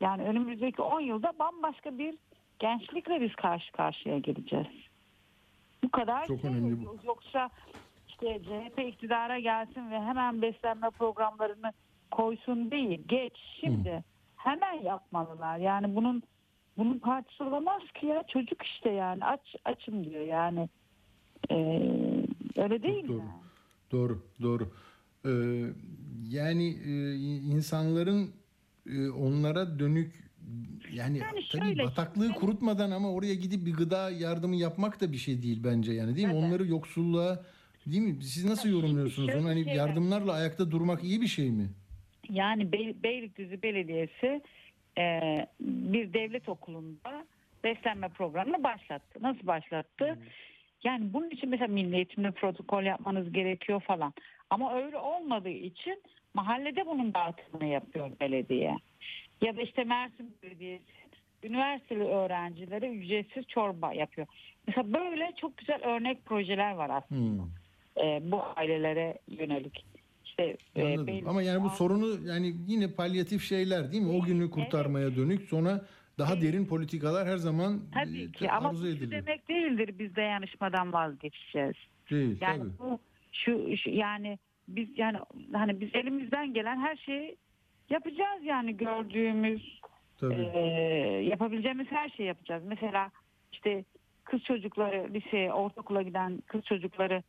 [0.00, 2.14] Yani önümüzdeki 10 yılda bambaşka bir
[2.58, 4.66] gençlikle biz karşı karşıya geleceğiz.
[5.84, 7.04] Bu kadar Çok şey önemli yok.
[7.04, 7.50] Yoksa
[8.08, 11.72] işte CHP iktidara gelsin ve hemen beslenme programlarını
[12.10, 13.02] koysun değil.
[13.08, 14.04] Geç şimdi
[14.36, 15.58] hemen yapmalılar.
[15.58, 16.22] Yani bunun
[16.78, 20.68] bunun partisi olamaz ki ya çocuk işte yani aç açım diyor yani.
[21.50, 21.54] Ee,
[22.56, 23.16] öyle değil doğru.
[23.16, 23.32] mi?
[23.92, 24.68] Doğru, doğru.
[25.26, 25.30] Ee,
[26.28, 27.14] yani e,
[27.56, 28.30] insanların
[28.90, 30.12] e, onlara dönük
[30.92, 35.12] yani, Yani tabii şöyle, bataklığı şimdi- kurutmadan ama oraya gidip bir gıda yardımı yapmak da
[35.12, 36.34] bir şey değil bence yani değil mi?
[36.34, 36.44] Evet.
[36.44, 37.42] Onları yoksulluğa
[37.86, 38.22] değil mi?
[38.22, 39.48] Siz nasıl yorumluyorsunuz onu?
[39.48, 41.68] Hani yardımlarla ayakta durmak iyi bir şey mi?
[42.30, 44.42] Yani Bey- Beylikdüzü Belediyesi
[44.98, 45.20] e,
[45.60, 47.26] bir devlet okulunda
[47.64, 49.18] beslenme programını başlattı.
[49.22, 50.18] Nasıl başlattı?
[50.84, 54.14] Yani bunun için mesela milli eğitimde protokol yapmanız gerekiyor falan.
[54.54, 56.02] Ama öyle olmadığı için
[56.34, 58.76] mahallede bunun dağıtımını yapıyor belediye.
[59.40, 60.84] Ya da işte Mersin Belediyesi
[61.42, 64.26] üniversiteli öğrencilere ücretsiz çorba yapıyor.
[64.66, 68.04] Mesela böyle çok güzel örnek projeler var aslında Hmm.
[68.04, 69.84] e, bu ailelere yönelik.
[70.24, 71.28] İşte e, Anladım.
[71.28, 74.16] Ama yani bu sorunu yani yine palyatif şeyler değil mi?
[74.16, 75.84] O günü kurtarmaya dönük sonra
[76.18, 81.76] daha derin politikalar her zaman Tabii e, ki ama bu demek değildir biz dayanışmadan vazgeçeceğiz.
[82.10, 82.78] Değil Yani tabii.
[82.78, 82.98] bu
[83.32, 84.38] şu, şu yani
[84.68, 85.18] biz yani
[85.52, 87.36] hani biz elimizden gelen her şeyi
[87.90, 89.80] yapacağız yani gördüğümüz
[90.20, 90.50] tabii.
[90.54, 90.60] e,
[91.22, 92.62] yapabileceğimiz her şeyi yapacağız.
[92.66, 93.10] Mesela
[93.52, 93.84] işte
[94.24, 97.22] kız çocukları liseye, ortaokula giden kız çocukları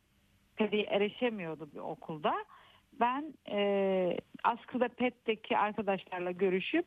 [0.56, 2.34] pediye erişemiyordu bir okulda.
[3.00, 6.86] Ben e, askıda PET'teki arkadaşlarla görüşüp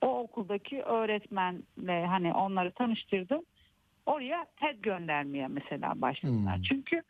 [0.00, 3.42] o okuldaki öğretmenle hani onları tanıştırdım.
[4.06, 6.56] Oraya TED göndermeye mesela başladılar.
[6.56, 6.62] Hmm.
[6.62, 7.02] Çünkü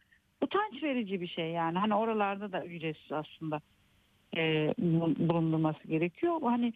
[0.42, 1.78] utanç verici bir şey yani.
[1.78, 3.60] Hani oralarda da ücretsiz aslında
[4.36, 6.40] e, bulun- bulundurması gerekiyor.
[6.42, 6.72] Hani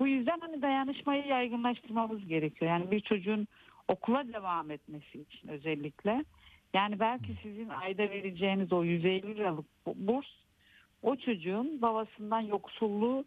[0.00, 2.70] bu yüzden hani dayanışmayı yaygınlaştırmamız gerekiyor.
[2.70, 3.48] Yani bir çocuğun
[3.88, 6.24] okula devam etmesi için özellikle
[6.74, 10.26] Yani belki sizin ayda vereceğiniz o 150 liralık bu- burs
[11.02, 13.24] o çocuğun babasından yoksulluğu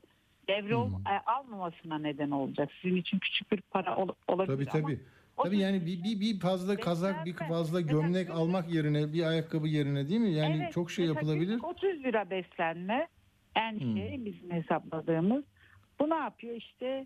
[0.48, 0.94] devre Hmm.
[1.26, 2.70] almamasına neden olacak.
[2.82, 5.00] Sizin için küçük bir para ol- olabilir Tabii ama tabii.
[5.40, 9.68] O Tabii yani bir, bir, bir fazla kazak, bir fazla gömlek almak yerine, bir ayakkabı
[9.68, 10.32] yerine değil mi?
[10.32, 11.45] Yani Evet, çok şey yapılabilir.
[11.48, 13.07] günlük 30 lira beslenme
[13.56, 13.95] en Hmm.
[13.98, 15.44] şey bizim hesapladığımız.
[15.99, 17.06] Bu ne yapıyor işte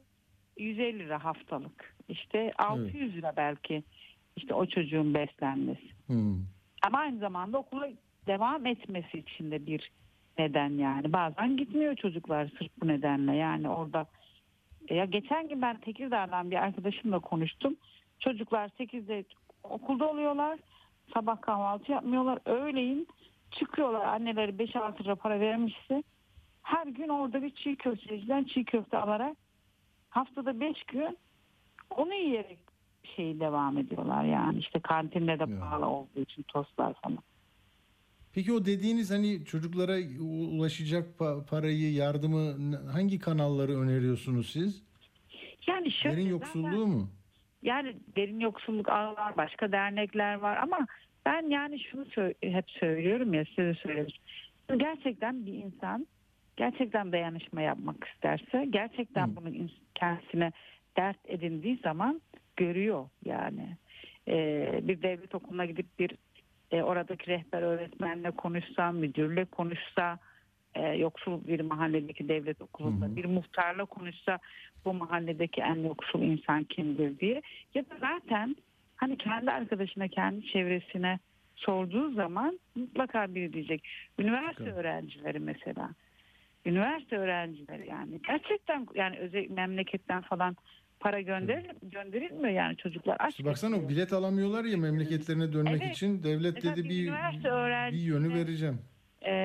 [0.57, 1.95] 150 lira haftalık.
[2.09, 3.83] İşte 600 lira belki
[4.35, 5.89] işte o çocuğun beslenmesi.
[6.07, 6.37] Hmm.
[6.87, 7.89] Ama aynı zamanda okula
[8.27, 9.91] devam etmesi için de bir
[10.37, 11.13] neden yani.
[11.13, 13.35] Bazen gitmiyor çocuklar sırf bu nedenle.
[13.35, 14.05] Yani orada
[14.89, 17.75] ya geçen gün ben Tekirdağ'dan bir arkadaşımla konuştum.
[18.23, 19.23] Çocuklar 8'de
[19.63, 20.59] okulda oluyorlar.
[21.13, 22.39] Sabah kahvaltı yapmıyorlar.
[22.45, 23.07] Öğleyin
[23.51, 24.05] çıkıyorlar.
[24.05, 26.03] Anneleri 5-6 lira para vermişse
[26.61, 29.37] her gün orada bir çiğ köfteciden çiğ köfte alarak
[30.09, 31.17] haftada 5 gün
[31.89, 32.59] onu yiyerek
[33.15, 37.17] şey devam ediyorlar yani işte kantinde de pahalı olduğu için tostlar falan.
[38.33, 44.83] Peki o dediğiniz hani çocuklara ulaşacak pa- parayı, yardımı hangi kanalları öneriyorsunuz siz?
[45.67, 47.09] Yani şöyle zaten- yoksulluğu mu?
[47.63, 50.87] Yani derin yoksulluk ağı var, başka dernekler var ama
[51.25, 54.15] ben yani şunu sö- hep söylüyorum ya size de söyledim.
[54.77, 56.07] Gerçekten bir insan
[56.57, 59.35] gerçekten dayanışma yapmak isterse gerçekten Hı.
[59.35, 60.51] bunu kendisine
[60.97, 62.21] dert edindiği zaman
[62.55, 63.77] görüyor yani.
[64.27, 66.11] Ee, bir devlet okuluna gidip bir
[66.71, 70.19] e, oradaki rehber öğretmenle konuşsa, müdürle konuşsa,
[70.75, 73.15] e, yoksul bir mahalledeki devlet okulunda Hı hı.
[73.15, 74.39] bir muhtarla konuşsa
[74.85, 77.41] bu mahalledeki en yoksul insan kimdir diye
[77.73, 78.55] ya da zaten
[78.95, 81.19] hani kendi arkadaşına kendi çevresine
[81.55, 83.87] sorduğu zaman mutlaka biri diyecek.
[84.19, 84.79] Üniversite Mutlaka.
[84.79, 85.89] öğrencileri mesela.
[86.65, 90.55] Üniversite öğrencileri yani gerçekten yani özel memleketten falan
[90.99, 93.31] para gönder gönderilmiyor yani çocuklar aç.
[93.31, 95.95] İşte baksana o bilet alamıyorlar ya memleketlerine dönmek Evet.
[95.95, 97.11] için devlet dedi bir
[97.91, 98.79] bir yönü vereceğim.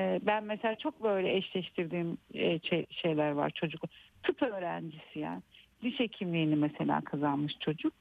[0.09, 3.83] Ee, ben mesela çok böyle eşleştirdiğim e, şey- şeyler var çocuk.
[4.23, 5.41] Tıp öğrencisi yani.
[5.81, 7.93] Diş hekimliğini mesela kazanmış çocuk.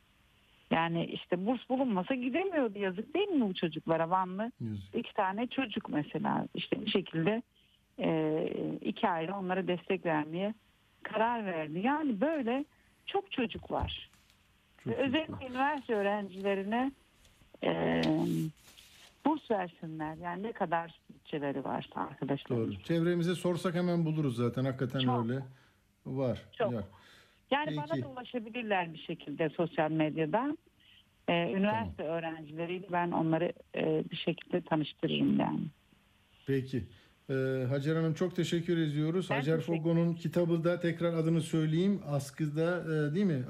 [0.70, 4.52] Yani işte burs bulunmasa gidemiyordu yazık değil mi bu çocuklara Vanlı?
[4.60, 4.94] Yazık.
[4.94, 7.42] iki tane çocuk mesela işte bir şekilde
[7.98, 8.44] e,
[8.80, 10.54] iki aile onlara destek vermeye
[11.02, 11.78] karar verdi.
[11.78, 12.64] Yani böyle
[13.06, 14.10] çok çocuk var.
[14.84, 16.92] Çok özellikle üniversite öğrencilerine
[17.64, 18.04] e,
[19.28, 20.16] burs versinler.
[20.16, 22.58] Yani ne kadar bütçeleri varsa arkadaşlar.
[22.58, 22.82] Doğru.
[22.82, 24.64] Çevremize sorsak hemen buluruz zaten.
[24.64, 25.24] Hakikaten Çok.
[25.24, 25.42] öyle.
[26.06, 26.42] Var.
[26.52, 26.74] Çok.
[26.74, 26.84] Var.
[27.50, 28.02] Yani bana Peki.
[28.02, 30.58] da ulaşabilirler bir şekilde sosyal medyadan.
[31.28, 35.60] E, üniversite öğrencileriyle ben onları e, bir şekilde tanıştırırım yani.
[36.46, 36.84] Peki.
[37.30, 39.26] Ee, Hacer Hanım çok teşekkür ediyoruz.
[39.30, 42.00] Ben Hacer teşekkür Fogo'nun kitabı da tekrar adını söyleyeyim.
[42.06, 43.42] Askıda e, değil mi?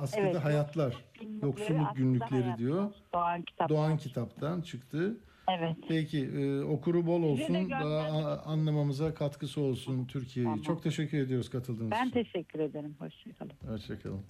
[0.00, 0.96] Askıda Evet, Hayatlar.
[1.20, 2.58] Günlükleri, Yoksulluk günlükleri hayatlar.
[2.58, 2.90] diyor.
[3.14, 3.68] Doğan kitap.
[3.68, 5.16] Doğan kitaptan çıktı.
[5.58, 5.76] Evet.
[5.88, 7.70] Peki e, okuru bol olsun.
[7.70, 10.46] Daha anlamamıza katkısı olsun Türkiye'yi.
[10.46, 10.62] Tamam.
[10.62, 12.10] Çok teşekkür ediyoruz katıldığınız Ben için.
[12.24, 12.94] teşekkür ederim.
[12.98, 13.52] Hoşçakalın.
[13.68, 14.20] Hoşçakalın.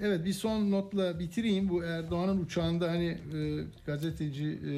[0.00, 1.68] Evet bir son notla bitireyim.
[1.68, 4.74] Bu Erdoğan'ın uçağında hani e, gazeteci e,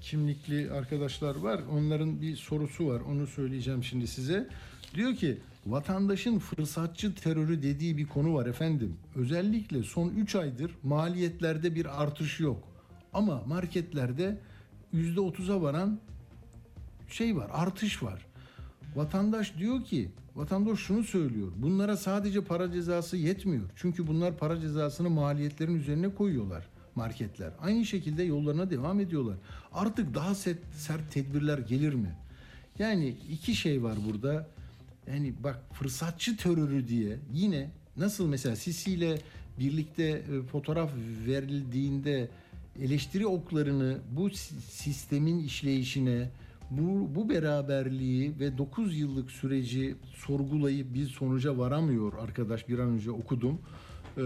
[0.00, 1.60] kimlikli arkadaşlar var.
[1.72, 3.00] Onların bir sorusu var.
[3.00, 4.48] Onu söyleyeceğim şimdi size.
[4.94, 8.96] Diyor ki vatandaşın fırsatçı terörü dediği bir konu var efendim.
[9.16, 12.68] Özellikle son 3 aydır maliyetlerde bir artış yok.
[13.12, 14.38] Ama marketlerde
[14.94, 16.00] %30'a varan
[17.08, 18.26] şey var, artış var.
[18.96, 21.52] Vatandaş diyor ki, vatandaş şunu söylüyor.
[21.56, 23.70] Bunlara sadece para cezası yetmiyor.
[23.76, 27.52] Çünkü bunlar para cezasını maliyetlerin üzerine koyuyorlar marketler.
[27.60, 29.36] Aynı şekilde yollarına devam ediyorlar.
[29.72, 32.16] Artık daha sert, sert tedbirler gelir mi?
[32.78, 34.48] Yani iki şey var burada.
[35.12, 39.18] Yani bak fırsatçı terörü diye yine nasıl mesela Sisi ile
[39.58, 40.90] birlikte e, fotoğraf
[41.26, 42.28] verildiğinde
[42.82, 46.30] eleştiri oklarını bu si- sistemin işleyişine,
[46.70, 53.10] bu, bu beraberliği ve 9 yıllık süreci sorgulayıp bir sonuca varamıyor arkadaş bir an önce
[53.10, 53.58] okudum.
[54.18, 54.22] Ee,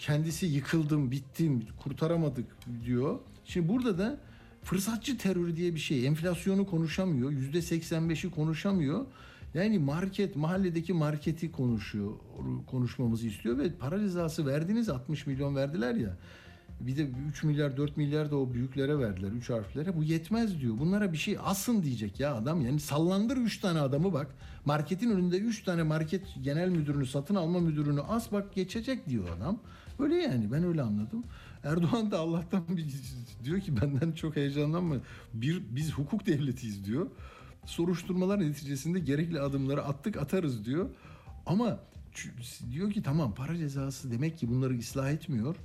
[0.00, 2.46] kendisi yıkıldım, bittim, kurtaramadık
[2.84, 3.18] diyor.
[3.44, 4.20] Şimdi burada da
[4.62, 6.06] fırsatçı terörü diye bir şey.
[6.06, 9.06] Enflasyonu konuşamıyor, yüzde 85'i konuşamıyor.
[9.54, 12.12] Yani market, mahalledeki marketi konuşuyor,
[12.66, 16.16] konuşmamızı istiyor ve para cezası verdiniz 60 milyon verdiler ya.
[16.80, 19.96] Bir de 3 milyar 4 milyar da o büyüklere verdiler 3 harflere.
[19.96, 20.78] Bu yetmez diyor.
[20.78, 22.60] Bunlara bir şey asın diyecek ya adam.
[22.60, 24.34] Yani sallandır 3 tane adamı bak.
[24.64, 29.58] Marketin önünde 3 tane market genel müdürünü, satın alma müdürünü as bak geçecek diyor adam.
[29.98, 31.24] Öyle yani ben öyle anladım.
[31.64, 32.86] Erdoğan da Allah'tan bir,
[33.44, 34.96] diyor ki benden çok heyecanlanma.
[35.34, 37.06] Bir biz hukuk devletiyiz diyor.
[37.64, 40.88] Soruşturmalar neticesinde gerekli adımları attık atarız diyor.
[41.46, 41.78] Ama
[42.70, 45.56] diyor ki tamam para cezası demek ki bunları ıslah etmiyor.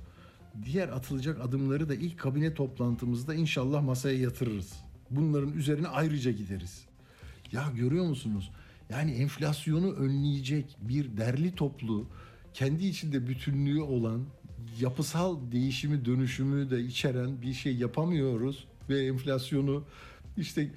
[0.64, 4.72] Diğer atılacak adımları da ilk kabine toplantımızda inşallah masaya yatırırız.
[5.10, 6.84] Bunların üzerine ayrıca gideriz.
[7.52, 8.50] Ya görüyor musunuz?
[8.90, 12.06] Yani enflasyonu önleyecek bir derli toplu,
[12.54, 14.24] kendi içinde bütünlüğü olan,
[14.80, 19.84] yapısal değişimi, dönüşümü de içeren bir şey yapamıyoruz ve enflasyonu
[20.36, 20.70] işte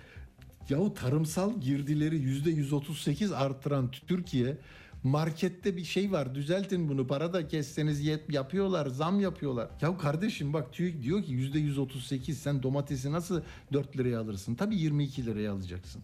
[0.70, 4.58] yahu tarımsal girdileri yüzde 138 artıran Türkiye
[5.04, 9.70] markette bir şey var düzeltin bunu para da kesseniz yet yapıyorlar zam yapıyorlar.
[9.82, 13.42] Ya kardeşim bak TÜİK diyor ki yüzde 138 sen domatesi nasıl
[13.74, 14.56] 4 liraya alırsın?
[14.56, 16.02] Tabii 22 liraya alacaksın.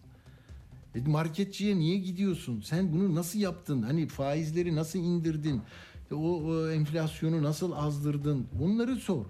[0.94, 2.60] E marketçiye niye gidiyorsun?
[2.60, 3.82] Sen bunu nasıl yaptın?
[3.82, 5.62] Hani faizleri nasıl indirdin?
[6.10, 8.46] E O, o enflasyonu nasıl azdırdın?
[8.52, 9.24] Bunları sor.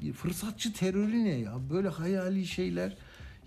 [0.00, 1.54] Bir Fırsatçı terörü ne ya?
[1.70, 2.96] Böyle hayali şeyler.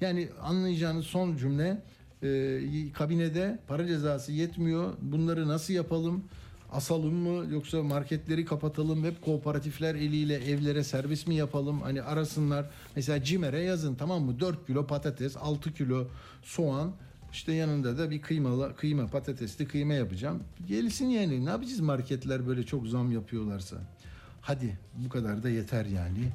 [0.01, 1.81] Yani anlayacağınız son cümle
[2.23, 2.61] e,
[2.93, 4.93] kabinede para cezası yetmiyor.
[5.01, 6.23] Bunları nasıl yapalım?
[6.71, 12.65] Asalım mı yoksa marketleri kapatalım hep kooperatifler eliyle evlere servis mi yapalım hani arasınlar
[12.95, 16.07] mesela CİMER'e yazın tamam mı 4 kilo patates 6 kilo
[16.43, 16.91] soğan
[17.31, 20.43] işte yanında da bir kıymalı kıyma patatesli kıyma yapacağım.
[20.67, 23.77] Gelsin yani ne yapacağız marketler böyle çok zam yapıyorlarsa.
[24.41, 26.31] Hadi bu kadar da yeter yani.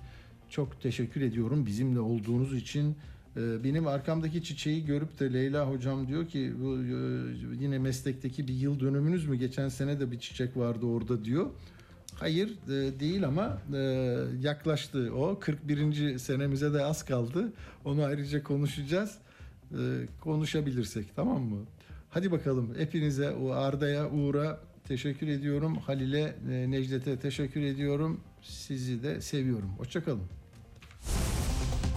[0.51, 2.97] Çok teşekkür ediyorum bizimle olduğunuz için.
[3.37, 8.55] Ee, Benim arkamdaki çiçeği görüp de Leyla hocam diyor ki bu e, yine meslekteki bir
[8.55, 9.37] yıl dönümünüz mü?
[9.37, 11.51] Geçen sene de bir çiçek vardı orada diyor.
[12.15, 13.79] Hayır e, değil ama e,
[14.43, 15.39] yaklaştı o.
[15.41, 16.19] 41.
[16.19, 17.53] senemize de az kaldı.
[17.85, 19.19] Onu ayrıca konuşacağız.
[20.21, 21.65] Konuşabilirsek tamam mı?
[22.11, 25.77] Hadi bakalım hepinize o Arda'ya Uğur'a teşekkür ediyorum.
[25.77, 26.37] Halil'e
[26.71, 28.21] Necdet'e teşekkür ediyorum.
[28.43, 29.71] Sizi de seviyorum.
[29.79, 30.40] Hoşçakalın.